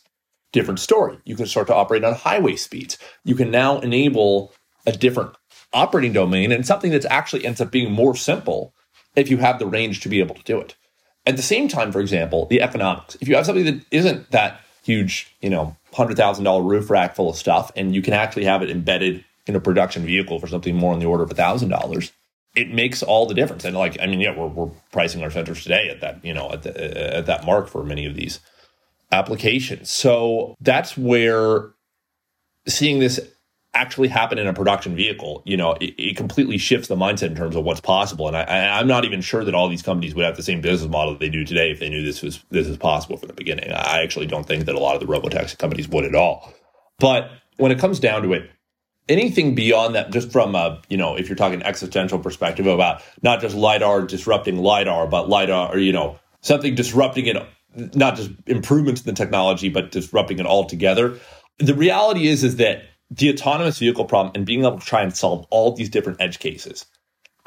different 0.52 0.80
story. 0.80 1.16
You 1.24 1.37
can 1.37 1.46
start 1.46 1.68
to 1.68 1.74
operate 1.74 2.02
on 2.02 2.14
highway 2.14 2.56
speeds. 2.56 2.98
You 3.24 3.37
can 3.37 3.52
now 3.52 3.78
enable 3.80 4.52
a 4.85 4.90
different 4.92 5.37
operating 5.72 6.12
domain 6.12 6.50
and 6.50 6.66
something 6.66 6.90
that's 6.90 7.06
actually 7.06 7.44
ends 7.44 7.61
up 7.61 7.70
being 7.70 7.92
more 7.92 8.16
simple 8.16 8.74
if 9.14 9.30
you 9.30 9.37
have 9.37 9.59
the 9.59 9.66
range 9.66 10.00
to 10.00 10.09
be 10.09 10.18
able 10.18 10.35
to 10.35 10.42
do 10.42 10.59
it 10.61 10.74
at 11.30 11.36
the 11.36 11.42
same 11.42 11.68
time, 11.68 11.92
for 11.92 12.00
example, 12.00 12.46
the 12.46 12.60
economics. 12.60 13.16
If 13.20 13.28
you 13.28 13.36
have 13.36 13.46
something 13.46 13.64
that 13.64 13.84
isn't 13.90 14.30
that 14.32 14.60
huge, 14.82 15.34
you 15.40 15.48
know, 15.48 15.76
hundred 15.94 16.16
thousand 16.16 16.44
dollar 16.44 16.62
roof 16.62 16.90
rack 16.90 17.14
full 17.14 17.30
of 17.30 17.36
stuff, 17.36 17.72
and 17.76 17.94
you 17.94 18.02
can 18.02 18.12
actually 18.12 18.44
have 18.44 18.62
it 18.62 18.70
embedded 18.70 19.24
in 19.46 19.56
a 19.56 19.60
production 19.60 20.04
vehicle 20.04 20.38
for 20.38 20.46
something 20.46 20.76
more 20.76 20.92
on 20.92 20.98
the 20.98 21.06
order 21.06 21.22
of 21.22 21.30
a 21.30 21.34
thousand 21.34 21.68
dollars, 21.68 22.12
it 22.54 22.72
makes 22.72 23.02
all 23.02 23.26
the 23.26 23.34
difference. 23.34 23.64
And 23.64 23.76
like, 23.76 23.96
I 24.00 24.06
mean, 24.06 24.20
yeah, 24.20 24.36
we're, 24.36 24.48
we're 24.48 24.70
pricing 24.92 25.22
our 25.22 25.30
sensors 25.30 25.62
today 25.62 25.88
at 25.88 26.00
that, 26.00 26.24
you 26.24 26.34
know, 26.34 26.52
at 26.52 26.62
the, 26.62 27.16
at 27.16 27.26
that 27.26 27.46
mark 27.46 27.68
for 27.68 27.82
many 27.84 28.06
of 28.06 28.14
these 28.14 28.40
applications. 29.12 29.90
So 29.90 30.56
that's 30.60 30.96
where 30.96 31.70
seeing 32.66 32.98
this 32.98 33.20
actually 33.72 34.09
happen 34.09 34.38
in 34.38 34.46
a 34.46 34.52
production 34.52 34.96
vehicle, 34.96 35.42
you 35.44 35.56
know, 35.56 35.72
it, 35.74 35.94
it, 35.96 36.16
completely 36.16 36.59
shifts 36.59 36.88
the 36.88 36.96
mindset 36.96 37.28
in 37.28 37.37
terms 37.37 37.54
of 37.54 37.64
what's 37.64 37.80
possible. 37.80 38.26
And 38.26 38.37
I, 38.37 38.80
am 38.80 38.88
not 38.88 39.04
even 39.04 39.20
sure 39.20 39.44
that 39.44 39.54
all 39.54 39.68
these 39.68 39.83
companies 39.83 40.14
would 40.14 40.24
have 40.24 40.37
the 40.37 40.42
same 40.42 40.61
business 40.61 40.90
model 40.90 41.12
that 41.12 41.20
they 41.20 41.28
do 41.28 41.44
today 41.44 41.70
if 41.70 41.78
they 41.78 41.88
knew 41.88 42.02
this 42.02 42.20
was 42.20 42.44
this 42.50 42.66
is 42.66 42.76
possible 42.76 43.16
from 43.16 43.28
the 43.28 43.35
beginning. 43.35 43.70
I 43.70 44.02
actually 44.02 44.26
don't 44.26 44.46
think 44.46 44.64
that 44.64 44.74
a 44.74 44.78
lot 44.78 44.94
of 44.94 45.00
the 45.00 45.06
robotaxi 45.06 45.56
companies 45.56 45.88
would 45.88 46.04
at 46.04 46.16
all. 46.16 46.52
But 46.98 47.30
when 47.59 47.70
it 47.70 47.78
comes 47.78 48.00
down 48.00 48.22
to 48.22 48.33
it, 48.33 48.50
anything 49.09 49.54
beyond 49.54 49.94
that, 49.94 50.11
just 50.11 50.33
from 50.33 50.54
a 50.56 50.83
you 50.88 50.96
know, 50.96 51.16
if 51.16 51.28
you're 51.28 51.37
talking 51.37 51.62
existential 51.62 52.18
perspective 52.18 52.66
about 52.66 53.02
not 53.22 53.40
just 53.40 53.54
lidar 53.54 54.02
disrupting 54.02 54.59
lidar, 54.59 55.06
but 55.06 55.28
lidar 55.28 55.72
or 55.72 55.78
you 55.78 55.92
know 55.92 56.18
something 56.40 56.74
disrupting 56.74 57.26
it, 57.26 57.37
not 57.94 58.16
just 58.16 58.30
improvements 58.46 59.02
in 59.02 59.06
the 59.06 59.12
technology, 59.12 59.68
but 59.68 59.92
disrupting 59.92 60.40
it 60.40 60.46
altogether. 60.46 61.18
The 61.59 61.74
reality 61.74 62.26
is 62.26 62.42
is 62.42 62.56
that 62.56 62.83
the 63.10 63.30
autonomous 63.30 63.78
vehicle 63.78 64.04
problem 64.04 64.32
and 64.34 64.46
being 64.46 64.64
able 64.64 64.78
to 64.78 64.86
try 64.86 65.02
and 65.02 65.16
solve 65.16 65.46
all 65.50 65.72
these 65.72 65.88
different 65.88 66.20
edge 66.20 66.38
cases 66.38 66.86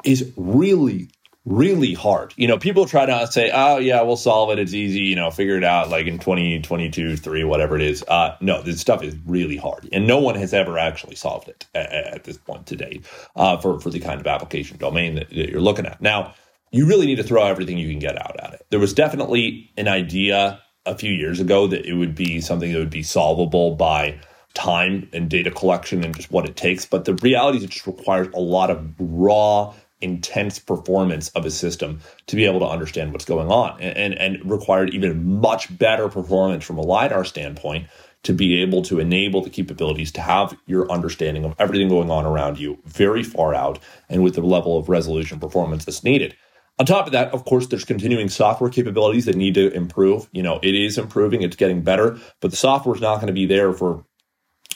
is 0.04 0.32
really 0.36 1.08
really 1.46 1.92
hard. 1.92 2.32
You 2.36 2.48
know, 2.48 2.58
people 2.58 2.86
try 2.86 3.06
to 3.06 3.26
say, 3.30 3.50
"Oh 3.52 3.78
yeah, 3.78 4.02
we'll 4.02 4.16
solve 4.16 4.50
it. 4.50 4.58
It's 4.58 4.72
easy. 4.72 5.00
You 5.00 5.16
know, 5.16 5.30
figure 5.30 5.56
it 5.56 5.64
out 5.64 5.90
like 5.90 6.06
in 6.06 6.18
2022, 6.18 7.16
3, 7.16 7.44
whatever 7.44 7.76
it 7.76 7.82
is." 7.82 8.02
Uh, 8.06 8.36
no, 8.40 8.62
this 8.62 8.80
stuff 8.80 9.02
is 9.02 9.14
really 9.26 9.56
hard, 9.56 9.88
and 9.92 10.06
no 10.06 10.18
one 10.18 10.36
has 10.36 10.54
ever 10.54 10.78
actually 10.78 11.16
solved 11.16 11.48
it 11.48 11.66
at, 11.74 11.92
at 11.92 12.24
this 12.24 12.38
point 12.38 12.66
today 12.66 13.00
uh, 13.36 13.56
for 13.58 13.80
for 13.80 13.90
the 13.90 14.00
kind 14.00 14.20
of 14.20 14.26
application 14.26 14.78
domain 14.78 15.16
that, 15.16 15.28
that 15.28 15.50
you're 15.50 15.60
looking 15.60 15.86
at. 15.86 16.00
Now, 16.00 16.34
you 16.72 16.86
really 16.86 17.06
need 17.06 17.16
to 17.16 17.24
throw 17.24 17.44
everything 17.44 17.78
you 17.78 17.90
can 17.90 17.98
get 17.98 18.20
out 18.20 18.36
at 18.40 18.54
it. 18.54 18.66
There 18.70 18.80
was 18.80 18.94
definitely 18.94 19.70
an 19.76 19.88
idea 19.88 20.60
a 20.86 20.96
few 20.96 21.12
years 21.12 21.40
ago 21.40 21.66
that 21.66 21.86
it 21.86 21.94
would 21.94 22.14
be 22.14 22.40
something 22.40 22.72
that 22.72 22.78
would 22.78 22.90
be 22.90 23.02
solvable 23.02 23.74
by 23.74 24.18
time 24.54 25.08
and 25.12 25.28
data 25.28 25.50
collection 25.50 26.04
and 26.04 26.14
just 26.14 26.30
what 26.30 26.48
it 26.48 26.56
takes. 26.56 26.86
But 26.86 27.04
the 27.04 27.14
reality 27.14 27.58
is 27.58 27.64
it 27.64 27.70
just 27.70 27.86
requires 27.86 28.28
a 28.34 28.40
lot 28.40 28.70
of 28.70 28.94
raw, 28.98 29.74
intense 30.00 30.58
performance 30.58 31.28
of 31.30 31.44
a 31.44 31.50
system 31.50 32.00
to 32.26 32.36
be 32.36 32.44
able 32.44 32.60
to 32.60 32.66
understand 32.66 33.12
what's 33.12 33.24
going 33.24 33.50
on 33.50 33.80
and, 33.80 33.96
and, 33.96 34.14
and 34.14 34.50
required 34.50 34.94
even 34.94 35.40
much 35.40 35.76
better 35.76 36.08
performance 36.08 36.64
from 36.64 36.78
a 36.78 36.82
LiDAR 36.82 37.24
standpoint 37.24 37.88
to 38.22 38.32
be 38.32 38.62
able 38.62 38.82
to 38.82 39.00
enable 39.00 39.42
the 39.42 39.50
capabilities 39.50 40.10
to 40.12 40.20
have 40.20 40.56
your 40.66 40.90
understanding 40.90 41.44
of 41.44 41.54
everything 41.58 41.88
going 41.88 42.10
on 42.10 42.24
around 42.24 42.58
you 42.58 42.78
very 42.84 43.22
far 43.22 43.54
out 43.54 43.78
and 44.08 44.22
with 44.22 44.34
the 44.34 44.40
level 44.40 44.78
of 44.78 44.88
resolution 44.88 45.38
performance 45.38 45.84
that's 45.84 46.04
needed. 46.04 46.34
On 46.78 46.86
top 46.86 47.06
of 47.06 47.12
that, 47.12 47.32
of 47.32 47.44
course, 47.44 47.68
there's 47.68 47.84
continuing 47.84 48.28
software 48.28 48.70
capabilities 48.70 49.26
that 49.26 49.36
need 49.36 49.54
to 49.54 49.72
improve. 49.72 50.28
You 50.32 50.42
know, 50.42 50.58
it 50.62 50.74
is 50.74 50.98
improving, 50.98 51.42
it's 51.42 51.54
getting 51.54 51.82
better, 51.82 52.18
but 52.40 52.50
the 52.50 52.56
software 52.56 52.96
is 52.96 53.00
not 53.00 53.16
going 53.16 53.28
to 53.28 53.32
be 53.32 53.46
there 53.46 53.72
for 53.72 54.04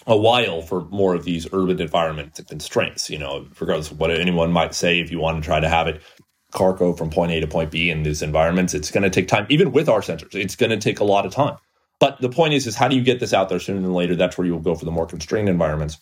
a 0.08 0.16
while 0.16 0.62
for 0.62 0.86
more 0.86 1.14
of 1.14 1.24
these 1.24 1.46
urban 1.52 1.80
environment 1.80 2.40
constraints. 2.48 3.08
You 3.08 3.18
know, 3.18 3.46
regardless 3.60 3.92
of 3.92 4.00
what 4.00 4.10
anyone 4.10 4.50
might 4.50 4.74
say, 4.74 4.98
if 4.98 5.12
you 5.12 5.20
want 5.20 5.40
to 5.40 5.46
try 5.46 5.60
to 5.60 5.68
have 5.68 5.86
it 5.86 6.02
cargo 6.50 6.94
from 6.94 7.10
point 7.10 7.30
A 7.30 7.40
to 7.40 7.46
point 7.46 7.70
B 7.70 7.90
in 7.90 8.02
these 8.02 8.22
environments, 8.22 8.74
it's 8.74 8.90
going 8.90 9.04
to 9.04 9.10
take 9.10 9.28
time. 9.28 9.46
Even 9.50 9.70
with 9.70 9.88
our 9.88 10.00
sensors, 10.00 10.34
it's 10.34 10.56
going 10.56 10.70
to 10.70 10.78
take 10.78 10.98
a 10.98 11.04
lot 11.04 11.26
of 11.26 11.32
time. 11.32 11.58
But 12.00 12.20
the 12.20 12.28
point 12.28 12.54
is, 12.54 12.66
is 12.66 12.74
how 12.74 12.88
do 12.88 12.96
you 12.96 13.02
get 13.02 13.20
this 13.20 13.34
out 13.34 13.48
there 13.48 13.60
sooner 13.60 13.80
than 13.80 13.92
later? 13.92 14.16
That's 14.16 14.38
where 14.38 14.46
you 14.46 14.54
will 14.54 14.60
go 14.60 14.74
for 14.74 14.84
the 14.84 14.90
more 14.90 15.06
constrained 15.06 15.48
environments. 15.48 15.98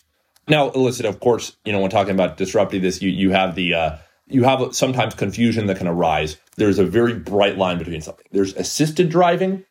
Now, 0.47 0.69
listen, 0.71 1.05
of 1.05 1.19
course, 1.19 1.57
you 1.65 1.73
know 1.73 1.81
when 1.81 1.91
talking 1.91 2.13
about 2.13 2.37
disrupting 2.37 2.81
this, 2.81 3.01
you 3.01 3.09
you 3.09 3.31
have 3.31 3.55
the 3.55 3.73
uh, 3.73 3.97
you 4.27 4.43
have 4.43 4.73
sometimes 4.75 5.15
confusion 5.15 5.65
that 5.67 5.77
can 5.77 5.87
arise. 5.87 6.37
There's 6.55 6.79
a 6.79 6.85
very 6.85 7.13
bright 7.15 7.57
line 7.57 7.77
between 7.77 8.01
something. 8.01 8.25
There's 8.31 8.53
assisted 8.53 9.09
driving, 9.09 9.65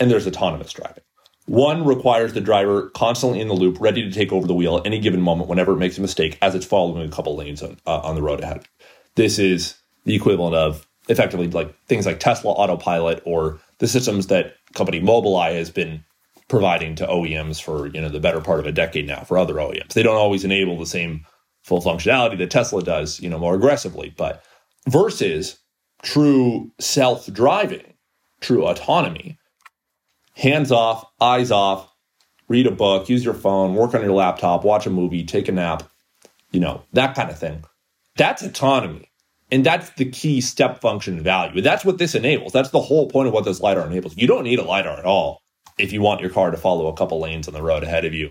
and 0.00 0.10
there's 0.10 0.26
autonomous 0.26 0.72
driving. 0.72 1.04
One 1.48 1.86
requires 1.86 2.34
the 2.34 2.42
driver 2.42 2.90
constantly 2.90 3.40
in 3.40 3.48
the 3.48 3.54
loop, 3.54 3.80
ready 3.80 4.02
to 4.02 4.10
take 4.10 4.32
over 4.32 4.46
the 4.46 4.52
wheel 4.52 4.76
at 4.76 4.86
any 4.86 4.98
given 4.98 5.22
moment 5.22 5.48
whenever 5.48 5.72
it 5.72 5.78
makes 5.78 5.96
a 5.96 6.02
mistake 6.02 6.36
as 6.42 6.54
it's 6.54 6.66
following 6.66 7.08
a 7.08 7.10
couple 7.10 7.36
lanes 7.36 7.62
on, 7.62 7.78
uh, 7.86 8.00
on 8.00 8.16
the 8.16 8.22
road 8.22 8.40
ahead. 8.40 8.66
This 9.14 9.38
is 9.38 9.74
the 10.04 10.14
equivalent 10.14 10.54
of 10.54 10.86
effectively 11.08 11.48
like 11.48 11.74
things 11.86 12.04
like 12.04 12.20
Tesla 12.20 12.52
Autopilot 12.52 13.22
or 13.24 13.58
the 13.78 13.88
systems 13.88 14.26
that 14.26 14.56
company 14.74 15.00
Mobileye 15.00 15.54
has 15.54 15.70
been 15.70 16.04
providing 16.48 16.94
to 16.96 17.06
OEMs 17.06 17.62
for 17.62 17.86
you 17.86 18.00
know 18.02 18.10
the 18.10 18.20
better 18.20 18.42
part 18.42 18.60
of 18.60 18.66
a 18.66 18.72
decade 18.72 19.06
now 19.06 19.24
for 19.24 19.38
other 19.38 19.54
OEMs. 19.54 19.94
They 19.94 20.02
don't 20.02 20.16
always 20.16 20.44
enable 20.44 20.78
the 20.78 20.84
same 20.84 21.24
full 21.62 21.80
functionality 21.80 22.36
that 22.36 22.50
Tesla 22.50 22.82
does, 22.82 23.20
you 23.20 23.30
know, 23.30 23.38
more 23.38 23.54
aggressively, 23.54 24.12
but 24.18 24.44
versus 24.86 25.58
true 26.02 26.70
self-driving, 26.78 27.94
true 28.40 28.66
autonomy, 28.66 29.38
hands 30.38 30.70
off, 30.72 31.04
eyes 31.20 31.50
off, 31.50 31.92
read 32.48 32.66
a 32.66 32.70
book, 32.70 33.08
use 33.08 33.24
your 33.24 33.34
phone, 33.34 33.74
work 33.74 33.94
on 33.94 34.02
your 34.02 34.12
laptop, 34.12 34.64
watch 34.64 34.86
a 34.86 34.90
movie, 34.90 35.24
take 35.24 35.48
a 35.48 35.52
nap. 35.52 35.82
you 36.52 36.60
know, 36.60 36.82
that 36.94 37.14
kind 37.14 37.30
of 37.30 37.38
thing. 37.38 37.64
That's 38.16 38.42
autonomy. 38.42 39.10
And 39.50 39.64
that's 39.64 39.90
the 39.90 40.06
key 40.06 40.40
step 40.40 40.80
function 40.80 41.22
value. 41.22 41.60
That's 41.60 41.84
what 41.84 41.98
this 41.98 42.14
enables. 42.14 42.52
That's 42.52 42.70
the 42.70 42.80
whole 42.80 43.08
point 43.08 43.28
of 43.28 43.34
what 43.34 43.44
this 43.44 43.60
LiDAR 43.60 43.86
enables. 43.86 44.16
You 44.16 44.26
don't 44.26 44.44
need 44.44 44.58
a 44.58 44.64
LiDAR 44.64 44.98
at 44.98 45.04
all 45.04 45.42
if 45.78 45.92
you 45.92 46.02
want 46.02 46.20
your 46.20 46.30
car 46.30 46.50
to 46.50 46.56
follow 46.56 46.86
a 46.88 46.96
couple 46.96 47.20
lanes 47.20 47.48
on 47.48 47.54
the 47.54 47.62
road 47.62 47.82
ahead 47.82 48.04
of 48.04 48.14
you 48.14 48.30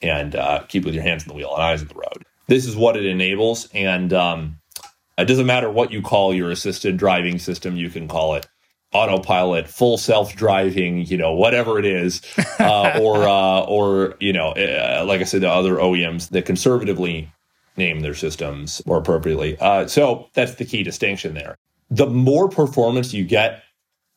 and 0.00 0.34
uh, 0.36 0.60
keep 0.68 0.84
with 0.84 0.94
your 0.94 1.02
hands 1.02 1.24
on 1.24 1.28
the 1.28 1.34
wheel 1.34 1.52
and 1.54 1.62
eyes 1.62 1.82
on 1.82 1.88
the 1.88 1.94
road. 1.94 2.24
This 2.46 2.66
is 2.66 2.76
what 2.76 2.96
it 2.96 3.04
enables. 3.04 3.68
And 3.72 4.12
um, 4.12 4.60
it 5.18 5.24
doesn't 5.24 5.46
matter 5.46 5.70
what 5.70 5.92
you 5.92 6.02
call 6.02 6.34
your 6.34 6.50
assisted 6.50 6.96
driving 6.96 7.38
system, 7.38 7.76
you 7.76 7.90
can 7.90 8.08
call 8.08 8.34
it 8.34 8.46
autopilot, 8.94 9.68
full 9.68 9.98
self 9.98 10.34
driving, 10.34 11.04
you 11.04 11.16
know, 11.16 11.34
whatever 11.34 11.78
it 11.78 11.84
is, 11.84 12.22
uh, 12.58 12.98
or 13.00 13.24
uh, 13.24 13.60
or 13.62 14.14
you 14.20 14.32
know, 14.32 14.52
uh, 14.52 15.04
like 15.06 15.20
I 15.20 15.24
said, 15.24 15.42
the 15.42 15.50
other 15.50 15.74
OEMs 15.74 16.30
that 16.30 16.46
conservatively 16.46 17.30
name 17.76 18.00
their 18.00 18.14
systems 18.14 18.80
more 18.86 18.98
appropriately. 18.98 19.58
Uh, 19.58 19.86
so 19.88 20.28
that's 20.32 20.54
the 20.54 20.64
key 20.64 20.82
distinction 20.84 21.34
there. 21.34 21.58
The 21.90 22.06
more 22.06 22.48
performance 22.48 23.12
you 23.12 23.24
get, 23.24 23.62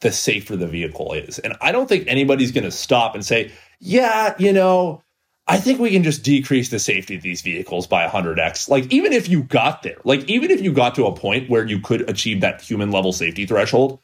the 0.01 0.11
safer 0.11 0.55
the 0.55 0.67
vehicle 0.67 1.13
is, 1.13 1.39
and 1.39 1.57
I 1.59 1.71
don't 1.71 1.89
think 1.89 2.05
anybody's 2.07 2.51
going 2.51 2.63
to 2.63 2.71
stop 2.71 3.15
and 3.15 3.25
say, 3.25 3.51
yeah, 3.79 4.35
you 4.37 4.53
know. 4.53 5.01
I 5.49 5.55
think 5.61 5.79
we 5.79 5.91
can 5.91 6.03
just 6.03 6.23
decrease 6.23 6.71
the 6.71 6.77
safety 6.77 7.15
of 7.15 7.21
these 7.21 7.41
vehicles 7.41 7.87
by 7.87 8.05
100x. 8.05 8.67
Like, 8.67 8.91
even 8.91 9.13
if 9.13 9.29
you 9.29 9.43
got 9.43 9.81
there, 9.81 9.95
like, 10.03 10.25
even 10.25 10.51
if 10.51 10.59
you 10.59 10.73
got 10.73 10.93
to 10.95 11.05
a 11.05 11.15
point 11.15 11.49
where 11.49 11.65
you 11.65 11.79
could 11.79 12.09
achieve 12.09 12.41
that 12.41 12.59
human 12.59 12.91
level 12.91 13.13
safety 13.13 13.45
threshold, 13.45 14.01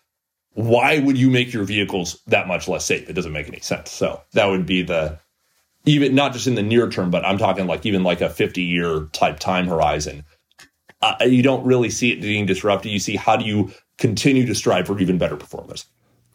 why 0.54 1.00
would 1.00 1.18
you 1.18 1.30
make 1.30 1.54
your 1.54 1.64
vehicles 1.64 2.22
that 2.28 2.48
much 2.48 2.68
less 2.68 2.86
safe? 2.86 3.10
It 3.10 3.14
doesn't 3.14 3.32
make 3.32 3.48
any 3.48 3.60
sense. 3.60 3.92
So 3.92 4.22
that 4.34 4.46
would 4.46 4.66
be 4.66 4.84
the 4.84 5.20
even 5.86 6.16
not 6.16 6.34
just 6.34 6.48
in 6.48 6.56
the 6.56 6.64
near 6.64 6.90
term, 6.90 7.10
but 7.10 7.26
I'm 7.26 7.38
talking 7.38 7.68
like 7.68 7.86
even 7.86 8.04
like 8.04 8.22
a 8.22 8.30
50 8.30 8.62
year 8.62 9.08
type 9.12 9.40
time 9.40 9.68
horizon. 9.68 10.24
Uh, 11.02 11.16
you 11.26 11.44
don't 11.44 11.66
really 11.66 11.90
see 11.90 12.12
it 12.12 12.22
being 12.22 12.46
disrupted. 12.46 12.92
You 12.92 13.00
see 13.00 13.18
how 13.18 13.36
do 13.36 13.46
you 13.46 13.72
continue 13.98 14.46
to 14.46 14.56
strive 14.56 14.88
for 14.88 14.98
even 15.00 15.18
better 15.18 15.36
performance? 15.36 15.86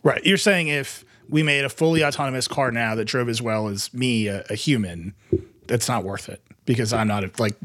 Right. 0.02 0.24
You're 0.24 0.36
saying 0.36 0.68
if 0.68 1.04
we 1.28 1.42
made 1.42 1.64
a 1.64 1.68
fully 1.68 2.04
autonomous 2.04 2.46
car 2.46 2.70
now 2.70 2.94
that 2.94 3.06
drove 3.06 3.28
as 3.28 3.40
well 3.40 3.68
as 3.68 3.92
me, 3.94 4.26
a, 4.26 4.44
a 4.50 4.54
human, 4.54 5.14
that's 5.66 5.88
not 5.88 6.04
worth 6.04 6.28
it 6.28 6.42
because 6.68 6.92
I'm 6.92 7.08
not 7.08 7.24
a, 7.24 7.30
like 7.38 7.56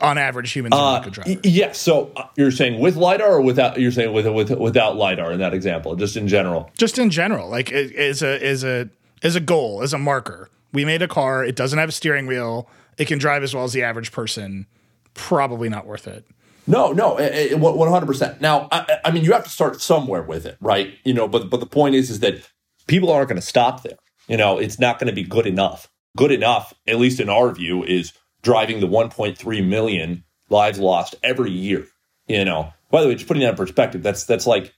on 0.00 0.16
average 0.16 0.50
humans 0.52 0.74
are 0.74 0.94
not 0.94 1.04
good 1.04 1.12
drivers. 1.12 1.36
Yes. 1.44 1.54
Yeah, 1.54 1.72
so 1.72 2.10
uh, 2.16 2.26
you're 2.34 2.50
saying 2.50 2.80
with 2.80 2.96
lidar 2.96 3.34
or 3.34 3.42
without? 3.42 3.78
You're 3.78 3.92
saying 3.92 4.14
with 4.14 4.26
with 4.26 4.50
without 4.50 4.96
lidar 4.96 5.30
in 5.32 5.38
that 5.40 5.52
example, 5.52 5.94
just 5.96 6.16
in 6.16 6.26
general. 6.26 6.70
Just 6.78 6.98
in 6.98 7.10
general, 7.10 7.50
like 7.50 7.70
is 7.70 8.22
a 8.22 8.42
as 8.42 8.64
a 8.64 8.88
as 9.22 9.36
a 9.36 9.40
goal, 9.40 9.82
as 9.82 9.92
a 9.92 9.98
marker. 9.98 10.48
We 10.72 10.86
made 10.86 11.02
a 11.02 11.08
car. 11.08 11.44
It 11.44 11.56
doesn't 11.56 11.78
have 11.78 11.90
a 11.90 11.92
steering 11.92 12.26
wheel. 12.26 12.68
It 12.96 13.06
can 13.06 13.18
drive 13.18 13.42
as 13.42 13.54
well 13.54 13.64
as 13.64 13.74
the 13.74 13.82
average 13.82 14.12
person. 14.12 14.66
Probably 15.12 15.68
not 15.68 15.86
worth 15.86 16.08
it. 16.08 16.24
No, 16.66 16.92
no, 16.92 17.14
one 17.58 17.90
hundred 17.90 18.06
percent. 18.06 18.40
Now, 18.40 18.68
I, 18.72 18.98
I 19.04 19.10
mean, 19.10 19.24
you 19.24 19.32
have 19.32 19.44
to 19.44 19.50
start 19.50 19.82
somewhere 19.82 20.22
with 20.22 20.46
it, 20.46 20.56
right? 20.60 20.94
You 21.04 21.12
know, 21.12 21.28
but 21.28 21.50
but 21.50 21.60
the 21.60 21.66
point 21.66 21.94
is, 21.94 22.08
is 22.08 22.20
that 22.20 22.48
people 22.86 23.10
aren't 23.10 23.28
going 23.28 23.40
to 23.40 23.46
stop 23.46 23.82
there. 23.82 23.98
You 24.26 24.38
know, 24.38 24.58
it's 24.58 24.78
not 24.78 24.98
going 24.98 25.08
to 25.08 25.14
be 25.14 25.22
good 25.22 25.46
enough. 25.46 25.90
Good 26.16 26.32
enough, 26.32 26.72
at 26.86 26.98
least 26.98 27.20
in 27.20 27.28
our 27.28 27.52
view, 27.52 27.84
is 27.84 28.12
driving 28.48 28.80
the 28.80 28.88
1.3 28.88 29.68
million 29.68 30.24
lives 30.48 30.78
lost 30.78 31.14
every 31.22 31.50
year. 31.50 31.86
You 32.28 32.46
know, 32.46 32.72
by 32.90 33.02
the 33.02 33.08
way, 33.08 33.14
just 33.14 33.28
putting 33.28 33.42
that 33.42 33.50
in 33.50 33.56
perspective, 33.56 34.02
that's 34.02 34.24
that's 34.24 34.46
like 34.46 34.72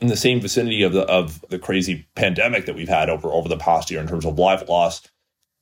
in 0.00 0.08
the 0.08 0.16
same 0.16 0.40
vicinity 0.40 0.82
of 0.82 0.92
the 0.92 1.02
of 1.02 1.44
the 1.48 1.60
crazy 1.60 2.08
pandemic 2.16 2.66
that 2.66 2.74
we've 2.74 2.88
had 2.88 3.08
over 3.08 3.28
over 3.28 3.48
the 3.48 3.56
past 3.56 3.88
year 3.88 4.00
in 4.00 4.08
terms 4.08 4.24
of 4.24 4.36
life 4.36 4.68
loss, 4.68 5.00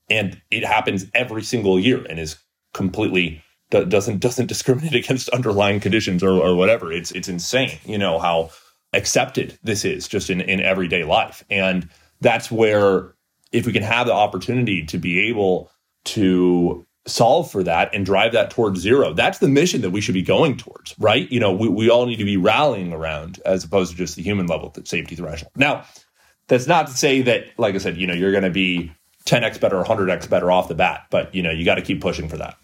and 0.08 0.40
it 0.50 0.64
happens 0.64 1.04
every 1.12 1.42
single 1.42 1.78
year 1.78 2.02
and 2.08 2.18
is 2.18 2.38
completely 2.72 3.42
doesn't 3.68 4.20
doesn't 4.20 4.46
discriminate 4.54 4.94
against 4.94 5.28
underlying 5.28 5.78
conditions 5.78 6.22
or, 6.22 6.30
or 6.30 6.56
whatever. 6.56 6.90
It's 6.90 7.12
it's 7.12 7.28
insane, 7.28 7.78
you 7.84 7.98
know 7.98 8.18
how 8.18 8.48
accepted 8.94 9.58
this 9.62 9.84
is 9.84 10.08
just 10.08 10.30
in 10.30 10.40
in 10.40 10.60
everyday 10.60 11.04
life, 11.04 11.44
and 11.50 11.90
that's 12.22 12.50
where 12.50 13.12
if 13.52 13.66
we 13.66 13.74
can 13.74 13.82
have 13.82 14.06
the 14.06 14.14
opportunity 14.14 14.86
to 14.86 14.96
be 14.96 15.28
able 15.28 15.70
to 16.04 16.86
solve 17.06 17.50
for 17.50 17.62
that 17.64 17.94
and 17.94 18.06
drive 18.06 18.32
that 18.32 18.50
towards 18.50 18.80
zero. 18.80 19.12
That's 19.12 19.38
the 19.38 19.48
mission 19.48 19.80
that 19.82 19.90
we 19.90 20.00
should 20.00 20.14
be 20.14 20.22
going 20.22 20.56
towards, 20.56 20.94
right? 20.98 21.30
You 21.30 21.40
know, 21.40 21.52
we, 21.52 21.68
we 21.68 21.90
all 21.90 22.06
need 22.06 22.16
to 22.16 22.24
be 22.24 22.36
rallying 22.36 22.92
around 22.92 23.40
as 23.44 23.64
opposed 23.64 23.92
to 23.92 23.96
just 23.96 24.16
the 24.16 24.22
human 24.22 24.46
level 24.46 24.72
safety 24.84 25.16
threshold. 25.16 25.52
Now, 25.56 25.84
that's 26.46 26.66
not 26.66 26.86
to 26.88 26.92
say 26.92 27.22
that, 27.22 27.46
like 27.58 27.74
I 27.74 27.78
said, 27.78 27.96
you 27.96 28.06
know, 28.06 28.14
you're 28.14 28.30
going 28.30 28.44
to 28.44 28.50
be 28.50 28.92
10x 29.24 29.60
better 29.60 29.78
or 29.78 29.84
100x 29.84 30.28
better 30.28 30.50
off 30.50 30.68
the 30.68 30.74
bat, 30.74 31.06
but, 31.10 31.34
you 31.34 31.42
know, 31.42 31.50
you 31.50 31.64
got 31.64 31.76
to 31.76 31.82
keep 31.82 32.00
pushing 32.00 32.28
for 32.28 32.36
that. 32.36 32.56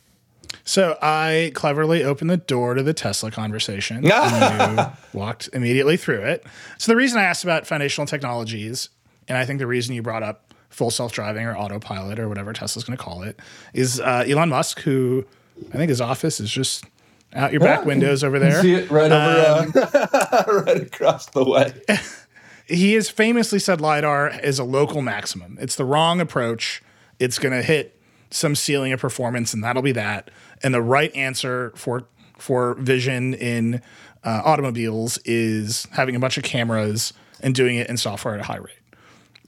So 0.64 0.98
I 1.00 1.52
cleverly 1.54 2.04
opened 2.04 2.30
the 2.30 2.36
door 2.36 2.74
to 2.74 2.82
the 2.82 2.92
Tesla 2.92 3.30
conversation. 3.30 4.04
and 4.12 4.78
you 4.78 4.86
walked 5.18 5.48
immediately 5.52 5.96
through 5.96 6.22
it. 6.24 6.44
So 6.76 6.92
the 6.92 6.96
reason 6.96 7.18
I 7.18 7.24
asked 7.24 7.42
about 7.42 7.66
foundational 7.66 8.06
technologies, 8.06 8.90
and 9.26 9.38
I 9.38 9.46
think 9.46 9.60
the 9.60 9.66
reason 9.66 9.94
you 9.94 10.02
brought 10.02 10.22
up 10.22 10.47
full 10.78 10.90
self 10.90 11.12
driving 11.12 11.44
or 11.44 11.56
autopilot 11.56 12.20
or 12.20 12.28
whatever 12.28 12.52
Tesla's 12.52 12.84
going 12.84 12.96
to 12.96 13.02
call 13.02 13.22
it, 13.22 13.38
is 13.74 14.00
uh, 14.00 14.24
Elon 14.26 14.48
Musk, 14.48 14.80
who 14.80 15.26
I 15.72 15.76
think 15.76 15.88
his 15.88 16.00
office 16.00 16.38
is 16.38 16.50
just 16.50 16.84
out 17.34 17.50
your 17.52 17.60
back 17.60 17.84
windows 17.84 18.22
over 18.22 18.38
there. 18.38 18.62
See 18.62 18.74
it 18.74 18.90
right 18.90 19.10
over, 19.10 19.60
um, 19.60 19.72
uh, 19.74 20.44
right 20.64 20.82
across 20.82 21.26
the 21.26 21.44
way. 21.44 21.72
he 22.66 22.94
has 22.94 23.10
famously 23.10 23.58
said 23.58 23.80
lidar 23.80 24.28
is 24.40 24.60
a 24.60 24.64
local 24.64 25.02
maximum. 25.02 25.58
It's 25.60 25.74
the 25.74 25.84
wrong 25.84 26.20
approach. 26.20 26.80
It's 27.18 27.40
going 27.40 27.52
to 27.52 27.62
hit 27.62 28.00
some 28.30 28.54
ceiling 28.54 28.92
of 28.92 29.00
performance, 29.00 29.52
and 29.52 29.62
that'll 29.64 29.82
be 29.82 29.92
that. 29.92 30.30
And 30.62 30.72
the 30.72 30.82
right 30.82 31.14
answer 31.14 31.72
for 31.74 32.04
for 32.38 32.74
vision 32.74 33.34
in 33.34 33.82
uh, 34.22 34.42
automobiles 34.44 35.18
is 35.24 35.88
having 35.90 36.14
a 36.14 36.20
bunch 36.20 36.38
of 36.38 36.44
cameras 36.44 37.12
and 37.40 37.52
doing 37.52 37.76
it 37.76 37.88
in 37.88 37.96
software 37.96 38.34
at 38.34 38.40
a 38.40 38.44
high 38.44 38.58
rate 38.58 38.78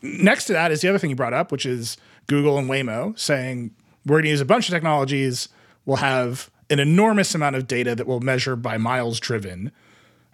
next 0.02 0.46
to 0.46 0.52
that 0.52 0.70
is 0.70 0.80
the 0.80 0.88
other 0.88 0.98
thing 0.98 1.10
you 1.10 1.16
brought 1.16 1.34
up, 1.34 1.52
which 1.52 1.66
is 1.66 1.96
Google 2.26 2.58
and 2.58 2.68
Waymo 2.68 3.18
saying 3.18 3.72
we're 4.06 4.16
going 4.16 4.24
to 4.24 4.30
use 4.30 4.40
a 4.40 4.46
bunch 4.46 4.68
of 4.68 4.72
technologies. 4.72 5.48
We'll 5.84 5.98
have 5.98 6.50
an 6.68 6.78
enormous 6.78 7.34
amount 7.34 7.56
of 7.56 7.66
data 7.66 7.94
that 7.94 8.06
we'll 8.06 8.20
measure 8.20 8.56
by 8.56 8.78
miles 8.78 9.18
driven, 9.20 9.72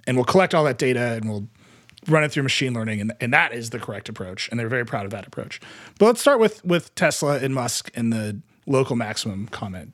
and 0.06 0.16
we'll 0.16 0.24
collect 0.24 0.54
all 0.54 0.64
that 0.64 0.78
data 0.78 1.14
and 1.14 1.28
we'll 1.28 1.48
run 2.08 2.22
it 2.22 2.30
through 2.30 2.42
machine 2.42 2.72
learning, 2.72 3.00
and, 3.00 3.12
and 3.20 3.32
that 3.32 3.52
is 3.52 3.70
the 3.70 3.78
correct 3.78 4.08
approach. 4.08 4.48
And 4.50 4.60
they're 4.60 4.68
very 4.68 4.84
proud 4.86 5.04
of 5.04 5.10
that 5.10 5.26
approach. 5.26 5.60
But 5.98 6.06
let's 6.06 6.20
start 6.20 6.38
with 6.38 6.64
with 6.64 6.94
Tesla 6.94 7.38
and 7.38 7.54
Musk 7.54 7.90
and 7.94 8.12
the 8.12 8.40
local 8.66 8.96
maximum 8.96 9.48
comment. 9.48 9.92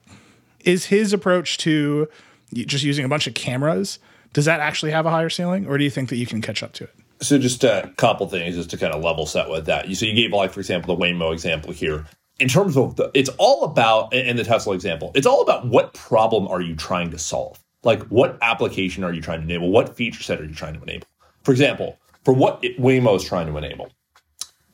Is 0.64 0.86
his 0.86 1.12
approach 1.12 1.58
to 1.58 2.08
just 2.52 2.84
using 2.84 3.04
a 3.04 3.08
bunch 3.08 3.26
of 3.26 3.34
cameras? 3.34 3.98
Does 4.32 4.44
that 4.46 4.60
actually 4.60 4.92
have 4.92 5.06
a 5.06 5.10
higher 5.10 5.30
ceiling, 5.30 5.66
or 5.66 5.78
do 5.78 5.84
you 5.84 5.90
think 5.90 6.08
that 6.08 6.16
you 6.16 6.26
can 6.26 6.40
catch 6.40 6.62
up 6.62 6.72
to 6.74 6.84
it? 6.84 6.94
So 7.22 7.38
just 7.38 7.64
a 7.64 7.92
couple 7.96 8.28
things 8.28 8.56
just 8.56 8.70
to 8.70 8.76
kind 8.76 8.92
of 8.92 9.02
level 9.02 9.26
set 9.26 9.48
with 9.48 9.66
that. 9.66 9.84
So 9.96 10.06
you 10.06 10.14
gave 10.14 10.32
like, 10.32 10.52
for 10.52 10.60
example, 10.60 10.94
the 10.94 11.02
Waymo 11.02 11.32
example 11.32 11.72
here. 11.72 12.06
In 12.38 12.48
terms 12.48 12.76
of 12.76 12.96
the, 12.96 13.10
it's 13.14 13.30
all 13.38 13.64
about 13.64 14.12
in 14.12 14.36
the 14.36 14.44
Tesla 14.44 14.74
example, 14.74 15.12
it's 15.14 15.26
all 15.26 15.42
about 15.42 15.66
what 15.66 15.94
problem 15.94 16.48
are 16.48 16.60
you 16.60 16.74
trying 16.74 17.10
to 17.12 17.18
solve? 17.18 17.62
Like 17.84 18.02
what 18.04 18.38
application 18.42 19.04
are 19.04 19.12
you 19.12 19.20
trying 19.20 19.40
to 19.40 19.44
enable? 19.44 19.70
What 19.70 19.96
feature 19.96 20.22
set 20.22 20.40
are 20.40 20.44
you 20.44 20.54
trying 20.54 20.74
to 20.74 20.82
enable? 20.82 21.06
For 21.44 21.52
example, 21.52 21.98
for 22.24 22.34
what 22.34 22.62
Waymo 22.62 23.16
is 23.16 23.24
trying 23.24 23.46
to 23.46 23.56
enable, 23.56 23.90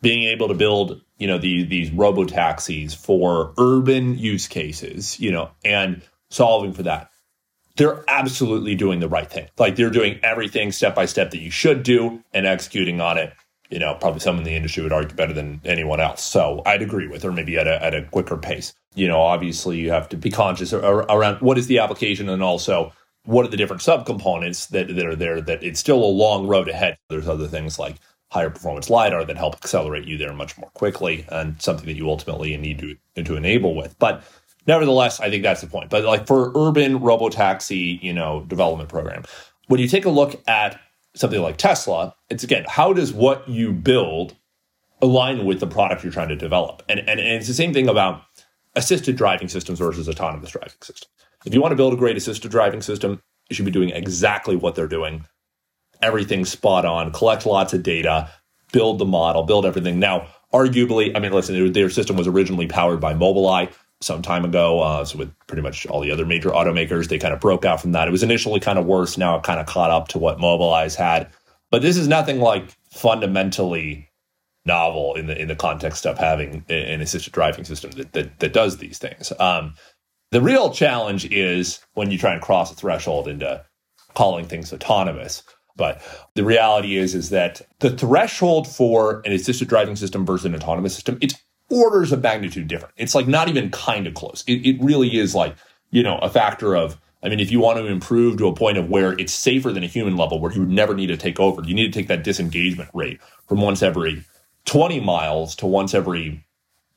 being 0.01 0.25
able 0.25 0.49
to 0.49 0.55
build, 0.55 1.01
you 1.19 1.27
know, 1.27 1.39
these 1.39 1.69
these 1.69 1.91
robo 1.91 2.25
taxis 2.25 2.95
for 2.95 3.53
urban 3.59 4.17
use 4.17 4.47
cases, 4.47 5.19
you 5.19 5.33
know, 5.33 5.51
and 5.65 6.03
solving 6.31 6.73
for 6.73 6.85
that 6.85 7.11
they're 7.79 8.05
absolutely 8.09 8.75
doing 8.75 9.01
the 9.01 9.09
right 9.09 9.31
thing. 9.31 9.49
Like 9.57 9.77
they're 9.77 9.89
doing 9.89 10.19
everything 10.23 10.73
step 10.73 10.95
by 10.95 11.07
step 11.07 11.31
that 11.31 11.41
you 11.41 11.51
should 11.51 11.85
do 11.85 12.23
and 12.35 12.45
executing 12.45 13.01
on 13.01 13.17
it. 13.17 13.33
You 13.71 13.79
know, 13.79 13.95
probably 13.95 14.21
someone 14.21 14.43
in 14.45 14.51
the 14.51 14.57
industry 14.57 14.83
would 14.83 14.93
argue 14.93 15.15
better 15.15 15.33
than 15.33 15.61
anyone 15.65 16.01
else. 16.01 16.23
So 16.23 16.63
I'd 16.67 16.83
agree 16.83 17.07
with, 17.07 17.25
or 17.25 17.33
maybe 17.33 17.57
at 17.57 17.67
a, 17.67 17.83
at 17.83 17.95
a 17.95 18.03
quicker 18.03 18.37
pace. 18.37 18.75
You 18.95 19.07
know, 19.07 19.21
obviously 19.21 19.79
you 19.79 19.91
have 19.91 20.09
to 20.09 20.17
be 20.17 20.31
conscious 20.31 20.73
around 20.73 21.41
what 21.41 21.57
is 21.57 21.69
the 21.69 21.79
application 21.79 22.29
and 22.29 22.43
also 22.43 22.93
what 23.25 23.47
are 23.47 23.51
the 23.51 23.57
different 23.57 23.83
subcomponents 23.83 24.69
that, 24.71 24.89
that 24.89 25.07
are 25.07 25.15
there 25.15 25.41
that 25.41 25.63
it's 25.63 25.79
still 25.79 26.03
a 26.03 26.07
long 26.07 26.49
road 26.49 26.69
ahead. 26.69 26.99
There's 27.09 27.29
other 27.29 27.47
things 27.47 27.79
like 27.79 27.97
higher 28.31 28.51
performance 28.51 28.91
LiDAR 28.91 29.25
that 29.25 29.37
help 29.37 29.55
accelerate 29.55 30.07
you 30.07 30.19
there 30.19 30.33
much 30.33 30.59
more 30.59 30.71
quickly 30.71 31.25
and 31.29 31.61
something 31.63 31.87
that 31.87 31.97
you 31.97 32.09
ultimately 32.11 32.57
need 32.57 32.79
to, 32.81 33.23
to 33.23 33.37
enable 33.37 33.75
with. 33.75 33.99
But 33.99 34.25
nevertheless, 34.69 35.19
I 35.19 35.31
think 35.31 35.43
that's 35.43 35.63
the 35.63 35.67
point. 35.67 35.91
But 35.91 36.05
like 36.05 36.27
for 36.27 36.53
urban 36.55 37.01
robotaxi, 37.01 38.01
you 38.01 38.13
know, 38.13 38.45
development 38.47 38.89
program, 38.89 39.25
when 39.67 39.81
you 39.81 39.89
take 39.89 40.05
a 40.05 40.11
look 40.11 40.41
at 40.47 40.79
something 41.17 41.41
like 41.41 41.57
Tesla, 41.57 42.15
it's 42.31 42.45
again, 42.45 42.65
how 42.69 42.93
does 42.93 43.13
what 43.13 43.49
you 43.49 43.73
build 43.73 44.37
align 45.01 45.45
with 45.45 45.59
the 45.59 45.67
product 45.67 46.05
you're 46.05 46.13
trying 46.13 46.29
to 46.29 46.37
develop? 46.37 46.83
And, 46.89 47.01
and, 47.01 47.19
and 47.19 47.21
it's 47.21 47.49
the 47.49 47.55
same 47.55 47.73
thing 47.73 47.89
about 47.89 48.23
assisted 48.77 49.17
driving 49.17 49.49
systems 49.49 49.79
versus 49.81 50.09
autonomous 50.09 50.51
driving 50.51 50.71
systems. 50.81 51.09
If 51.45 51.55
you 51.55 51.61
want 51.61 51.73
to 51.73 51.77
build 51.77 51.95
a 51.95 51.97
great 51.97 52.17
assisted 52.17 52.51
driving 52.51 52.83
system, 52.83 53.23
you 53.49 53.57
should 53.57 53.65
be 53.65 53.71
doing 53.71 53.91
exactly 53.91 54.55
what 54.55 54.75
they're 54.75 54.87
doing. 54.87 55.25
Everything 56.03 56.45
spot 56.45 56.85
on, 56.85 57.11
collect 57.13 57.47
lots 57.47 57.73
of 57.73 57.83
data, 57.83 58.31
build 58.73 58.99
the 58.99 59.05
model, 59.05 59.45
build 59.45 59.65
everything. 59.65 59.99
Now, 59.99 60.29
arguably, 60.53 61.17
I 61.17 61.21
mean, 61.21 61.33
listen, 61.33 61.73
their 61.73 61.91
system 61.91 62.17
was 62.17 62.27
originally 62.27 62.67
powered 62.67 63.01
by 63.01 63.15
Mobileye 63.15 63.73
some 64.01 64.23
time 64.23 64.45
ago. 64.45 64.81
Uh, 64.81 65.05
so 65.05 65.19
with 65.19 65.33
pretty 65.47 65.63
much 65.63 65.87
all 65.87 66.01
the 66.01 66.11
other 66.11 66.27
major 66.27 66.51
automakers, 66.51 67.09
they 67.09 67.19
kind 67.19 67.35
of 67.35 67.41
broke 67.41 67.65
out 67.65 67.81
from 67.81 67.93
that. 67.93 68.09
It 68.09 68.13
was 68.13 68.23
initially 68.23 68.61
kind 68.61 68.79
of 68.79 68.87
worse. 68.87 69.19
Now 69.19 69.37
it 69.37 69.43
kind 69.43 69.61
of 69.61 69.67
caught 69.67 69.91
up 69.91 70.09
to 70.09 70.19
what 70.19 70.39
Mobileye's 70.39 70.95
had. 70.95 71.29
But 71.71 71.83
this 71.83 71.97
is 71.97 72.09
nothing 72.09 72.41
like 72.41 72.77
fundamentally 72.91 74.09
novel 74.65 75.15
in 75.15 75.27
the 75.27 75.41
in 75.41 75.49
the 75.49 75.57
context 75.57 76.07
of 76.07 76.19
having 76.19 76.65
an 76.69 77.01
assisted 77.01 77.33
driving 77.33 77.65
system 77.65 77.91
that 77.93 78.13
that, 78.13 78.39
that 78.41 78.53
does 78.53 78.79
these 78.79 78.99
things. 78.99 79.33
Um, 79.39 79.75
the 80.31 80.43
real 80.43 80.71
challenge 80.71 81.25
is 81.27 81.81
when 81.95 82.11
you 82.11 82.19
try 82.19 82.33
and 82.33 82.43
cross 82.43 82.71
a 82.71 82.75
threshold 82.75 83.29
into 83.29 83.65
calling 84.15 84.47
things 84.47 84.73
autonomous. 84.73 85.43
But 85.77 86.03
the 86.35 86.45
reality 86.45 86.97
is, 86.97 87.15
is 87.15 87.31
that 87.31 87.63
the 87.79 87.91
threshold 87.91 88.67
for 88.67 89.23
an 89.25 89.33
assisted 89.33 89.69
driving 89.69 89.97
system 89.97 90.27
versus 90.27 90.47
an 90.47 90.57
autonomous 90.57 90.95
system, 90.95 91.19
it's 91.21 91.37
orders 91.71 92.13
of 92.13 92.23
magnitude 92.23 92.69
different. 92.69 92.95
It's 92.97 93.15
like 93.15 93.29
not 93.29 93.49
even 93.49 93.71
kind 93.71 94.07
of 94.07 94.15
close. 94.15 94.45
It, 94.47 94.67
it 94.67 94.83
really 94.83 95.17
is 95.19 95.35
like, 95.35 95.55
you 95.91 96.03
know, 96.03 96.19
a 96.19 96.31
factor 96.31 96.77
of, 96.77 97.01
I 97.23 97.29
mean, 97.29 97.41
if 97.41 97.51
you 97.51 97.61
want 97.61 97.79
to 97.79 97.87
improve 97.87 98.39
to 98.39 98.49
a 98.49 98.55
point 98.55 98.79
of 98.79 98.89
where 98.89 99.13
it's 99.19 99.33
safer 99.33 99.73
than 99.73 99.83
a 99.83 99.89
human 99.89 100.17
level, 100.17 100.41
where 100.41 100.53
you 100.53 100.61
would 100.61 100.71
never 100.71 100.95
need 100.95 101.09
to 101.09 101.17
take 101.17 101.41
over, 101.41 101.63
you 101.63 101.75
need 101.75 101.93
to 101.93 101.99
take 101.99 102.09
that 102.09 102.25
disengagement 102.25 102.91
rate 102.95 103.21
from 103.49 103.61
once 103.61 103.83
every 103.83 104.25
20 104.67 105.01
miles 105.01 105.55
to 105.57 105.67
once 105.67 105.95
every 105.95 106.45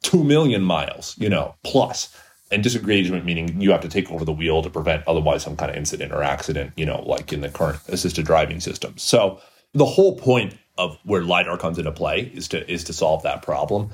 2 0.03 0.23
million 0.23 0.61
miles, 0.61 1.15
you 1.17 1.29
know, 1.29 1.55
plus. 1.63 2.15
and 2.51 2.63
disengagement 2.63 3.23
meaning 3.23 3.61
you 3.61 3.71
have 3.71 3.79
to 3.81 3.87
take 3.87 4.11
over 4.11 4.25
the 4.25 4.33
wheel 4.33 4.61
to 4.61 4.69
prevent 4.69 5.07
otherwise 5.07 5.41
some 5.41 5.55
kind 5.55 5.71
of 5.71 5.77
incident 5.77 6.11
or 6.11 6.21
accident, 6.21 6.73
you 6.75 6.85
know, 6.85 7.01
like 7.03 7.31
in 7.31 7.39
the 7.39 7.49
current 7.49 7.79
assisted 7.87 8.25
driving 8.25 8.59
systems. 8.59 9.01
So 9.01 9.39
the 9.73 9.85
whole 9.85 10.17
point 10.17 10.57
of 10.77 10.97
where 11.03 11.23
lidar 11.23 11.57
comes 11.57 11.77
into 11.77 11.91
play 11.91 12.31
is 12.33 12.47
to 12.49 12.69
is 12.69 12.83
to 12.85 12.93
solve 12.93 13.23
that 13.23 13.41
problem. 13.41 13.89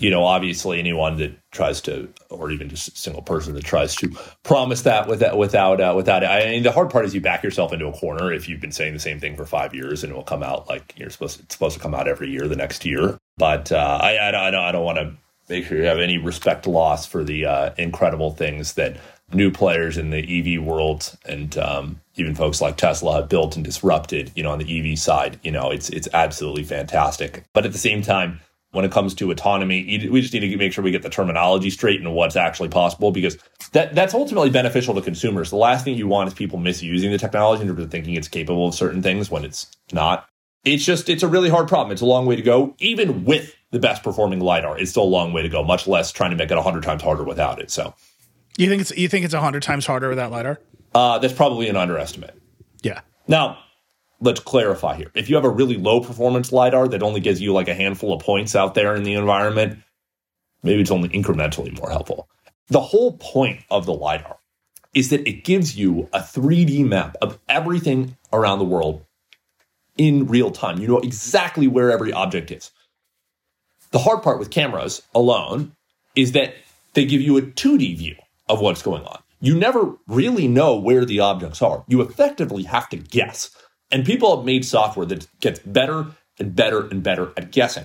You 0.00 0.10
know, 0.10 0.24
obviously 0.24 0.78
anyone 0.78 1.18
that 1.18 1.32
tries 1.50 1.80
to, 1.82 2.08
or 2.30 2.50
even 2.50 2.68
just 2.68 2.88
a 2.88 2.96
single 2.96 3.22
person 3.22 3.54
that 3.54 3.64
tries 3.64 3.94
to 3.96 4.10
promise 4.42 4.82
that 4.82 5.08
without 5.08 5.36
without 5.36 5.80
uh, 5.80 5.92
without. 5.94 6.24
I 6.24 6.46
mean, 6.46 6.62
the 6.62 6.72
hard 6.72 6.90
part 6.90 7.04
is 7.04 7.14
you 7.14 7.20
back 7.20 7.42
yourself 7.42 7.72
into 7.72 7.86
a 7.86 7.92
corner 7.92 8.32
if 8.32 8.48
you've 8.48 8.60
been 8.60 8.72
saying 8.72 8.94
the 8.94 9.00
same 9.00 9.20
thing 9.20 9.36
for 9.36 9.44
five 9.44 9.74
years 9.74 10.02
and 10.02 10.12
it 10.12 10.16
will 10.16 10.22
come 10.22 10.42
out 10.42 10.68
like 10.68 10.94
you're 10.96 11.10
supposed 11.10 11.36
to, 11.36 11.42
it's 11.44 11.54
supposed 11.54 11.76
to 11.76 11.82
come 11.82 11.94
out 11.94 12.08
every 12.08 12.30
year 12.30 12.48
the 12.48 12.56
next 12.56 12.84
year. 12.84 13.18
But 13.36 13.72
uh, 13.72 13.98
I, 14.02 14.28
I, 14.28 14.30
don't, 14.30 14.54
I 14.54 14.72
don't 14.72 14.84
want 14.84 14.98
to 14.98 15.12
make 15.48 15.66
sure 15.66 15.78
you 15.78 15.84
have 15.84 15.98
any 15.98 16.18
respect 16.18 16.66
lost 16.66 17.08
for 17.08 17.24
the 17.24 17.44
uh, 17.46 17.74
incredible 17.76 18.30
things 18.30 18.74
that 18.74 18.96
new 19.32 19.50
players 19.50 19.96
in 19.96 20.10
the 20.10 20.56
EV 20.56 20.62
world 20.62 21.16
and 21.24 21.56
um, 21.58 22.00
even 22.16 22.34
folks 22.34 22.60
like 22.60 22.76
Tesla 22.76 23.16
have 23.16 23.28
built 23.28 23.56
and 23.56 23.64
disrupted. 23.64 24.32
You 24.34 24.42
know, 24.42 24.50
on 24.50 24.58
the 24.58 24.92
EV 24.92 24.98
side, 24.98 25.38
you 25.42 25.50
know, 25.50 25.70
it's 25.70 25.90
it's 25.90 26.08
absolutely 26.12 26.64
fantastic. 26.64 27.44
But 27.52 27.66
at 27.66 27.72
the 27.72 27.78
same 27.78 28.02
time, 28.02 28.40
when 28.72 28.84
it 28.84 28.92
comes 28.92 29.14
to 29.16 29.30
autonomy, 29.30 30.08
we 30.08 30.20
just 30.20 30.32
need 30.32 30.40
to 30.40 30.56
make 30.56 30.72
sure 30.72 30.84
we 30.84 30.90
get 30.90 31.02
the 31.02 31.10
terminology 31.10 31.70
straight 31.70 32.00
and 32.00 32.14
what's 32.14 32.36
actually 32.36 32.68
possible 32.68 33.10
because 33.10 33.36
that 33.72 33.94
that's 33.94 34.14
ultimately 34.14 34.50
beneficial 34.50 34.94
to 34.94 35.02
consumers. 35.02 35.50
The 35.50 35.56
last 35.56 35.84
thing 35.84 35.96
you 35.96 36.06
want 36.06 36.28
is 36.28 36.34
people 36.34 36.58
misusing 36.58 37.10
the 37.10 37.18
technology 37.18 37.66
and 37.66 37.90
thinking 37.90 38.14
it's 38.14 38.28
capable 38.28 38.68
of 38.68 38.74
certain 38.74 39.02
things 39.02 39.30
when 39.30 39.44
it's 39.44 39.66
not. 39.92 40.28
It's 40.64 40.84
just 40.84 41.08
it's 41.08 41.22
a 41.22 41.28
really 41.28 41.48
hard 41.48 41.68
problem. 41.68 41.90
It's 41.90 42.02
a 42.02 42.06
long 42.06 42.26
way 42.26 42.36
to 42.36 42.42
go, 42.42 42.76
even 42.78 43.24
with 43.24 43.54
the 43.70 43.78
best 43.78 44.02
performing 44.02 44.40
lidar. 44.40 44.78
It's 44.78 44.90
still 44.90 45.04
a 45.04 45.04
long 45.04 45.32
way 45.32 45.42
to 45.42 45.48
go. 45.48 45.64
Much 45.64 45.86
less 45.88 46.12
trying 46.12 46.30
to 46.30 46.36
make 46.36 46.50
it 46.50 46.58
hundred 46.58 46.82
times 46.82 47.02
harder 47.02 47.24
without 47.24 47.60
it. 47.60 47.70
So, 47.70 47.94
you 48.56 48.68
think 48.68 48.82
it's 48.82 48.96
you 48.96 49.08
think 49.08 49.24
it's 49.24 49.34
hundred 49.34 49.62
times 49.62 49.86
harder 49.86 50.08
without 50.08 50.30
lidar? 50.30 50.60
Uh, 50.94 51.18
that's 51.18 51.32
probably 51.32 51.68
an 51.68 51.76
underestimate. 51.76 52.38
Yeah. 52.82 53.00
Now, 53.26 53.58
let's 54.20 54.40
clarify 54.40 54.96
here. 54.96 55.10
If 55.14 55.28
you 55.28 55.36
have 55.36 55.44
a 55.44 55.50
really 55.50 55.76
low 55.76 56.00
performance 56.00 56.52
lidar 56.52 56.88
that 56.88 57.02
only 57.02 57.20
gives 57.20 57.40
you 57.40 57.52
like 57.52 57.68
a 57.68 57.74
handful 57.74 58.12
of 58.12 58.22
points 58.22 58.54
out 58.54 58.74
there 58.74 58.94
in 58.94 59.02
the 59.02 59.14
environment, 59.14 59.78
maybe 60.62 60.82
it's 60.82 60.90
only 60.90 61.08
incrementally 61.08 61.76
more 61.78 61.90
helpful. 61.90 62.28
The 62.68 62.80
whole 62.80 63.16
point 63.16 63.60
of 63.70 63.86
the 63.86 63.94
lidar 63.94 64.38
is 64.94 65.10
that 65.10 65.28
it 65.28 65.44
gives 65.44 65.76
you 65.76 66.08
a 66.12 66.20
3D 66.20 66.86
map 66.86 67.16
of 67.22 67.38
everything 67.48 68.16
around 68.32 68.58
the 68.58 68.64
world 68.64 69.04
in 69.96 70.26
real 70.26 70.50
time. 70.50 70.78
You 70.78 70.88
know 70.88 70.98
exactly 70.98 71.66
where 71.66 71.90
every 71.90 72.12
object 72.12 72.50
is. 72.50 72.70
The 73.92 73.98
hard 73.98 74.22
part 74.22 74.38
with 74.38 74.50
cameras 74.50 75.02
alone 75.14 75.72
is 76.14 76.32
that 76.32 76.54
they 76.94 77.04
give 77.04 77.20
you 77.20 77.36
a 77.38 77.42
2D 77.42 77.96
view 77.96 78.16
of 78.48 78.60
what's 78.60 78.82
going 78.82 79.04
on. 79.04 79.20
You 79.40 79.56
never 79.56 79.94
really 80.06 80.48
know 80.48 80.76
where 80.76 81.04
the 81.04 81.20
objects 81.20 81.62
are. 81.62 81.84
You 81.88 82.02
effectively 82.02 82.64
have 82.64 82.88
to 82.90 82.96
guess. 82.96 83.50
And 83.90 84.04
people 84.04 84.36
have 84.36 84.44
made 84.44 84.64
software 84.64 85.06
that 85.06 85.26
gets 85.40 85.58
better 85.60 86.06
and 86.38 86.54
better 86.54 86.86
and 86.86 87.02
better 87.02 87.32
at 87.36 87.50
guessing. 87.50 87.84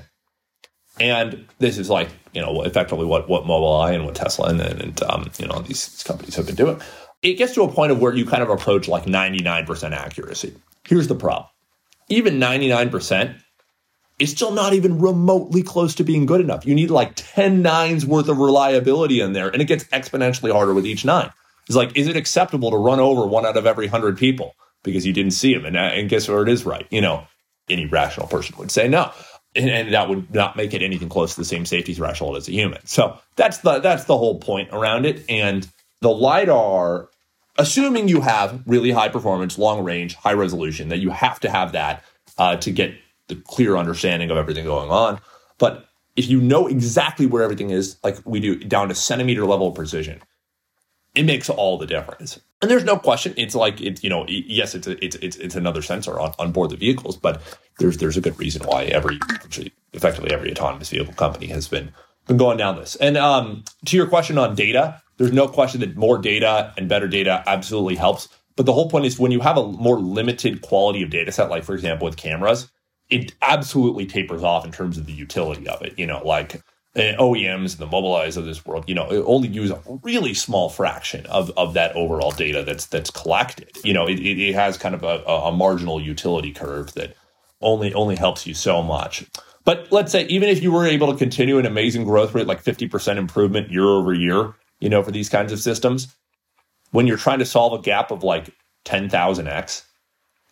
And 0.99 1.45
this 1.59 1.77
is 1.77 1.89
like, 1.89 2.09
you 2.33 2.41
know, 2.41 2.61
effectively 2.61 3.05
what, 3.05 3.27
what 3.27 3.43
Mobileye 3.43 3.95
and 3.95 4.05
what 4.05 4.15
Tesla 4.15 4.49
and, 4.49 4.61
and 4.61 5.03
um, 5.03 5.29
you 5.37 5.47
know, 5.47 5.59
these, 5.59 5.87
these 5.87 6.03
companies 6.03 6.35
have 6.35 6.45
been 6.45 6.55
doing. 6.55 6.79
It 7.21 7.33
gets 7.33 7.53
to 7.55 7.63
a 7.63 7.71
point 7.71 7.91
of 7.91 7.99
where 7.99 8.13
you 8.15 8.25
kind 8.25 8.43
of 8.43 8.49
approach 8.49 8.87
like 8.87 9.05
99% 9.05 9.91
accuracy. 9.91 10.55
Here's 10.87 11.07
the 11.07 11.15
problem. 11.15 11.49
Even 12.07 12.39
99% 12.39 13.41
is 14.19 14.31
still 14.31 14.51
not 14.51 14.73
even 14.73 14.99
remotely 14.99 15.63
close 15.63 15.95
to 15.95 16.03
being 16.03 16.25
good 16.25 16.39
enough. 16.39 16.65
You 16.65 16.75
need 16.75 16.91
like 16.91 17.13
10 17.15 17.61
nines 17.61 18.05
worth 18.05 18.29
of 18.29 18.37
reliability 18.37 19.19
in 19.19 19.33
there, 19.33 19.49
and 19.49 19.61
it 19.61 19.65
gets 19.65 19.83
exponentially 19.85 20.51
harder 20.51 20.73
with 20.73 20.85
each 20.85 21.03
nine. 21.03 21.31
It's 21.67 21.75
like, 21.75 21.97
is 21.97 22.07
it 22.07 22.15
acceptable 22.15 22.71
to 22.71 22.77
run 22.77 22.99
over 22.99 23.25
one 23.25 23.45
out 23.45 23.57
of 23.57 23.65
every 23.65 23.87
100 23.87 24.17
people 24.17 24.55
because 24.85 25.05
you 25.05 25.11
didn't 25.11 25.31
see 25.31 25.53
him? 25.53 25.65
And, 25.65 25.75
uh, 25.75 25.81
and 25.81 26.07
guess 26.07 26.29
where 26.29 26.41
it 26.41 26.49
is 26.49 26.65
right? 26.65 26.87
You 26.89 27.01
know, 27.01 27.27
any 27.69 27.85
rational 27.85 28.27
person 28.27 28.55
would 28.57 28.71
say 28.71 28.87
no. 28.87 29.11
And, 29.55 29.69
and, 29.69 29.93
that 29.93 30.09
would 30.09 30.33
not 30.33 30.55
make 30.55 30.73
it 30.73 30.81
anything 30.81 31.09
close 31.09 31.33
to 31.35 31.41
the 31.41 31.45
same 31.45 31.65
safety 31.65 31.93
threshold 31.93 32.37
as 32.37 32.47
a 32.47 32.51
human. 32.51 32.85
So 32.85 33.17
that's 33.35 33.59
the 33.59 33.79
that's 33.79 34.03
the 34.03 34.17
whole 34.17 34.39
point 34.39 34.69
around 34.71 35.05
it. 35.05 35.23
And 35.29 35.67
the 36.01 36.09
lidar, 36.09 37.09
assuming 37.57 38.09
you 38.09 38.21
have 38.21 38.61
really 38.65 38.91
high 38.91 39.09
performance, 39.09 39.57
long 39.57 39.83
range, 39.83 40.15
high 40.15 40.33
resolution, 40.33 40.89
that 40.89 40.97
you 40.97 41.09
have 41.09 41.39
to 41.39 41.49
have 41.49 41.71
that 41.71 42.03
uh, 42.37 42.57
to 42.57 42.71
get 42.71 42.95
the 43.27 43.35
clear 43.35 43.77
understanding 43.77 44.29
of 44.29 44.37
everything 44.37 44.65
going 44.65 44.89
on. 44.89 45.19
But 45.57 45.87
if 46.15 46.27
you 46.27 46.41
know 46.41 46.67
exactly 46.67 47.25
where 47.25 47.43
everything 47.43 47.69
is, 47.69 47.97
like 48.03 48.17
we 48.25 48.39
do 48.39 48.55
down 48.57 48.89
to 48.89 48.95
centimeter 48.95 49.45
level 49.45 49.71
precision, 49.71 50.21
it 51.15 51.23
makes 51.23 51.49
all 51.49 51.77
the 51.77 51.87
difference. 51.87 52.39
And 52.61 52.69
there's 52.69 52.83
no 52.83 52.97
question. 52.97 53.33
It's 53.37 53.55
like 53.55 53.81
it's 53.81 54.03
you 54.03 54.09
know 54.09 54.25
yes, 54.27 54.75
it's 54.75 54.87
a, 54.87 55.03
it's 55.03 55.15
it's 55.17 55.37
it's 55.37 55.55
another 55.55 55.81
sensor 55.81 56.19
on, 56.19 56.33
on 56.39 56.51
board 56.51 56.69
the 56.69 56.77
vehicles, 56.77 57.17
but 57.17 57.41
there's 57.79 57.97
there's 57.97 58.17
a 58.17 58.21
good 58.21 58.37
reason 58.39 58.63
why 58.65 58.85
every 58.85 59.19
effectively 59.93 60.31
every 60.31 60.51
autonomous 60.51 60.89
vehicle 60.89 61.13
company 61.13 61.47
has 61.47 61.67
been 61.67 61.91
been 62.27 62.37
going 62.37 62.57
down 62.57 62.75
this. 62.75 62.95
And 62.97 63.17
um, 63.17 63.63
to 63.85 63.97
your 63.97 64.07
question 64.07 64.37
on 64.37 64.55
data, 64.55 65.01
there's 65.17 65.31
no 65.31 65.47
question 65.47 65.81
that 65.81 65.95
more 65.95 66.17
data 66.17 66.73
and 66.77 66.89
better 66.89 67.07
data 67.07 67.43
absolutely 67.47 67.95
helps. 67.95 68.27
But 68.55 68.65
the 68.65 68.73
whole 68.73 68.89
point 68.89 69.05
is 69.05 69.19
when 69.19 69.31
you 69.31 69.41
have 69.41 69.57
a 69.57 69.67
more 69.67 69.99
limited 69.99 70.61
quality 70.61 71.03
of 71.03 71.09
data 71.09 71.31
set, 71.31 71.49
like 71.49 71.63
for 71.63 71.75
example 71.75 72.05
with 72.05 72.17
cameras, 72.17 72.71
it 73.09 73.33
absolutely 73.41 74.05
tapers 74.05 74.43
off 74.43 74.65
in 74.65 74.71
terms 74.71 74.97
of 74.97 75.05
the 75.05 75.13
utility 75.13 75.67
of 75.67 75.81
it. 75.81 75.97
You 75.99 76.07
know, 76.07 76.25
like 76.25 76.61
Uh, 76.95 77.11
OEMs 77.19 77.77
and 77.77 77.79
the 77.79 77.87
Mobileye's 77.87 78.37
of 78.37 78.45
this 78.45 78.65
world, 78.65 78.85
you 78.87 78.95
know, 78.95 79.07
only 79.25 79.49
use 79.49 79.69
a 79.69 79.81
really 80.01 80.33
small 80.33 80.69
fraction 80.69 81.25
of, 81.25 81.51
of 81.57 81.73
that 81.73 81.93
overall 81.93 82.31
data 82.31 82.63
that's 82.63 82.85
that's 82.85 83.11
collected. 83.11 83.69
You 83.83 83.93
know, 83.93 84.07
it, 84.07 84.19
it 84.19 84.55
has 84.55 84.77
kind 84.77 84.95
of 84.95 85.03
a, 85.03 85.21
a 85.25 85.51
marginal 85.51 86.01
utility 86.01 86.53
curve 86.53 86.93
that 86.93 87.17
only 87.61 87.93
only 87.93 88.15
helps 88.15 88.47
you 88.47 88.53
so 88.53 88.81
much. 88.81 89.25
But 89.65 89.91
let's 89.91 90.11
say 90.11 90.25
even 90.27 90.47
if 90.47 90.63
you 90.63 90.71
were 90.71 90.85
able 90.85 91.11
to 91.11 91.17
continue 91.17 91.57
an 91.57 91.65
amazing 91.65 92.05
growth 92.05 92.33
rate, 92.33 92.47
like 92.47 92.63
50% 92.63 93.17
improvement 93.17 93.71
year 93.71 93.85
over 93.85 94.13
year, 94.13 94.53
you 94.79 94.89
know, 94.89 95.01
for 95.03 95.11
these 95.11 95.27
kinds 95.27 95.51
of 95.51 95.59
systems, 95.59 96.15
when 96.91 97.07
you're 97.07 97.17
trying 97.17 97.39
to 97.39 97.45
solve 97.45 97.77
a 97.77 97.81
gap 97.81 98.11
of 98.11 98.23
like 98.23 98.51
10,000x 98.85 99.83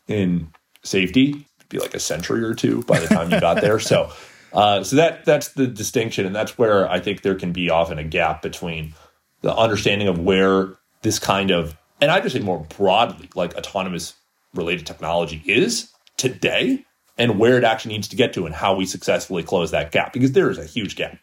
in 0.07 0.51
safety, 0.83 1.45
be 1.69 1.79
like 1.79 1.93
a 1.93 1.99
century 1.99 2.43
or 2.43 2.53
two 2.53 2.83
by 2.83 2.99
the 2.99 3.07
time 3.07 3.31
you 3.31 3.39
got 3.39 3.61
there. 3.61 3.79
So, 3.79 4.11
uh, 4.53 4.83
so 4.83 4.95
that 4.95 5.25
that's 5.25 5.49
the 5.49 5.67
distinction, 5.67 6.25
and 6.25 6.35
that's 6.35 6.57
where 6.57 6.89
I 6.89 6.99
think 6.99 7.21
there 7.21 7.35
can 7.35 7.51
be 7.51 7.69
often 7.69 7.97
a 7.97 8.03
gap 8.03 8.41
between 8.41 8.93
the 9.41 9.55
understanding 9.55 10.07
of 10.07 10.19
where 10.19 10.69
this 11.01 11.19
kind 11.19 11.51
of, 11.51 11.77
and 11.99 12.11
I 12.11 12.19
just 12.21 12.35
say 12.35 12.41
more 12.41 12.65
broadly, 12.77 13.29
like 13.35 13.55
autonomous 13.55 14.15
related 14.53 14.85
technology 14.85 15.41
is 15.45 15.91
today, 16.17 16.85
and 17.17 17.39
where 17.39 17.57
it 17.57 17.63
actually 17.63 17.93
needs 17.93 18.07
to 18.09 18.15
get 18.15 18.33
to, 18.33 18.45
and 18.45 18.55
how 18.55 18.75
we 18.75 18.85
successfully 18.85 19.43
close 19.43 19.71
that 19.71 19.91
gap, 19.91 20.13
because 20.13 20.31
there 20.31 20.49
is 20.49 20.57
a 20.57 20.65
huge 20.65 20.95
gap. 20.95 21.17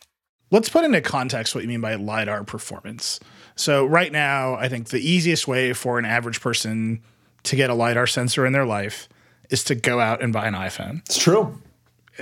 Let's 0.51 0.69
put 0.69 0.85
into 0.85 1.01
context 1.01 1.55
what 1.55 1.63
you 1.63 1.69
mean 1.69 1.81
by 1.81 1.95
lidar 1.95 2.43
performance. 2.45 3.21
So 3.55 3.87
right 3.87 4.11
now, 4.11 4.55
I 4.55 4.69
think 4.69 4.89
the 4.89 4.99
easiest 4.99 5.47
way 5.47 5.73
for 5.73 5.99
an 5.99 6.05
average 6.05 6.41
person 6.41 7.03
to 7.45 7.57
get 7.57 7.71
a 7.71 7.75
lidar 7.75 8.07
sensor 8.07 8.45
in 8.45 8.53
their 8.53 8.67
life 8.67 9.09
is 9.49 9.63
to 9.65 9.75
go 9.75 10.01
out 10.01 10.23
and 10.23 10.33
buy 10.33 10.47
an 10.47 10.55
iPhone. 10.55 11.01
It's 11.01 11.19
true. 11.19 11.61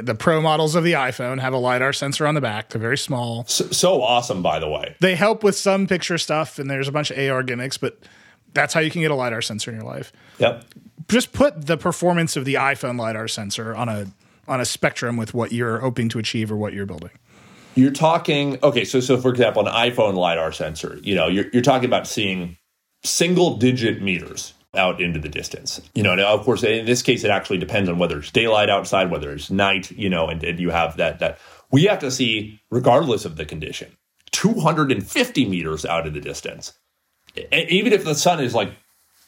The 0.00 0.14
pro 0.14 0.40
models 0.40 0.74
of 0.74 0.84
the 0.84 0.92
iPhone 0.92 1.40
have 1.40 1.52
a 1.52 1.58
LiDAR 1.58 1.92
sensor 1.92 2.26
on 2.26 2.34
the 2.34 2.40
back. 2.40 2.70
They're 2.70 2.80
very 2.80 2.98
small. 2.98 3.44
So, 3.46 3.66
so 3.70 4.02
awesome, 4.02 4.42
by 4.42 4.58
the 4.58 4.68
way. 4.68 4.96
They 5.00 5.14
help 5.14 5.42
with 5.42 5.56
some 5.56 5.86
picture 5.86 6.18
stuff, 6.18 6.58
and 6.58 6.70
there's 6.70 6.88
a 6.88 6.92
bunch 6.92 7.10
of 7.10 7.18
AR 7.18 7.42
gimmicks, 7.42 7.78
but 7.78 7.98
that's 8.54 8.74
how 8.74 8.80
you 8.80 8.90
can 8.90 9.00
get 9.02 9.10
a 9.10 9.14
LiDAR 9.14 9.42
sensor 9.42 9.70
in 9.70 9.76
your 9.76 9.86
life. 9.86 10.12
Yep. 10.38 10.64
Just 11.08 11.32
put 11.32 11.66
the 11.66 11.76
performance 11.76 12.36
of 12.36 12.44
the 12.44 12.54
iPhone 12.54 12.98
LiDAR 12.98 13.28
sensor 13.28 13.74
on 13.74 13.88
a 13.88 14.06
on 14.46 14.60
a 14.60 14.64
spectrum 14.64 15.16
with 15.16 15.34
what 15.34 15.52
you're 15.52 15.78
hoping 15.78 16.08
to 16.08 16.18
achieve 16.18 16.50
or 16.50 16.56
what 16.56 16.72
you're 16.72 16.86
building. 16.86 17.10
you're 17.74 17.90
talking 17.90 18.58
okay. 18.62 18.84
So 18.84 19.00
so 19.00 19.16
for 19.18 19.30
example, 19.30 19.66
an 19.66 19.72
iPhone 19.72 20.14
lidar 20.14 20.52
sensor, 20.52 20.98
you 21.02 21.14
know, 21.14 21.28
you're 21.28 21.46
you're 21.52 21.62
talking 21.62 21.86
about 21.86 22.06
seeing 22.06 22.56
single 23.04 23.56
digit 23.56 24.02
meters 24.02 24.54
out 24.74 25.00
into 25.00 25.18
the 25.18 25.28
distance. 25.28 25.80
You 25.94 26.02
know, 26.02 26.14
now 26.14 26.34
of 26.34 26.42
course 26.42 26.62
in 26.62 26.84
this 26.86 27.02
case 27.02 27.24
it 27.24 27.30
actually 27.30 27.58
depends 27.58 27.88
on 27.88 27.98
whether 27.98 28.18
it's 28.18 28.30
daylight 28.30 28.68
outside, 28.68 29.10
whether 29.10 29.32
it's 29.32 29.50
night, 29.50 29.90
you 29.90 30.10
know, 30.10 30.28
and, 30.28 30.42
and 30.44 30.60
you 30.60 30.70
have 30.70 30.96
that 30.96 31.18
that 31.20 31.38
we 31.70 31.84
have 31.84 31.98
to 32.00 32.10
see 32.10 32.60
regardless 32.70 33.24
of 33.24 33.36
the 33.36 33.44
condition 33.44 33.96
250 34.32 35.48
meters 35.48 35.84
out 35.84 36.06
of 36.06 36.14
the 36.14 36.20
distance. 36.20 36.72
Even 37.52 37.92
if 37.92 38.04
the 38.04 38.14
sun 38.14 38.40
is 38.40 38.54
like 38.54 38.72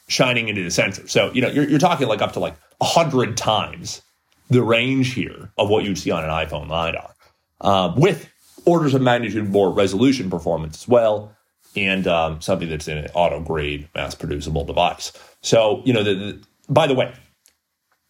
shining 0.08 0.48
into 0.48 0.62
the 0.62 0.70
sensor. 0.70 1.06
So, 1.06 1.32
you 1.32 1.40
know, 1.40 1.48
you're, 1.48 1.68
you're 1.68 1.78
talking 1.78 2.08
like 2.08 2.20
up 2.20 2.32
to 2.32 2.40
like 2.40 2.56
100 2.78 3.36
times 3.36 4.02
the 4.50 4.62
range 4.62 5.14
here 5.14 5.52
of 5.56 5.70
what 5.70 5.84
you'd 5.84 5.98
see 5.98 6.10
on 6.10 6.24
an 6.24 6.30
iPhone 6.30 6.68
LiDAR 6.68 7.14
uh, 7.60 7.94
with 7.96 8.28
orders 8.66 8.94
of 8.94 9.00
magnitude 9.00 9.48
more 9.48 9.70
resolution 9.70 10.28
performance 10.28 10.82
as 10.82 10.88
well 10.88 11.34
and 11.76 12.06
um, 12.06 12.40
something 12.40 12.68
that's 12.68 12.88
in 12.88 12.98
an 12.98 13.08
auto 13.14 13.40
grade 13.40 13.88
mass 13.94 14.14
producible 14.14 14.64
device. 14.64 15.12
So, 15.42 15.82
you 15.84 15.92
know, 15.92 16.02
the, 16.02 16.14
the, 16.14 16.44
by 16.68 16.86
the 16.86 16.94
way, 16.94 17.14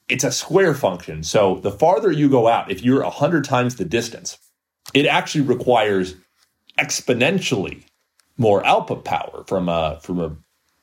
it's 0.08 0.24
a 0.24 0.32
square 0.32 0.74
function. 0.74 1.22
So 1.22 1.56
the 1.56 1.70
farther 1.70 2.10
you 2.10 2.28
go 2.28 2.48
out, 2.48 2.70
if 2.70 2.82
you're 2.82 3.02
100 3.02 3.44
times 3.44 3.76
the 3.76 3.84
distance, 3.84 4.38
it 4.94 5.06
actually 5.06 5.42
requires 5.42 6.14
exponentially 6.78 7.84
more 8.38 8.64
output 8.66 9.04
power 9.04 9.44
from 9.46 9.68
a, 9.68 10.00
from 10.02 10.18
a 10.18 10.36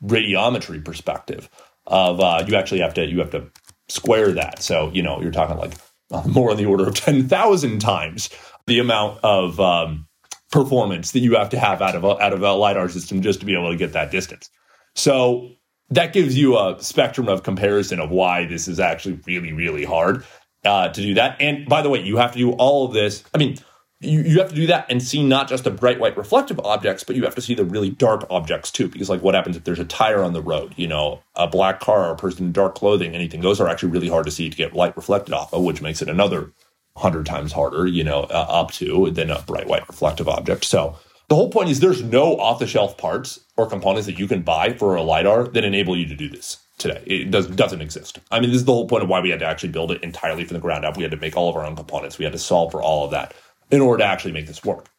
radiometry 0.04 0.84
perspective 0.84 1.50
of 1.88 2.20
uh, 2.20 2.44
you 2.48 2.56
actually 2.56 2.82
have 2.82 2.94
to 2.94 3.06
you 3.06 3.20
have 3.20 3.32
to 3.32 3.50
square 3.88 4.32
that. 4.34 4.62
So 4.62 4.92
you 4.94 5.02
know 5.02 5.22
you're 5.22 5.32
talking 5.32 5.58
like 5.58 5.74
more 6.28 6.52
on 6.52 6.58
the 6.58 6.66
order 6.66 6.88
of 6.88 6.96
ten 6.96 7.28
thousand 7.28 7.80
times 7.80 8.30
the 8.68 8.80
amount 8.80 9.20
of 9.24 9.60
um, 9.60 10.08
performance 10.52 11.12
that 11.12 11.20
you 11.20 11.36
have 11.36 11.50
to 11.50 11.60
have 11.60 11.82
out 11.82 11.96
of 11.96 12.04
a, 12.04 12.24
out 12.24 12.34
of 12.34 12.42
a 12.42 12.54
lidar 12.54 12.90
system 12.90 13.22
just 13.22 13.40
to 13.40 13.46
be 13.46 13.54
able 13.54 13.70
to 13.70 13.78
get 13.78 13.94
that 13.94 14.12
distance. 14.12 14.50
So 14.96 15.52
that 15.90 16.14
gives 16.14 16.38
you 16.38 16.58
a 16.58 16.78
spectrum 16.80 17.28
of 17.28 17.44
comparison 17.44 18.00
of 18.00 18.10
why 18.10 18.46
this 18.46 18.68
is 18.68 18.80
actually 18.80 19.20
really 19.26 19.54
really 19.54 19.86
hard 19.86 20.24
uh, 20.66 20.90
to 20.90 21.02
do 21.02 21.14
that. 21.16 21.38
And 21.40 21.68
by 21.68 21.82
the 21.82 21.90
way, 21.90 22.02
you 22.02 22.18
have 22.18 22.34
to 22.34 22.38
do 22.38 22.52
all 22.54 22.86
of 22.86 22.94
this. 22.94 23.24
I 23.34 23.38
mean, 23.38 23.58
you, 24.00 24.22
you 24.22 24.40
have 24.40 24.50
to 24.50 24.56
do 24.56 24.68
that 24.68 24.86
and 24.90 25.02
see 25.02 25.24
not 25.24 25.48
just 25.48 25.64
the 25.64 25.72
bright 25.72 26.00
white 26.00 26.18
reflective 26.18 26.60
objects, 26.60 27.04
but 27.04 27.16
you 27.16 27.24
have 27.24 27.36
to 27.36 27.42
see 27.42 27.56
the 27.56 27.66
really 27.66 27.90
dark 27.90 28.26
objects 28.30 28.72
too. 28.72 28.88
Because 28.88 29.10
like 29.10 29.22
what 29.22 29.36
happens 29.36 29.58
if 29.58 29.64
there's 29.64 29.80
a 29.80 29.86
tire 29.86 30.24
on 30.24 30.34
the 30.34 30.42
road, 30.42 30.74
you 30.78 30.88
know, 30.88 31.22
a 31.36 31.48
black 31.48 31.80
car, 31.80 32.12
a 32.12 32.16
person 32.16 32.48
in 32.48 32.52
dark 32.52 32.76
clothing, 32.76 33.16
anything, 33.16 33.42
those 33.42 33.60
are 33.60 33.68
actually 33.68 33.92
really 33.92 34.10
hard 34.10 34.26
to 34.26 34.32
see 34.32 34.50
to 34.50 34.58
get 34.58 34.74
light 34.74 34.96
reflected 34.96 35.34
off 35.34 35.54
of, 35.54 35.64
which 35.64 35.82
makes 35.82 36.02
it 36.02 36.10
another 36.10 36.52
hundred 36.98 37.26
times 37.26 37.52
harder, 37.52 37.88
you 37.88 38.04
know, 38.04 38.22
uh, 38.24 38.46
up 38.50 38.72
to 38.72 39.12
than 39.12 39.30
a 39.30 39.42
bright 39.42 39.68
white 39.68 39.88
reflective 39.88 40.28
object. 40.28 40.66
So 40.66 40.98
the 41.30 41.36
whole 41.36 41.50
point 41.50 41.70
is 41.70 41.80
there's 41.80 42.04
no 42.04 42.38
off 42.38 42.60
the 42.60 42.68
shelf 42.68 42.98
parts 42.98 43.40
or 43.58 43.68
components 43.68 44.08
that 44.08 44.20
you 44.20 44.28
can 44.28 44.42
buy 44.42 44.74
for 44.74 44.96
a 44.96 45.04
LiDAR 45.04 45.50
that 45.50 45.64
enable 45.64 45.98
you 45.98 46.08
to 46.08 46.16
do 46.16 46.30
this 46.30 46.58
today. 46.78 47.04
It 47.06 47.32
does, 47.32 47.48
doesn't 47.48 47.82
exist. 47.82 48.20
I 48.32 48.40
mean, 48.40 48.50
this 48.50 48.60
is 48.60 48.66
the 48.66 48.74
whole 48.74 48.88
point 48.88 49.04
of 49.04 49.10
why 49.10 49.20
we 49.20 49.30
had 49.30 49.40
to 49.40 49.46
actually 49.46 49.70
build 49.70 49.92
it 49.92 50.04
entirely 50.04 50.46
from 50.46 50.56
the 50.56 50.62
ground 50.62 50.86
up. 50.86 50.96
We 50.96 51.04
had 51.04 51.12
to 51.12 51.18
make 51.18 51.36
all 51.36 51.50
of 51.50 51.56
our 51.56 51.66
own 51.66 51.76
components. 51.76 52.18
We 52.18 52.24
had 52.24 52.34
to 52.34 52.40
solve 52.40 52.72
for 52.72 52.82
all 52.82 53.06
of 53.06 53.12
that 53.12 53.34
in 53.72 53.82
order 53.82 54.04
to 54.04 54.10
actually 54.10 54.32
make 54.32 54.48
this 54.48 54.64
work. 54.64 54.90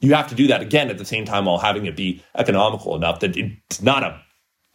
You 0.00 0.14
have 0.14 0.28
to 0.28 0.34
do 0.34 0.46
that 0.48 0.62
again 0.62 0.90
at 0.90 0.98
the 0.98 1.04
same 1.04 1.24
time 1.24 1.44
while 1.44 1.58
having 1.58 1.86
it 1.86 1.96
be 1.96 2.22
economical 2.36 2.96
enough 2.96 3.20
that 3.20 3.36
it's 3.36 3.82
not 3.82 4.02
a 4.02 4.20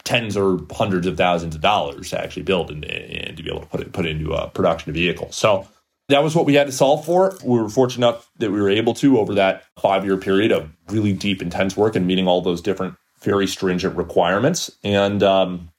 tens 0.03 0.35
or 0.35 0.59
hundreds 0.71 1.07
of 1.07 1.17
thousands 1.17 1.55
of 1.55 1.61
dollars 1.61 2.09
to 2.09 2.21
actually 2.21 2.43
build 2.43 2.69
and, 2.69 2.83
and 2.85 3.37
to 3.37 3.43
be 3.43 3.49
able 3.49 3.61
to 3.61 3.67
put 3.67 3.79
it 3.79 3.93
put 3.93 4.05
it 4.05 4.11
into 4.11 4.33
a 4.33 4.49
production 4.49 4.91
vehicle. 4.91 5.31
So 5.31 5.65
that 6.13 6.23
was 6.23 6.35
what 6.35 6.45
we 6.45 6.53
had 6.53 6.67
to 6.67 6.71
solve 6.71 7.03
for. 7.03 7.35
We 7.43 7.59
were 7.59 7.69
fortunate 7.69 8.07
enough 8.07 8.29
that 8.37 8.51
we 8.51 8.61
were 8.61 8.69
able 8.69 8.93
to 8.95 9.17
over 9.17 9.33
that 9.33 9.63
five 9.79 10.05
year 10.05 10.15
period 10.15 10.51
of 10.51 10.69
really 10.89 11.11
deep, 11.11 11.41
intense 11.41 11.75
work 11.75 11.95
and 11.95 12.05
meeting 12.05 12.27
all 12.27 12.41
those 12.41 12.61
different 12.61 12.95
very 13.21 13.47
stringent 13.47 13.95
requirements. 13.95 14.69
And 14.83 15.23
um, 15.23 15.71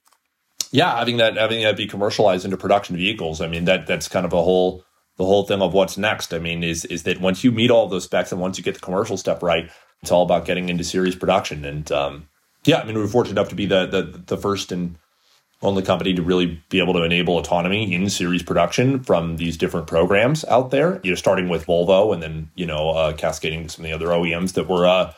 yeah, 0.73 0.99
having 0.99 1.19
that 1.19 1.37
having 1.37 1.63
that 1.63 1.77
be 1.77 1.87
commercialized 1.87 2.45
into 2.45 2.57
production 2.57 2.97
vehicles. 2.97 3.41
I 3.41 3.47
mean 3.47 3.65
that 3.67 3.87
that's 3.87 4.09
kind 4.09 4.27
of 4.27 4.33
a 4.33 4.43
whole 4.43 4.85
the 5.19 5.25
whole 5.25 5.45
thing 5.45 5.63
of 5.63 5.73
what's 5.73 5.97
next. 5.97 6.35
I 6.35 6.41
mean, 6.41 6.65
is 6.65 6.85
is 6.87 7.05
that 7.05 7.21
once 7.21 7.45
you 7.45 7.53
meet 7.53 7.71
all 7.71 7.87
those 7.87 8.05
specs 8.05 8.33
and 8.33 8.41
once 8.41 8.59
you 8.59 8.65
get 8.65 8.75
the 8.75 8.81
commercial 8.81 9.17
step 9.17 9.41
right, 9.41 9.71
it's 10.03 10.11
all 10.11 10.25
about 10.25 10.47
getting 10.47 10.69
into 10.69 10.83
series 10.83 11.15
production. 11.15 11.65
And 11.65 11.93
um, 11.93 12.29
yeah, 12.65 12.81
I 12.81 12.85
mean, 12.85 12.99
we 12.99 13.05
are 13.05 13.09
fortunate 13.09 13.39
enough 13.39 13.51
to 13.51 13.55
be 13.55 13.67
the, 13.67 13.87
the 13.87 14.03
the 14.03 14.37
first 14.37 14.73
and 14.73 14.99
only 15.65 15.83
company 15.83 16.15
to 16.15 16.23
really 16.23 16.63
be 16.69 16.79
able 16.79 16.93
to 16.95 17.03
enable 17.03 17.39
autonomy 17.39 17.93
in 17.93 18.09
series 18.11 18.43
production 18.43 19.03
from 19.03 19.37
these 19.37 19.57
different 19.57 19.87
programs 19.87 20.45
out 20.45 20.71
there. 20.71 21.01
You 21.03 21.11
know, 21.11 21.17
starting 21.17 21.49
with 21.49 21.67
Volvo 21.67 22.13
and 22.13 22.23
then 22.23 22.51
you 22.55 22.67
know 22.67 22.91
uh, 22.91 23.13
cascading 23.15 23.65
to 23.65 23.69
some 23.69 23.85
of 23.85 23.91
the 23.91 23.95
other 23.95 24.09
OEMs 24.09 24.53
that 24.55 24.69
we're 24.69 24.87
uh, 24.87 25.13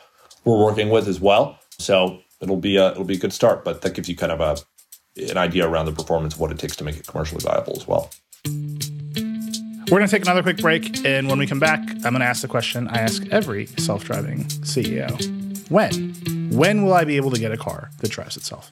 we're 0.45 0.63
working 0.63 0.89
with 0.89 1.07
as 1.07 1.19
well. 1.19 1.59
So 1.77 2.19
it'll 2.41 2.57
be 2.57 2.77
a 2.77 2.91
it'll 2.91 3.03
be 3.03 3.15
a 3.15 3.19
good 3.19 3.33
start, 3.33 3.63
but 3.63 3.81
that 3.81 3.93
gives 3.93 4.09
you 4.09 4.15
kind 4.15 4.31
of 4.31 4.41
a 4.41 4.57
an 5.29 5.37
idea 5.37 5.67
around 5.67 5.85
the 5.85 5.91
performance 5.91 6.35
of 6.35 6.39
what 6.39 6.51
it 6.51 6.59
takes 6.59 6.75
to 6.77 6.83
make 6.83 6.95
it 6.95 7.07
commercially 7.07 7.41
viable 7.41 7.73
as 7.75 7.87
well. 7.87 8.11
We're 9.89 9.99
going 9.99 10.09
to 10.09 10.11
take 10.11 10.23
another 10.23 10.43
quick 10.43 10.57
break. 10.57 11.05
And 11.05 11.29
when 11.29 11.39
we 11.39 11.47
come 11.47 11.59
back, 11.59 11.79
I'm 11.79 12.01
going 12.01 12.19
to 12.19 12.25
ask 12.25 12.41
the 12.41 12.49
question 12.49 12.89
I 12.89 12.99
ask 12.99 13.25
every 13.31 13.67
self 13.67 14.03
driving 14.03 14.43
CEO 14.43 15.09
When? 15.69 16.13
When 16.51 16.83
will 16.83 16.93
I 16.93 17.03
be 17.03 17.15
able 17.15 17.31
to 17.31 17.39
get 17.39 17.51
a 17.51 17.57
car 17.57 17.89
that 17.99 18.11
drives 18.11 18.37
itself? 18.37 18.71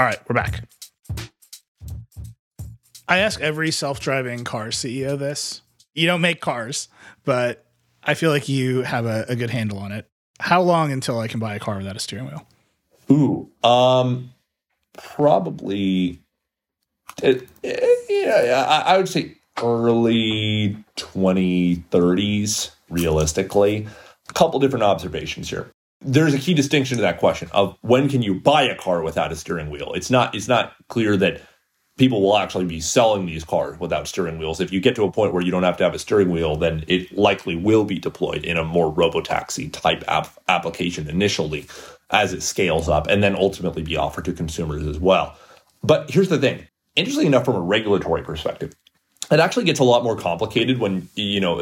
All 0.00 0.06
right, 0.06 0.18
we're 0.26 0.34
back. 0.34 0.64
I 3.06 3.18
ask 3.18 3.38
every 3.38 3.70
self 3.70 4.00
driving 4.00 4.44
car 4.44 4.68
CEO 4.68 5.18
this. 5.18 5.60
You 5.92 6.06
don't 6.06 6.22
make 6.22 6.40
cars, 6.40 6.88
but 7.26 7.66
I 8.02 8.14
feel 8.14 8.30
like 8.30 8.48
you 8.48 8.80
have 8.80 9.04
a, 9.04 9.26
a 9.28 9.36
good 9.36 9.50
handle 9.50 9.76
on 9.76 9.92
it. 9.92 10.08
How 10.38 10.62
long 10.62 10.90
until 10.90 11.18
I 11.18 11.28
can 11.28 11.38
buy 11.38 11.54
a 11.54 11.58
car 11.58 11.76
without 11.76 11.96
a 11.96 11.98
steering 11.98 12.28
wheel? 12.28 12.46
Ooh, 13.10 13.50
um, 13.62 14.30
probably. 14.94 16.18
It, 17.22 17.46
it, 17.62 18.06
yeah, 18.08 18.64
I, 18.66 18.94
I 18.94 18.96
would 18.96 19.06
say 19.10 19.36
early 19.62 20.82
2030s, 20.96 22.70
realistically. 22.88 23.86
A 24.30 24.32
couple 24.32 24.60
different 24.60 24.84
observations 24.84 25.50
here. 25.50 25.70
There's 26.02 26.34
a 26.34 26.38
key 26.38 26.54
distinction 26.54 26.96
to 26.96 27.02
that 27.02 27.18
question 27.18 27.48
of 27.52 27.76
when 27.82 28.08
can 28.08 28.22
you 28.22 28.34
buy 28.34 28.62
a 28.62 28.76
car 28.76 29.02
without 29.02 29.32
a 29.32 29.36
steering 29.36 29.70
wheel. 29.70 29.92
It's 29.94 30.10
not. 30.10 30.34
It's 30.34 30.48
not 30.48 30.74
clear 30.88 31.16
that 31.18 31.42
people 31.98 32.22
will 32.22 32.38
actually 32.38 32.64
be 32.64 32.80
selling 32.80 33.26
these 33.26 33.44
cars 33.44 33.78
without 33.78 34.08
steering 34.08 34.38
wheels. 34.38 34.58
If 34.58 34.72
you 34.72 34.80
get 34.80 34.96
to 34.96 35.04
a 35.04 35.12
point 35.12 35.34
where 35.34 35.42
you 35.42 35.50
don't 35.50 35.62
have 35.62 35.76
to 35.76 35.84
have 35.84 35.94
a 35.94 35.98
steering 35.98 36.30
wheel, 36.30 36.56
then 36.56 36.82
it 36.88 37.16
likely 37.16 37.54
will 37.54 37.84
be 37.84 37.98
deployed 37.98 38.42
in 38.42 38.56
a 38.56 38.64
more 38.64 38.90
robotaxi 38.90 39.70
type 39.70 40.02
app 40.08 40.28
application 40.48 41.10
initially 41.10 41.66
as 42.08 42.32
it 42.32 42.42
scales 42.42 42.88
up 42.88 43.06
and 43.06 43.22
then 43.22 43.36
ultimately 43.36 43.82
be 43.82 43.98
offered 43.98 44.24
to 44.24 44.32
consumers 44.32 44.86
as 44.86 44.98
well. 44.98 45.36
But 45.82 46.10
here's 46.10 46.30
the 46.30 46.38
thing 46.38 46.66
interestingly 46.96 47.26
enough, 47.26 47.44
from 47.44 47.56
a 47.56 47.60
regulatory 47.60 48.22
perspective, 48.22 48.74
it 49.30 49.38
actually 49.38 49.64
gets 49.64 49.78
a 49.78 49.84
lot 49.84 50.02
more 50.02 50.16
complicated 50.16 50.78
when, 50.78 51.08
you 51.14 51.40
know, 51.40 51.58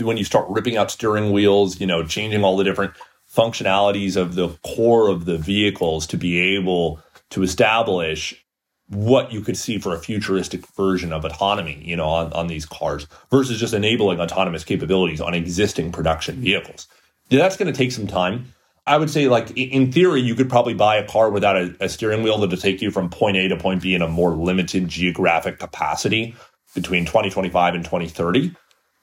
when 0.00 0.18
you 0.18 0.24
start 0.24 0.46
ripping 0.50 0.76
out 0.76 0.90
steering 0.90 1.32
wheels, 1.32 1.80
you 1.80 1.86
know, 1.86 2.04
changing 2.04 2.44
all 2.44 2.58
the 2.58 2.64
different 2.64 2.92
functionalities 3.36 4.16
of 4.16 4.34
the 4.34 4.48
core 4.64 5.08
of 5.08 5.26
the 5.26 5.36
vehicles 5.36 6.06
to 6.08 6.16
be 6.16 6.56
able 6.56 7.00
to 7.30 7.42
establish 7.42 8.46
what 8.88 9.32
you 9.32 9.40
could 9.40 9.56
see 9.56 9.78
for 9.78 9.94
a 9.94 9.98
futuristic 9.98 10.66
version 10.68 11.12
of 11.12 11.24
autonomy, 11.24 11.82
you 11.84 11.96
know, 11.96 12.06
on, 12.06 12.32
on 12.32 12.46
these 12.46 12.64
cars 12.64 13.06
versus 13.30 13.58
just 13.58 13.74
enabling 13.74 14.20
autonomous 14.20 14.64
capabilities 14.64 15.20
on 15.20 15.34
existing 15.34 15.90
production 15.90 16.36
vehicles. 16.36 16.86
Yeah, 17.28 17.40
that's 17.40 17.56
going 17.56 17.72
to 17.72 17.76
take 17.76 17.90
some 17.90 18.06
time. 18.06 18.52
I 18.86 18.96
would 18.96 19.10
say, 19.10 19.26
like 19.26 19.50
in 19.56 19.90
theory, 19.90 20.20
you 20.20 20.36
could 20.36 20.48
probably 20.48 20.74
buy 20.74 20.96
a 20.96 21.06
car 21.06 21.30
without 21.30 21.56
a, 21.56 21.76
a 21.80 21.88
steering 21.88 22.22
wheel 22.22 22.38
that'll 22.38 22.56
take 22.56 22.80
you 22.80 22.92
from 22.92 23.10
point 23.10 23.36
A 23.36 23.48
to 23.48 23.56
point 23.56 23.82
B 23.82 23.94
in 23.94 24.02
a 24.02 24.08
more 24.08 24.30
limited 24.30 24.86
geographic 24.86 25.58
capacity 25.58 26.36
between 26.74 27.04
2025 27.04 27.74
and 27.74 27.84
2030. 27.84 28.54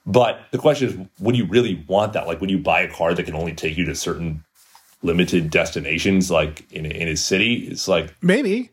But 0.06 0.40
the 0.52 0.58
question 0.58 0.90
is, 0.90 0.98
would 1.20 1.36
you 1.36 1.46
really 1.46 1.84
want 1.88 2.14
that? 2.14 2.28
Like, 2.28 2.42
would 2.42 2.52
you 2.52 2.58
buy 2.58 2.82
a 2.82 2.92
car 2.92 3.14
that 3.14 3.24
can 3.24 3.36
only 3.36 3.54
take 3.54 3.78
you 3.78 3.86
to 3.86 3.96
certain 3.96 4.44
limited 5.02 5.50
destinations, 5.50 6.30
like 6.30 6.70
in 6.72 6.86
in 6.86 7.08
a 7.08 7.16
city? 7.16 7.68
It's 7.68 7.88
like 7.88 8.14
maybe. 8.22 8.70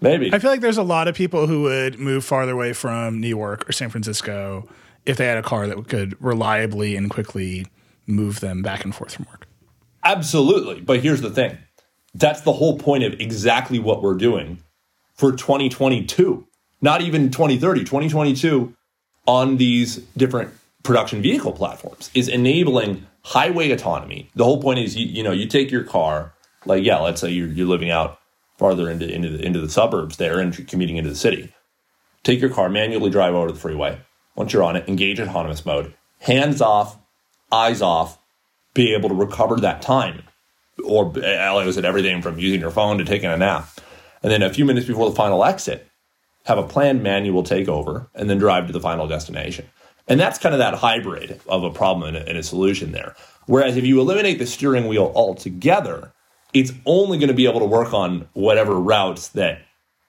Maybe. 0.00 0.34
I 0.34 0.40
feel 0.40 0.50
like 0.50 0.60
there's 0.60 0.78
a 0.78 0.82
lot 0.82 1.06
of 1.06 1.14
people 1.14 1.46
who 1.46 1.62
would 1.62 2.00
move 2.00 2.24
farther 2.24 2.50
away 2.50 2.72
from 2.72 3.20
New 3.20 3.28
York 3.28 3.68
or 3.68 3.72
San 3.72 3.88
Francisco 3.88 4.68
if 5.06 5.16
they 5.16 5.26
had 5.26 5.38
a 5.38 5.42
car 5.42 5.68
that 5.68 5.88
could 5.88 6.20
reliably 6.20 6.96
and 6.96 7.08
quickly 7.08 7.68
move 8.06 8.40
them 8.40 8.62
back 8.62 8.84
and 8.84 8.92
forth 8.92 9.14
from 9.14 9.26
work. 9.30 9.46
Absolutely. 10.04 10.80
But 10.80 11.00
here's 11.00 11.20
the 11.20 11.30
thing 11.30 11.56
that's 12.14 12.40
the 12.40 12.52
whole 12.52 12.78
point 12.78 13.04
of 13.04 13.20
exactly 13.20 13.78
what 13.78 14.02
we're 14.02 14.14
doing 14.14 14.58
for 15.14 15.32
2022, 15.32 16.46
not 16.80 17.00
even 17.00 17.30
2030, 17.30 17.80
2022 17.80 18.74
on 19.26 19.56
these 19.56 19.96
different 20.16 20.52
production 20.82 21.22
vehicle 21.22 21.52
platforms 21.52 22.10
is 22.14 22.28
enabling 22.28 23.06
highway 23.22 23.70
autonomy. 23.70 24.30
The 24.34 24.44
whole 24.44 24.60
point 24.60 24.80
is, 24.80 24.96
you, 24.96 25.06
you 25.06 25.22
know, 25.22 25.32
you 25.32 25.46
take 25.46 25.70
your 25.70 25.84
car, 25.84 26.34
like, 26.64 26.84
yeah, 26.84 26.98
let's 26.98 27.20
say 27.20 27.30
you're, 27.30 27.48
you're 27.48 27.68
living 27.68 27.90
out 27.90 28.18
farther 28.58 28.90
into, 28.90 29.08
into, 29.08 29.28
the, 29.28 29.44
into 29.44 29.60
the 29.60 29.68
suburbs 29.68 30.16
there 30.16 30.40
and 30.40 30.66
commuting 30.68 30.96
into 30.96 31.10
the 31.10 31.16
city. 31.16 31.52
Take 32.22 32.40
your 32.40 32.50
car, 32.50 32.68
manually 32.68 33.10
drive 33.10 33.34
over 33.34 33.50
the 33.50 33.58
freeway. 33.58 34.00
Once 34.36 34.52
you're 34.52 34.62
on 34.62 34.76
it, 34.76 34.88
engage 34.88 35.20
autonomous 35.20 35.66
mode, 35.66 35.94
hands 36.20 36.60
off, 36.60 36.98
eyes 37.50 37.82
off, 37.82 38.18
be 38.74 38.94
able 38.94 39.08
to 39.08 39.14
recover 39.14 39.56
that 39.56 39.82
time. 39.82 40.22
Or, 40.84 41.06
uh, 41.06 41.54
like 41.54 41.66
I 41.66 41.70
said, 41.70 41.84
everything 41.84 42.22
from 42.22 42.38
using 42.38 42.60
your 42.60 42.70
phone 42.70 42.98
to 42.98 43.04
taking 43.04 43.28
a 43.28 43.36
nap. 43.36 43.68
And 44.22 44.32
then 44.32 44.42
a 44.42 44.52
few 44.52 44.64
minutes 44.64 44.86
before 44.86 45.10
the 45.10 45.16
final 45.16 45.44
exit, 45.44 45.86
have 46.44 46.58
a 46.58 46.66
planned 46.66 47.02
manual 47.02 47.42
takeover 47.42 48.08
and 48.14 48.28
then 48.28 48.38
drive 48.38 48.66
to 48.66 48.72
the 48.72 48.80
final 48.80 49.06
destination. 49.06 49.66
And 50.08 50.18
that's 50.18 50.38
kind 50.38 50.54
of 50.54 50.58
that 50.58 50.74
hybrid 50.74 51.40
of 51.46 51.62
a 51.62 51.70
problem 51.70 52.14
and 52.14 52.16
a, 52.16 52.28
and 52.28 52.38
a 52.38 52.42
solution 52.42 52.92
there. 52.92 53.14
Whereas 53.46 53.76
if 53.76 53.84
you 53.84 54.00
eliminate 54.00 54.38
the 54.38 54.46
steering 54.46 54.88
wheel 54.88 55.12
altogether, 55.14 56.12
it's 56.52 56.72
only 56.86 57.18
going 57.18 57.28
to 57.28 57.34
be 57.34 57.46
able 57.46 57.60
to 57.60 57.66
work 57.66 57.92
on 57.92 58.28
whatever 58.34 58.78
routes 58.78 59.28
that 59.28 59.62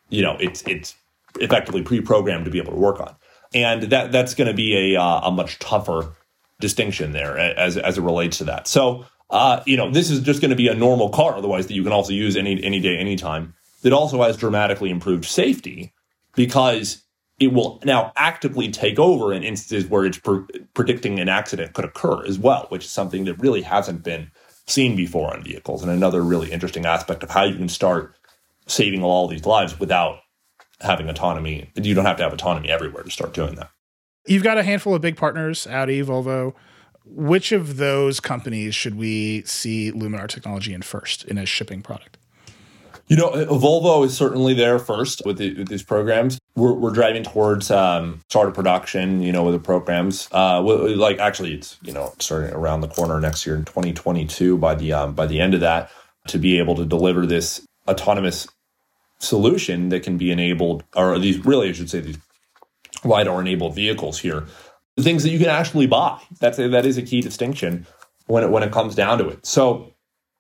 you 0.10 0.22
know 0.22 0.38
it's 0.40 0.62
it's 0.64 0.96
effectively 1.40 1.82
pre-programmed 1.82 2.46
to 2.46 2.52
be 2.52 2.60
able 2.60 2.74
to 2.74 2.80
work 2.80 3.00
on, 3.00 3.16
and 3.54 3.84
that 3.84 4.12
that's 4.12 4.36
going 4.36 4.48
to 4.48 4.54
be 4.54 4.94
a 4.94 5.02
uh, 5.02 5.22
a 5.22 5.32
much 5.32 5.60
tougher 5.60 6.14
distinction 6.60 7.12
there 7.12 7.38
as 7.38 7.78
as 7.78 7.98
it 7.98 8.02
relates 8.02 8.38
to 8.40 8.44
that. 8.46 8.68
So 8.68 9.06
uh, 9.30 9.64
you 9.66 9.78
know 9.78 9.90
this 9.90 10.10
is 10.10 10.20
just 10.20 10.42
going 10.42 10.52
to 10.52 10.56
be 10.56 10.68
a 10.68 10.76
normal 10.76 11.10
car, 11.10 11.36
otherwise 11.36 11.68
that 11.68 11.74
you 11.74 11.84
can 11.84 11.94
also 11.94 12.14
use 12.14 12.36
any 12.36 12.62
any 12.64 12.80
day, 12.80 12.98
anytime. 12.98 13.54
That 13.82 13.92
also 13.92 14.22
has 14.24 14.38
dramatically 14.38 14.90
improved 14.90 15.26
safety 15.26 15.92
because 16.36 17.04
it 17.40 17.52
will 17.52 17.82
now 17.84 18.12
actively 18.16 18.72
take 18.72 19.00
over 19.00 19.34
in 19.34 19.44
instances 19.44 19.90
where 19.90 20.06
it's 20.06 20.18
pre- 20.18 20.46
predicting 20.74 21.20
an 21.20 21.30
accident 21.30 21.74
could 21.74 21.86
occur 21.86 22.26
as 22.26 22.38
well, 22.38 22.68
which 22.70 22.86
is 22.86 22.92
something 22.92 23.26
that 23.26 23.40
really 23.40 23.62
hasn't 23.62 24.04
been 24.04 24.32
seen 24.68 24.96
before 24.96 25.34
on 25.34 25.44
vehicles. 25.44 25.84
And 25.84 25.92
another 25.92 26.22
really 26.22 26.52
interesting 26.52 26.86
aspect 26.86 27.24
of 27.24 27.32
how 27.32 27.44
you 27.44 27.56
can 27.56 27.70
start 27.70 28.16
saving 28.68 29.04
all 29.04 29.28
these 29.28 29.46
lives 29.46 29.80
without 29.80 30.20
having 30.80 31.10
autonomy. 31.10 31.72
You 31.76 31.94
don't 31.94 32.06
have 32.06 32.18
to 32.18 32.24
have 32.24 32.34
autonomy 32.34 32.70
everywhere 32.70 33.04
to 33.04 33.12
start 33.12 33.34
doing 33.34 33.56
that. 33.56 33.70
You've 34.26 34.44
got 34.44 34.58
a 34.58 34.64
handful 34.64 34.96
of 34.96 35.02
big 35.02 35.18
partners 35.18 35.68
Audi, 35.68 36.02
Volvo. 36.02 36.54
Which 37.06 37.52
of 37.52 37.76
those 37.76 38.22
companies 38.22 38.74
should 38.74 38.96
we 38.96 39.44
see 39.44 39.92
Luminar 39.92 40.30
technology 40.30 40.74
in 40.74 40.82
first 40.82 41.26
in 41.26 41.38
a 41.38 41.46
shipping 41.46 41.82
product? 41.82 42.18
You 43.08 43.18
know, 43.18 43.32
Volvo 43.32 44.06
is 44.06 44.16
certainly 44.16 44.54
there 44.54 44.80
first 44.80 45.24
with, 45.26 45.38
the, 45.38 45.54
with 45.56 45.68
these 45.68 45.84
programs. 45.84 46.40
We're, 46.56 46.74
we're 46.74 46.92
driving 46.92 47.24
towards 47.24 47.70
um, 47.70 48.22
start 48.30 48.48
of 48.48 48.54
production, 48.54 49.22
you 49.22 49.32
know, 49.32 49.44
with 49.44 49.54
the 49.54 49.60
programs. 49.60 50.30
Uh, 50.32 50.62
like 50.62 51.20
actually, 51.20 51.56
it's 51.56 51.78
you 51.82 51.92
know 51.92 52.14
starting 52.20 52.54
around 52.54 52.82
the 52.82 52.88
corner 52.88 53.20
next 53.20 53.46
year 53.46 53.56
in 53.56 53.66
2022. 53.66 54.58
By 54.58 54.76
the 54.76 54.94
um, 54.94 55.14
by 55.14 55.26
the 55.26 55.42
end 55.42 55.54
of 55.54 55.60
that, 55.60 55.92
to 56.28 56.38
be 56.38 56.60
able 56.60 56.76
to 56.76 56.86
deliver 56.86 57.26
this 57.26 57.66
autonomous 57.88 58.48
solution 59.20 59.90
that 59.90 60.04
can 60.04 60.18
be 60.18 60.32
enabled, 60.32 60.84
or 60.96 61.20
these 61.20 61.44
really, 61.46 61.70
I 61.70 61.74
should 61.74 61.90
say, 61.90 62.00
these 62.00 62.18
lidar 63.04 63.42
enabled 63.42 63.76
vehicles 63.76 64.20
here, 64.20 64.46
things 65.00 65.24
that 65.24 65.30
you 65.30 65.40
can 65.40 65.50
actually 65.50 65.88
buy. 65.88 66.22
That's 66.40 66.58
a, 66.60 66.70
that 66.70 66.86
is 66.86 66.98
a 66.98 67.02
key 67.02 67.22
distinction 67.22 67.86
when 68.28 68.44
it 68.44 68.50
when 68.50 68.64
it 68.64 68.72
comes 68.72 68.96
down 68.96 69.18
to 69.18 69.28
it. 69.28 69.46
So 69.46 69.94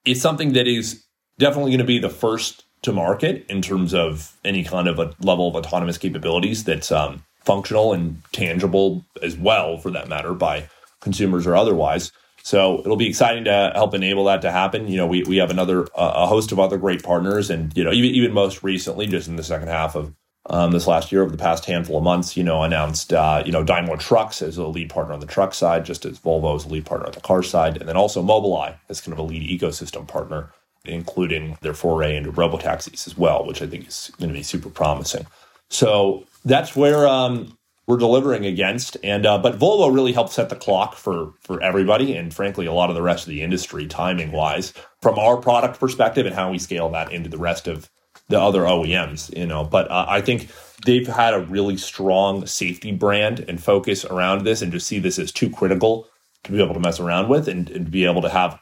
it's 0.05 0.21
something 0.21 0.53
that 0.53 0.67
is 0.67 1.03
definitely 1.43 1.71
going 1.71 1.79
to 1.79 1.83
be 1.83 1.99
the 1.99 2.09
first 2.09 2.63
to 2.83 2.93
market 2.93 3.45
in 3.49 3.61
terms 3.61 3.93
of 3.93 4.33
any 4.45 4.63
kind 4.63 4.87
of 4.87 4.97
a 4.97 5.13
level 5.19 5.49
of 5.49 5.55
autonomous 5.55 5.97
capabilities 5.97 6.63
that's 6.63 6.89
um, 6.89 7.23
functional 7.43 7.91
and 7.91 8.21
tangible 8.31 9.03
as 9.21 9.35
well, 9.35 9.77
for 9.77 9.91
that 9.91 10.07
matter, 10.07 10.33
by 10.33 10.69
consumers 11.01 11.45
or 11.45 11.55
otherwise. 11.55 12.13
So 12.43 12.79
it'll 12.79 12.95
be 12.95 13.09
exciting 13.09 13.43
to 13.45 13.71
help 13.75 13.93
enable 13.93 14.25
that 14.25 14.41
to 14.43 14.51
happen. 14.51 14.87
You 14.87 14.97
know, 14.97 15.07
we, 15.07 15.23
we 15.23 15.37
have 15.37 15.49
another 15.49 15.83
uh, 15.95 16.13
a 16.15 16.27
host 16.27 16.53
of 16.53 16.59
other 16.59 16.77
great 16.77 17.03
partners, 17.03 17.49
and 17.49 17.75
you 17.75 17.83
know, 17.83 17.91
even 17.91 18.11
even 18.11 18.31
most 18.31 18.63
recently, 18.63 19.07
just 19.07 19.27
in 19.27 19.35
the 19.35 19.43
second 19.43 19.67
half 19.67 19.95
of 19.95 20.13
um, 20.45 20.71
this 20.71 20.87
last 20.87 21.11
year, 21.11 21.23
over 21.23 21.31
the 21.31 21.37
past 21.37 21.65
handful 21.65 21.97
of 21.97 22.03
months, 22.03 22.35
you 22.37 22.43
know, 22.43 22.63
announced 22.63 23.13
uh, 23.13 23.43
you 23.45 23.51
know 23.51 23.63
Daimler 23.63 23.97
Trucks 23.97 24.41
as 24.41 24.57
a 24.57 24.67
lead 24.67 24.89
partner 24.89 25.13
on 25.13 25.21
the 25.21 25.25
truck 25.25 25.53
side, 25.53 25.85
just 25.85 26.05
as 26.05 26.19
Volvo 26.19 26.55
is 26.55 26.65
a 26.65 26.69
lead 26.69 26.85
partner 26.85 27.07
on 27.07 27.13
the 27.13 27.21
car 27.21 27.43
side, 27.43 27.77
and 27.77 27.87
then 27.87 27.97
also 27.97 28.21
Mobileye 28.21 28.75
as 28.89 28.99
kind 28.99 29.13
of 29.13 29.19
a 29.19 29.23
lead 29.23 29.59
ecosystem 29.59 30.05
partner 30.05 30.51
including 30.85 31.57
their 31.61 31.73
foray 31.73 32.15
into 32.15 32.31
robotaxis 32.31 33.07
as 33.07 33.17
well, 33.17 33.45
which 33.45 33.61
I 33.61 33.67
think 33.67 33.87
is 33.87 34.11
going 34.19 34.29
to 34.29 34.37
be 34.37 34.43
super 34.43 34.69
promising. 34.69 35.25
So 35.69 36.25
that's 36.45 36.75
where 36.75 37.07
um, 37.07 37.57
we're 37.87 37.97
delivering 37.97 38.45
against. 38.45 38.97
And 39.03 39.25
uh, 39.25 39.37
but 39.37 39.57
Volvo 39.57 39.93
really 39.93 40.13
helped 40.13 40.33
set 40.33 40.49
the 40.49 40.55
clock 40.55 40.95
for 40.95 41.33
for 41.41 41.61
everybody, 41.61 42.15
and 42.15 42.33
frankly, 42.33 42.65
a 42.65 42.73
lot 42.73 42.89
of 42.89 42.95
the 42.95 43.01
rest 43.01 43.23
of 43.23 43.29
the 43.29 43.41
industry, 43.41 43.87
timing 43.87 44.31
wise, 44.31 44.73
from 45.01 45.17
our 45.17 45.37
product 45.37 45.79
perspective 45.79 46.25
and 46.25 46.35
how 46.35 46.51
we 46.51 46.59
scale 46.59 46.89
that 46.89 47.11
into 47.11 47.29
the 47.29 47.37
rest 47.37 47.67
of 47.67 47.89
the 48.29 48.39
other 48.39 48.61
OEMs. 48.61 49.35
You 49.35 49.47
know, 49.47 49.63
but 49.63 49.89
uh, 49.89 50.05
I 50.07 50.21
think 50.21 50.49
they've 50.85 51.07
had 51.07 51.33
a 51.33 51.41
really 51.41 51.77
strong 51.77 52.45
safety 52.45 52.91
brand 52.91 53.45
and 53.47 53.61
focus 53.61 54.05
around 54.05 54.43
this, 54.45 54.61
and 54.61 54.71
to 54.71 54.79
see 54.79 54.99
this 54.99 55.19
as 55.19 55.31
too 55.31 55.49
critical 55.49 56.07
to 56.43 56.51
be 56.51 56.61
able 56.61 56.73
to 56.73 56.79
mess 56.79 56.99
around 56.99 57.29
with, 57.29 57.47
and, 57.47 57.69
and 57.69 57.89
be 57.89 58.03
able 58.05 58.21
to 58.21 58.29
have 58.29 58.59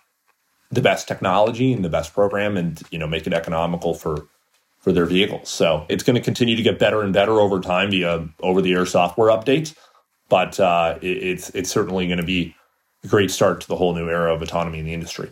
the 0.72 0.82
best 0.82 1.08
technology 1.08 1.74
and 1.74 1.84
the 1.84 1.90
best 1.90 2.14
program 2.14 2.58
and 2.58 2.82
you 2.92 2.98
know 2.98 3.08
make 3.08 3.28
it 3.28 3.34
economical 3.34 3.94
for 3.94 4.28
for 4.80 4.92
their 4.92 5.06
vehicles. 5.06 5.50
So 5.50 5.86
it's 5.90 6.04
going 6.04 6.16
to 6.16 6.22
continue 6.22 6.56
to 6.56 6.64
get 6.64 6.80
better 6.80 7.04
and 7.04 7.14
better 7.14 7.34
over 7.34 7.60
time 7.60 7.92
via 7.92 8.28
over 8.40 8.62
the 8.62 8.74
air 8.74 8.86
software 8.86 9.30
updates. 9.30 9.76
But 10.28 10.60
uh, 10.60 10.98
it, 11.02 11.18
it's 11.18 11.50
it's 11.52 11.70
certainly 11.70 12.08
going 12.08 12.20
to 12.20 12.26
be 12.26 12.56
a 13.04 13.08
great 13.08 13.32
start 13.32 13.62
to 13.62 13.68
the 13.68 13.76
whole 13.76 13.94
new 13.94 14.10
era 14.10 14.34
of 14.34 14.42
autonomy 14.42 14.80
in 14.80 14.86
the 14.86 14.94
industry. 14.94 15.30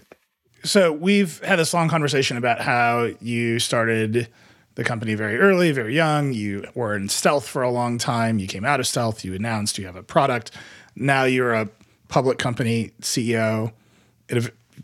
So 0.64 0.92
we've 0.92 1.42
had 1.44 1.58
this 1.58 1.74
long 1.74 1.88
conversation 1.88 2.36
about 2.36 2.60
how 2.60 3.12
you 3.22 3.60
started 3.60 4.28
the 4.76 4.84
company 4.84 5.16
very 5.16 5.38
early, 5.38 5.72
very 5.72 5.96
young. 5.96 6.34
You 6.34 6.66
were 6.76 6.96
in 6.96 7.10
stealth 7.10 7.48
for 7.48 7.62
a 7.62 7.72
long 7.72 7.98
time. 7.98 8.40
You 8.40 8.48
came 8.48 8.66
out 8.66 8.80
of 8.80 8.88
stealth. 8.88 9.24
You 9.24 9.34
announced 9.34 9.78
you 9.78 9.86
have 9.86 9.96
a 9.96 10.04
product. 10.04 10.52
Now 10.96 11.24
you're 11.24 11.54
a 11.54 11.70
public 12.10 12.40
company 12.40 12.92
CEO 13.02 13.72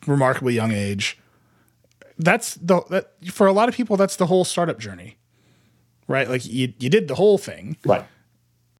remarkably 0.07 0.53
young 0.53 0.71
age. 0.71 1.17
That's 2.17 2.55
the 2.55 2.81
that 2.89 3.11
for 3.31 3.47
a 3.47 3.53
lot 3.53 3.69
of 3.69 3.75
people 3.75 3.97
that's 3.97 4.15
the 4.15 4.27
whole 4.27 4.45
startup 4.45 4.79
journey. 4.79 5.17
Right? 6.07 6.29
Like 6.29 6.45
you 6.45 6.73
you 6.79 6.89
did 6.89 7.07
the 7.07 7.15
whole 7.15 7.37
thing. 7.37 7.77
Right. 7.85 8.05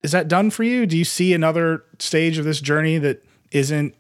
Is 0.03 0.11
that 0.11 0.27
done 0.27 0.51
for 0.51 0.63
you? 0.63 0.85
Do 0.85 0.97
you 0.97 1.05
see 1.05 1.33
another 1.33 1.83
stage 1.99 2.37
of 2.37 2.45
this 2.45 2.61
journey 2.61 2.97
that 2.99 3.25
isn't 3.51 3.95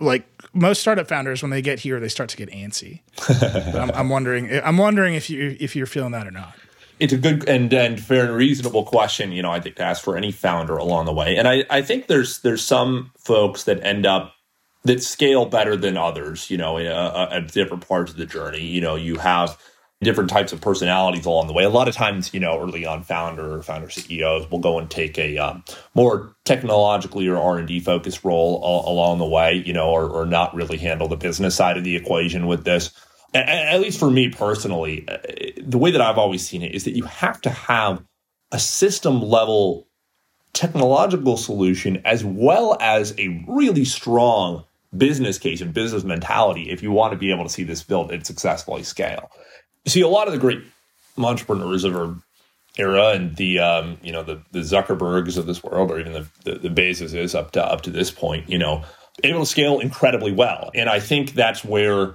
like 0.00 0.26
most 0.52 0.80
startup 0.80 1.06
founders 1.06 1.42
when 1.42 1.50
they 1.50 1.62
get 1.62 1.78
here 1.78 2.00
they 2.00 2.08
start 2.08 2.28
to 2.30 2.36
get 2.36 2.50
antsy. 2.50 3.02
I'm, 3.74 3.90
I'm 3.92 4.08
wondering 4.08 4.50
I'm 4.64 4.78
wondering 4.78 5.14
if 5.14 5.30
you 5.30 5.56
if 5.60 5.76
you're 5.76 5.86
feeling 5.86 6.12
that 6.12 6.26
or 6.26 6.30
not 6.30 6.54
it's 7.00 7.14
a 7.14 7.18
good 7.18 7.48
and, 7.48 7.72
and 7.72 7.98
fair 7.98 8.26
and 8.26 8.36
reasonable 8.36 8.84
question, 8.84 9.32
you 9.32 9.40
know, 9.40 9.50
I 9.50 9.58
think 9.58 9.76
to 9.76 9.82
ask 9.82 10.04
for 10.04 10.16
any 10.16 10.30
founder 10.30 10.76
along 10.76 11.06
the 11.06 11.14
way. 11.14 11.36
And 11.36 11.48
I, 11.48 11.64
I 11.70 11.80
think 11.80 12.06
there's 12.06 12.40
there's 12.40 12.62
some 12.62 13.10
folks 13.16 13.64
that 13.64 13.82
end 13.82 14.04
up 14.04 14.34
that 14.84 15.02
scale 15.02 15.46
better 15.46 15.76
than 15.76 15.96
others, 15.96 16.50
you 16.50 16.56
know, 16.56 16.78
uh, 16.78 17.28
at 17.32 17.52
different 17.52 17.86
parts 17.86 18.12
of 18.12 18.16
the 18.16 18.26
journey. 18.26 18.64
You 18.64 18.80
know, 18.80 18.96
you 18.96 19.16
have 19.16 19.58
different 20.02 20.30
types 20.30 20.52
of 20.52 20.60
personalities 20.60 21.26
along 21.26 21.46
the 21.46 21.52
way. 21.52 21.64
A 21.64 21.68
lot 21.68 21.88
of 21.88 21.94
times, 21.94 22.32
you 22.32 22.40
know, 22.40 22.58
early 22.58 22.86
on 22.86 23.02
founder 23.02 23.56
or 23.56 23.62
founder 23.62 23.90
CEOs 23.90 24.50
will 24.50 24.58
go 24.58 24.78
and 24.78 24.90
take 24.90 25.18
a 25.18 25.36
um, 25.36 25.62
more 25.94 26.34
technologically 26.44 27.28
or 27.28 27.36
R&D 27.36 27.80
focused 27.80 28.24
role 28.24 28.58
along 28.88 29.18
the 29.18 29.26
way, 29.26 29.62
you 29.66 29.74
know, 29.74 29.90
or, 29.90 30.08
or 30.08 30.24
not 30.24 30.54
really 30.54 30.78
handle 30.78 31.08
the 31.08 31.16
business 31.16 31.54
side 31.54 31.76
of 31.76 31.84
the 31.84 31.96
equation 31.96 32.46
with 32.46 32.64
this. 32.64 32.90
At 33.32 33.80
least 33.80 34.00
for 34.00 34.10
me 34.10 34.30
personally, 34.30 35.06
uh, 35.06 35.18
the 35.62 35.78
way 35.78 35.90
that 35.92 36.00
I've 36.00 36.18
always 36.18 36.44
seen 36.44 36.62
it 36.62 36.74
is 36.74 36.84
that 36.84 36.96
you 36.96 37.04
have 37.04 37.40
to 37.42 37.50
have 37.50 38.02
a 38.50 38.58
system 38.58 39.22
level 39.22 39.86
technological 40.52 41.36
solution 41.36 42.02
as 42.04 42.24
well 42.24 42.76
as 42.80 43.14
a 43.18 43.44
really 43.46 43.84
strong 43.84 44.64
business 44.96 45.38
case 45.38 45.60
and 45.60 45.72
business 45.72 46.04
mentality 46.04 46.70
if 46.70 46.82
you 46.82 46.90
want 46.90 47.12
to 47.12 47.18
be 47.18 47.32
able 47.32 47.44
to 47.44 47.50
see 47.50 47.64
this 47.64 47.82
build 47.82 48.10
and 48.10 48.26
successfully 48.26 48.82
scale. 48.82 49.30
See, 49.86 50.00
a 50.00 50.08
lot 50.08 50.26
of 50.26 50.32
the 50.32 50.38
great 50.38 50.62
entrepreneurs 51.16 51.84
of 51.84 51.96
our 51.96 52.16
era 52.78 53.10
and 53.10 53.36
the 53.36 53.58
um, 53.58 53.98
you 54.02 54.12
know 54.12 54.22
the 54.22 54.42
the 54.52 54.60
Zuckerbergs 54.60 55.36
of 55.36 55.46
this 55.46 55.62
world, 55.62 55.90
or 55.90 56.00
even 56.00 56.12
the 56.12 56.26
the, 56.44 56.58
the 56.58 56.68
Bezoses 56.68 57.34
up 57.34 57.52
to 57.52 57.64
up 57.64 57.82
to 57.82 57.90
this 57.90 58.10
point, 58.10 58.48
you 58.48 58.58
know, 58.58 58.84
able 59.24 59.40
to 59.40 59.46
scale 59.46 59.80
incredibly 59.80 60.32
well. 60.32 60.70
And 60.74 60.88
I 60.88 61.00
think 61.00 61.32
that's 61.32 61.64
where 61.64 62.14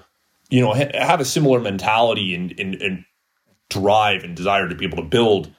you 0.50 0.62
know 0.62 0.74
have 0.74 1.20
a 1.20 1.26
similar 1.26 1.60
mentality 1.60 2.36
and 2.36 2.58
and, 2.60 2.76
and 2.76 3.06
drive 3.70 4.24
and 4.24 4.36
desire 4.36 4.70
to 4.70 4.76
be 4.76 4.86
able 4.86 4.98
to 4.98 5.04
build 5.04 5.52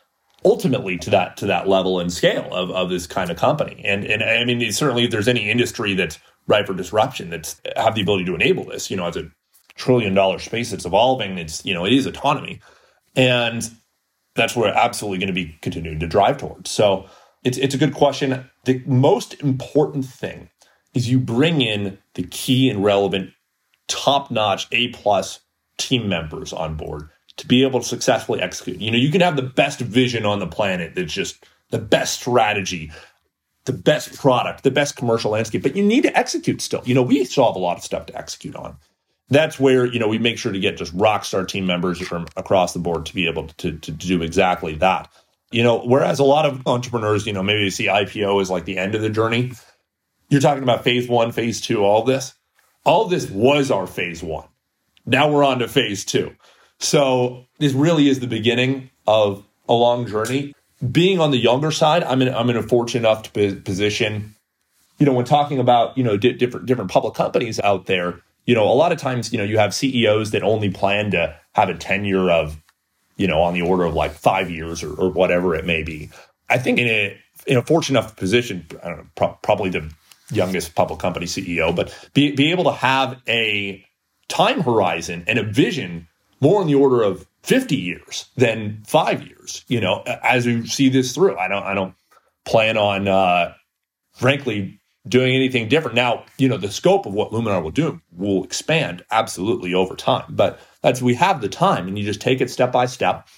ultimately 0.44 0.96
to 0.98 1.10
that 1.10 1.36
to 1.38 1.46
that 1.46 1.68
level 1.68 1.98
and 1.98 2.12
scale 2.12 2.48
of, 2.52 2.70
of 2.70 2.88
this 2.88 3.06
kind 3.06 3.30
of 3.30 3.36
company. 3.36 3.82
And 3.84 4.04
and 4.04 4.22
I 4.22 4.44
mean 4.44 4.72
certainly 4.72 5.04
if 5.04 5.10
there's 5.10 5.28
any 5.28 5.50
industry 5.50 5.94
that's 5.94 6.18
ripe 6.46 6.66
for 6.66 6.74
disruption 6.74 7.30
that's 7.30 7.60
have 7.76 7.94
the 7.94 8.02
ability 8.02 8.24
to 8.24 8.34
enable 8.34 8.64
this, 8.64 8.90
you 8.90 8.96
know, 8.96 9.06
as 9.06 9.16
a 9.16 9.30
trillion 9.74 10.14
dollar 10.14 10.38
space 10.38 10.70
that's 10.70 10.86
evolving, 10.86 11.38
it's 11.38 11.64
you 11.64 11.74
know, 11.74 11.84
it 11.84 11.92
is 11.92 12.06
autonomy. 12.06 12.60
And 13.14 13.68
that's 14.34 14.54
what 14.54 14.66
we're 14.66 14.78
absolutely 14.78 15.18
going 15.18 15.28
to 15.28 15.32
be 15.32 15.56
continuing 15.62 15.98
to 16.00 16.06
drive 16.06 16.38
towards. 16.38 16.70
So 16.70 17.06
it's 17.44 17.58
it's 17.58 17.74
a 17.74 17.78
good 17.78 17.94
question. 17.94 18.48
The 18.64 18.82
most 18.86 19.34
important 19.42 20.04
thing 20.04 20.50
is 20.94 21.10
you 21.10 21.18
bring 21.18 21.60
in 21.60 21.98
the 22.14 22.22
key 22.24 22.70
and 22.70 22.82
relevant, 22.82 23.30
top 23.88 24.30
notch, 24.30 24.66
A 24.72 24.88
plus 24.88 25.40
team 25.78 26.08
members 26.08 26.52
on 26.52 26.76
board 26.76 27.10
to 27.36 27.46
be 27.46 27.62
able 27.62 27.80
to 27.80 27.86
successfully 27.86 28.40
execute. 28.40 28.80
You 28.80 28.90
know, 28.90 28.96
you 28.96 29.10
can 29.10 29.20
have 29.20 29.36
the 29.36 29.42
best 29.42 29.80
vision 29.80 30.24
on 30.24 30.38
the 30.38 30.46
planet 30.46 30.94
that's 30.94 31.12
just 31.12 31.44
the 31.70 31.78
best 31.78 32.20
strategy, 32.20 32.90
the 33.66 33.72
best 33.72 34.16
product, 34.16 34.62
the 34.62 34.70
best 34.70 34.96
commercial 34.96 35.32
landscape, 35.32 35.62
but 35.62 35.76
you 35.76 35.84
need 35.84 36.02
to 36.02 36.16
execute 36.16 36.60
still. 36.60 36.82
You 36.84 36.94
know, 36.94 37.02
we 37.02 37.24
still 37.24 37.46
have 37.46 37.56
a 37.56 37.60
lot 37.60 37.76
of 37.76 37.84
stuff 37.84 38.06
to 38.06 38.16
execute 38.16 38.56
on. 38.56 38.76
That's 39.28 39.58
where, 39.58 39.86
you 39.86 39.98
know, 39.98 40.08
we 40.08 40.18
make 40.18 40.38
sure 40.38 40.52
to 40.52 40.58
get 40.58 40.76
just 40.76 40.92
rock 40.94 41.24
star 41.24 41.44
team 41.44 41.66
members 41.66 42.00
from 42.00 42.26
across 42.36 42.72
the 42.72 42.78
board 42.78 43.06
to 43.06 43.14
be 43.14 43.26
able 43.26 43.48
to, 43.48 43.72
to, 43.72 43.90
do 43.90 44.22
exactly 44.22 44.74
that. 44.76 45.10
You 45.50 45.64
know, 45.64 45.80
whereas 45.84 46.20
a 46.20 46.24
lot 46.24 46.46
of 46.46 46.64
entrepreneurs, 46.66 47.26
you 47.26 47.32
know, 47.32 47.42
maybe 47.42 47.64
they 47.64 47.70
see 47.70 47.86
IPO 47.86 48.40
as 48.40 48.50
like 48.50 48.64
the 48.64 48.78
end 48.78 48.94
of 48.94 49.02
the 49.02 49.10
journey. 49.10 49.52
You're 50.28 50.40
talking 50.40 50.62
about 50.62 50.84
phase 50.84 51.08
one, 51.08 51.32
phase 51.32 51.60
two, 51.60 51.84
all 51.84 52.02
this. 52.02 52.34
All 52.84 53.06
this 53.06 53.28
was 53.28 53.70
our 53.70 53.86
phase 53.86 54.22
one. 54.22 54.46
Now 55.06 55.30
we're 55.30 55.44
on 55.44 55.58
to 55.58 55.68
phase 55.68 56.04
two. 56.04 56.34
So 56.78 57.46
this 57.58 57.72
really 57.72 58.08
is 58.08 58.20
the 58.20 58.26
beginning 58.26 58.90
of 59.06 59.44
a 59.68 59.72
long 59.72 60.06
journey. 60.06 60.54
Being 60.92 61.20
on 61.20 61.30
the 61.30 61.38
younger 61.38 61.70
side, 61.70 62.04
I'm 62.04 62.20
in 62.22 62.32
I'm 62.34 62.50
in 62.50 62.56
a 62.56 62.62
fortunate 62.62 63.08
enough 63.08 63.32
position. 63.32 64.34
You 64.98 65.06
know, 65.06 65.12
when 65.12 65.24
talking 65.24 65.58
about 65.58 65.96
you 65.96 66.04
know 66.04 66.16
di- 66.16 66.34
different 66.34 66.66
different 66.66 66.90
public 66.90 67.14
companies 67.14 67.58
out 67.60 67.86
there, 67.86 68.20
you 68.44 68.54
know, 68.54 68.64
a 68.64 68.74
lot 68.74 68.92
of 68.92 68.98
times 68.98 69.32
you 69.32 69.38
know 69.38 69.44
you 69.44 69.58
have 69.58 69.74
CEOs 69.74 70.32
that 70.32 70.42
only 70.42 70.70
plan 70.70 71.10
to 71.12 71.34
have 71.52 71.68
a 71.68 71.74
tenure 71.74 72.30
of 72.30 72.62
you 73.16 73.26
know 73.26 73.40
on 73.40 73.54
the 73.54 73.62
order 73.62 73.84
of 73.84 73.94
like 73.94 74.12
five 74.12 74.50
years 74.50 74.82
or, 74.82 74.92
or 74.94 75.10
whatever 75.10 75.54
it 75.54 75.64
may 75.64 75.82
be. 75.82 76.10
I 76.50 76.58
think 76.58 76.78
in 76.78 76.88
a 76.88 77.18
in 77.46 77.56
a 77.56 77.62
fortunate 77.62 77.98
enough 77.98 78.16
position, 78.16 78.66
I 78.82 78.88
don't 78.88 78.98
know, 78.98 79.06
pro- 79.14 79.38
probably 79.42 79.70
the 79.70 79.90
youngest 80.30 80.74
public 80.74 81.00
company 81.00 81.26
CEO, 81.26 81.74
but 81.74 81.94
be 82.14 82.32
be 82.32 82.50
able 82.50 82.64
to 82.64 82.72
have 82.72 83.20
a 83.28 83.84
time 84.28 84.60
horizon 84.60 85.24
and 85.26 85.38
a 85.38 85.42
vision 85.42 86.08
more 86.40 86.60
in 86.60 86.66
the 86.66 86.74
order 86.74 87.02
of 87.02 87.26
50 87.46 87.76
years 87.76 88.26
than 88.36 88.82
five 88.84 89.24
years, 89.24 89.64
you 89.68 89.80
know, 89.80 90.02
as 90.24 90.46
we 90.46 90.66
see 90.66 90.88
this 90.88 91.14
through. 91.14 91.38
I 91.38 91.46
don't, 91.46 91.62
I 91.62 91.74
don't 91.74 91.94
plan 92.44 92.76
on, 92.76 93.06
uh, 93.06 93.54
frankly, 94.14 94.80
doing 95.06 95.32
anything 95.32 95.68
different. 95.68 95.94
Now, 95.94 96.24
you 96.38 96.48
know, 96.48 96.56
the 96.56 96.72
scope 96.72 97.06
of 97.06 97.14
what 97.14 97.30
Luminar 97.30 97.62
will 97.62 97.70
do 97.70 98.00
will 98.10 98.42
expand 98.42 99.04
absolutely 99.12 99.74
over 99.74 99.94
time, 99.94 100.24
but 100.28 100.58
that's, 100.82 101.00
we 101.00 101.14
have 101.14 101.40
the 101.40 101.48
time 101.48 101.86
and 101.86 101.96
you 101.96 102.04
just 102.04 102.20
take 102.20 102.40
it 102.40 102.50
step 102.50 102.72
by 102.72 102.86
step 102.86 103.28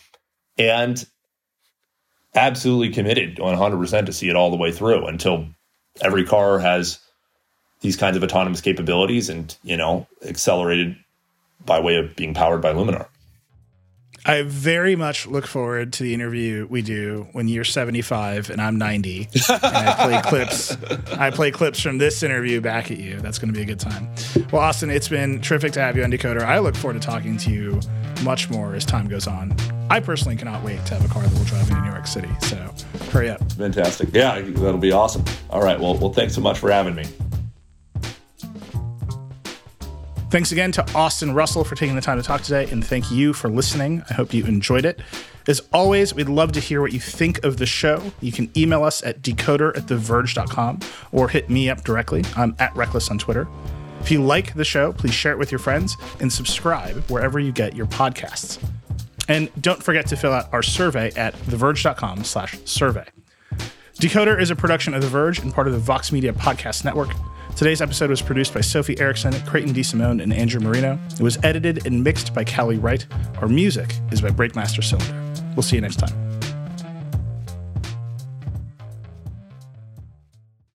and 0.56 1.06
absolutely 2.34 2.94
committed 2.94 3.36
100% 3.36 4.06
to 4.06 4.12
see 4.14 4.30
it 4.30 4.36
all 4.36 4.50
the 4.50 4.56
way 4.56 4.72
through 4.72 5.06
until 5.06 5.46
every 6.00 6.24
car 6.24 6.58
has 6.58 6.98
these 7.82 7.96
kinds 7.96 8.16
of 8.16 8.22
autonomous 8.22 8.62
capabilities 8.62 9.28
and, 9.28 9.54
you 9.62 9.76
know, 9.76 10.06
accelerated 10.24 10.96
by 11.66 11.78
way 11.78 11.96
of 11.96 12.16
being 12.16 12.32
powered 12.32 12.62
by 12.62 12.72
Luminar. 12.72 13.08
I 14.26 14.42
very 14.42 14.96
much 14.96 15.26
look 15.26 15.46
forward 15.46 15.92
to 15.94 16.02
the 16.02 16.12
interview 16.12 16.66
we 16.68 16.82
do 16.82 17.28
when 17.32 17.48
you're 17.48 17.64
75 17.64 18.50
and 18.50 18.60
I'm 18.60 18.76
90, 18.76 19.28
and 19.48 19.60
I 19.64 19.94
play 19.94 20.22
clips. 20.24 20.76
I 21.12 21.30
play 21.30 21.50
clips 21.50 21.80
from 21.80 21.98
this 21.98 22.22
interview 22.22 22.60
back 22.60 22.90
at 22.90 22.98
you. 22.98 23.20
That's 23.20 23.38
going 23.38 23.52
to 23.52 23.56
be 23.56 23.62
a 23.62 23.66
good 23.66 23.80
time. 23.80 24.12
Well, 24.52 24.62
Austin, 24.62 24.90
it's 24.90 25.08
been 25.08 25.40
terrific 25.40 25.72
to 25.72 25.80
have 25.80 25.96
you 25.96 26.04
on 26.04 26.10
Decoder. 26.10 26.42
I 26.42 26.58
look 26.58 26.76
forward 26.76 27.00
to 27.00 27.06
talking 27.06 27.36
to 27.38 27.50
you 27.50 27.80
much 28.22 28.50
more 28.50 28.74
as 28.74 28.84
time 28.84 29.08
goes 29.08 29.26
on. 29.26 29.54
I 29.90 30.00
personally 30.00 30.36
cannot 30.36 30.62
wait 30.62 30.84
to 30.86 30.94
have 30.94 31.04
a 31.04 31.08
car 31.08 31.22
that 31.22 31.32
will 31.32 31.44
drive 31.44 31.68
into 31.70 31.80
New 31.80 31.90
York 31.90 32.06
City. 32.06 32.30
So 32.42 32.56
hurry 33.10 33.30
up. 33.30 33.52
Fantastic. 33.52 34.10
Yeah, 34.12 34.40
that'll 34.40 34.78
be 34.78 34.92
awesome. 34.92 35.24
All 35.50 35.62
right. 35.62 35.78
Well, 35.78 35.96
well, 35.96 36.12
thanks 36.12 36.34
so 36.34 36.40
much 36.40 36.58
for 36.58 36.70
having 36.70 36.94
me. 36.94 37.04
Thanks 40.30 40.52
again 40.52 40.72
to 40.72 40.94
Austin 40.94 41.32
Russell 41.32 41.64
for 41.64 41.74
taking 41.74 41.96
the 41.96 42.02
time 42.02 42.18
to 42.18 42.22
talk 42.22 42.42
today, 42.42 42.68
and 42.70 42.86
thank 42.86 43.10
you 43.10 43.32
for 43.32 43.48
listening. 43.48 44.02
I 44.10 44.14
hope 44.14 44.34
you 44.34 44.44
enjoyed 44.44 44.84
it. 44.84 45.00
As 45.46 45.62
always, 45.72 46.14
we'd 46.14 46.28
love 46.28 46.52
to 46.52 46.60
hear 46.60 46.82
what 46.82 46.92
you 46.92 47.00
think 47.00 47.42
of 47.44 47.56
the 47.56 47.64
show. 47.64 48.12
You 48.20 48.30
can 48.30 48.50
email 48.54 48.84
us 48.84 49.02
at 49.02 49.22
decoder 49.22 49.74
at 49.74 49.84
theverge.com 49.84 50.80
or 51.12 51.28
hit 51.30 51.48
me 51.48 51.70
up 51.70 51.82
directly. 51.82 52.24
I'm 52.36 52.54
at 52.58 52.76
Reckless 52.76 53.10
on 53.10 53.16
Twitter. 53.16 53.48
If 54.00 54.10
you 54.10 54.22
like 54.22 54.52
the 54.52 54.66
show, 54.66 54.92
please 54.92 55.14
share 55.14 55.32
it 55.32 55.38
with 55.38 55.50
your 55.50 55.58
friends 55.58 55.96
and 56.20 56.30
subscribe 56.30 56.96
wherever 57.10 57.40
you 57.40 57.50
get 57.50 57.74
your 57.74 57.86
podcasts. 57.86 58.62
And 59.28 59.50
don't 59.62 59.82
forget 59.82 60.06
to 60.08 60.16
fill 60.16 60.32
out 60.32 60.52
our 60.52 60.62
survey 60.62 61.10
at 61.16 61.34
theverge.com 61.34 62.24
slash 62.24 62.58
survey. 62.66 63.06
Decoder 63.94 64.40
is 64.40 64.50
a 64.50 64.56
production 64.56 64.92
of 64.92 65.00
The 65.00 65.08
Verge 65.08 65.38
and 65.40 65.52
part 65.52 65.66
of 65.66 65.72
the 65.72 65.78
Vox 65.78 66.12
Media 66.12 66.34
Podcast 66.34 66.84
Network. 66.84 67.10
Today's 67.58 67.82
episode 67.82 68.08
was 68.08 68.22
produced 68.22 68.54
by 68.54 68.60
Sophie 68.60 68.96
Erickson, 69.00 69.32
Creighton 69.44 69.74
DeSimone, 69.74 70.22
and 70.22 70.32
Andrew 70.32 70.60
Marino. 70.60 70.96
It 71.10 71.20
was 71.20 71.38
edited 71.42 71.88
and 71.88 72.04
mixed 72.04 72.32
by 72.32 72.44
Callie 72.44 72.78
Wright. 72.78 73.04
Our 73.40 73.48
music 73.48 73.96
is 74.12 74.20
by 74.20 74.28
Breakmaster 74.28 74.80
Cylinder. 74.80 75.42
We'll 75.56 75.64
see 75.64 75.74
you 75.74 75.82
next 75.82 75.96
time. 75.96 76.27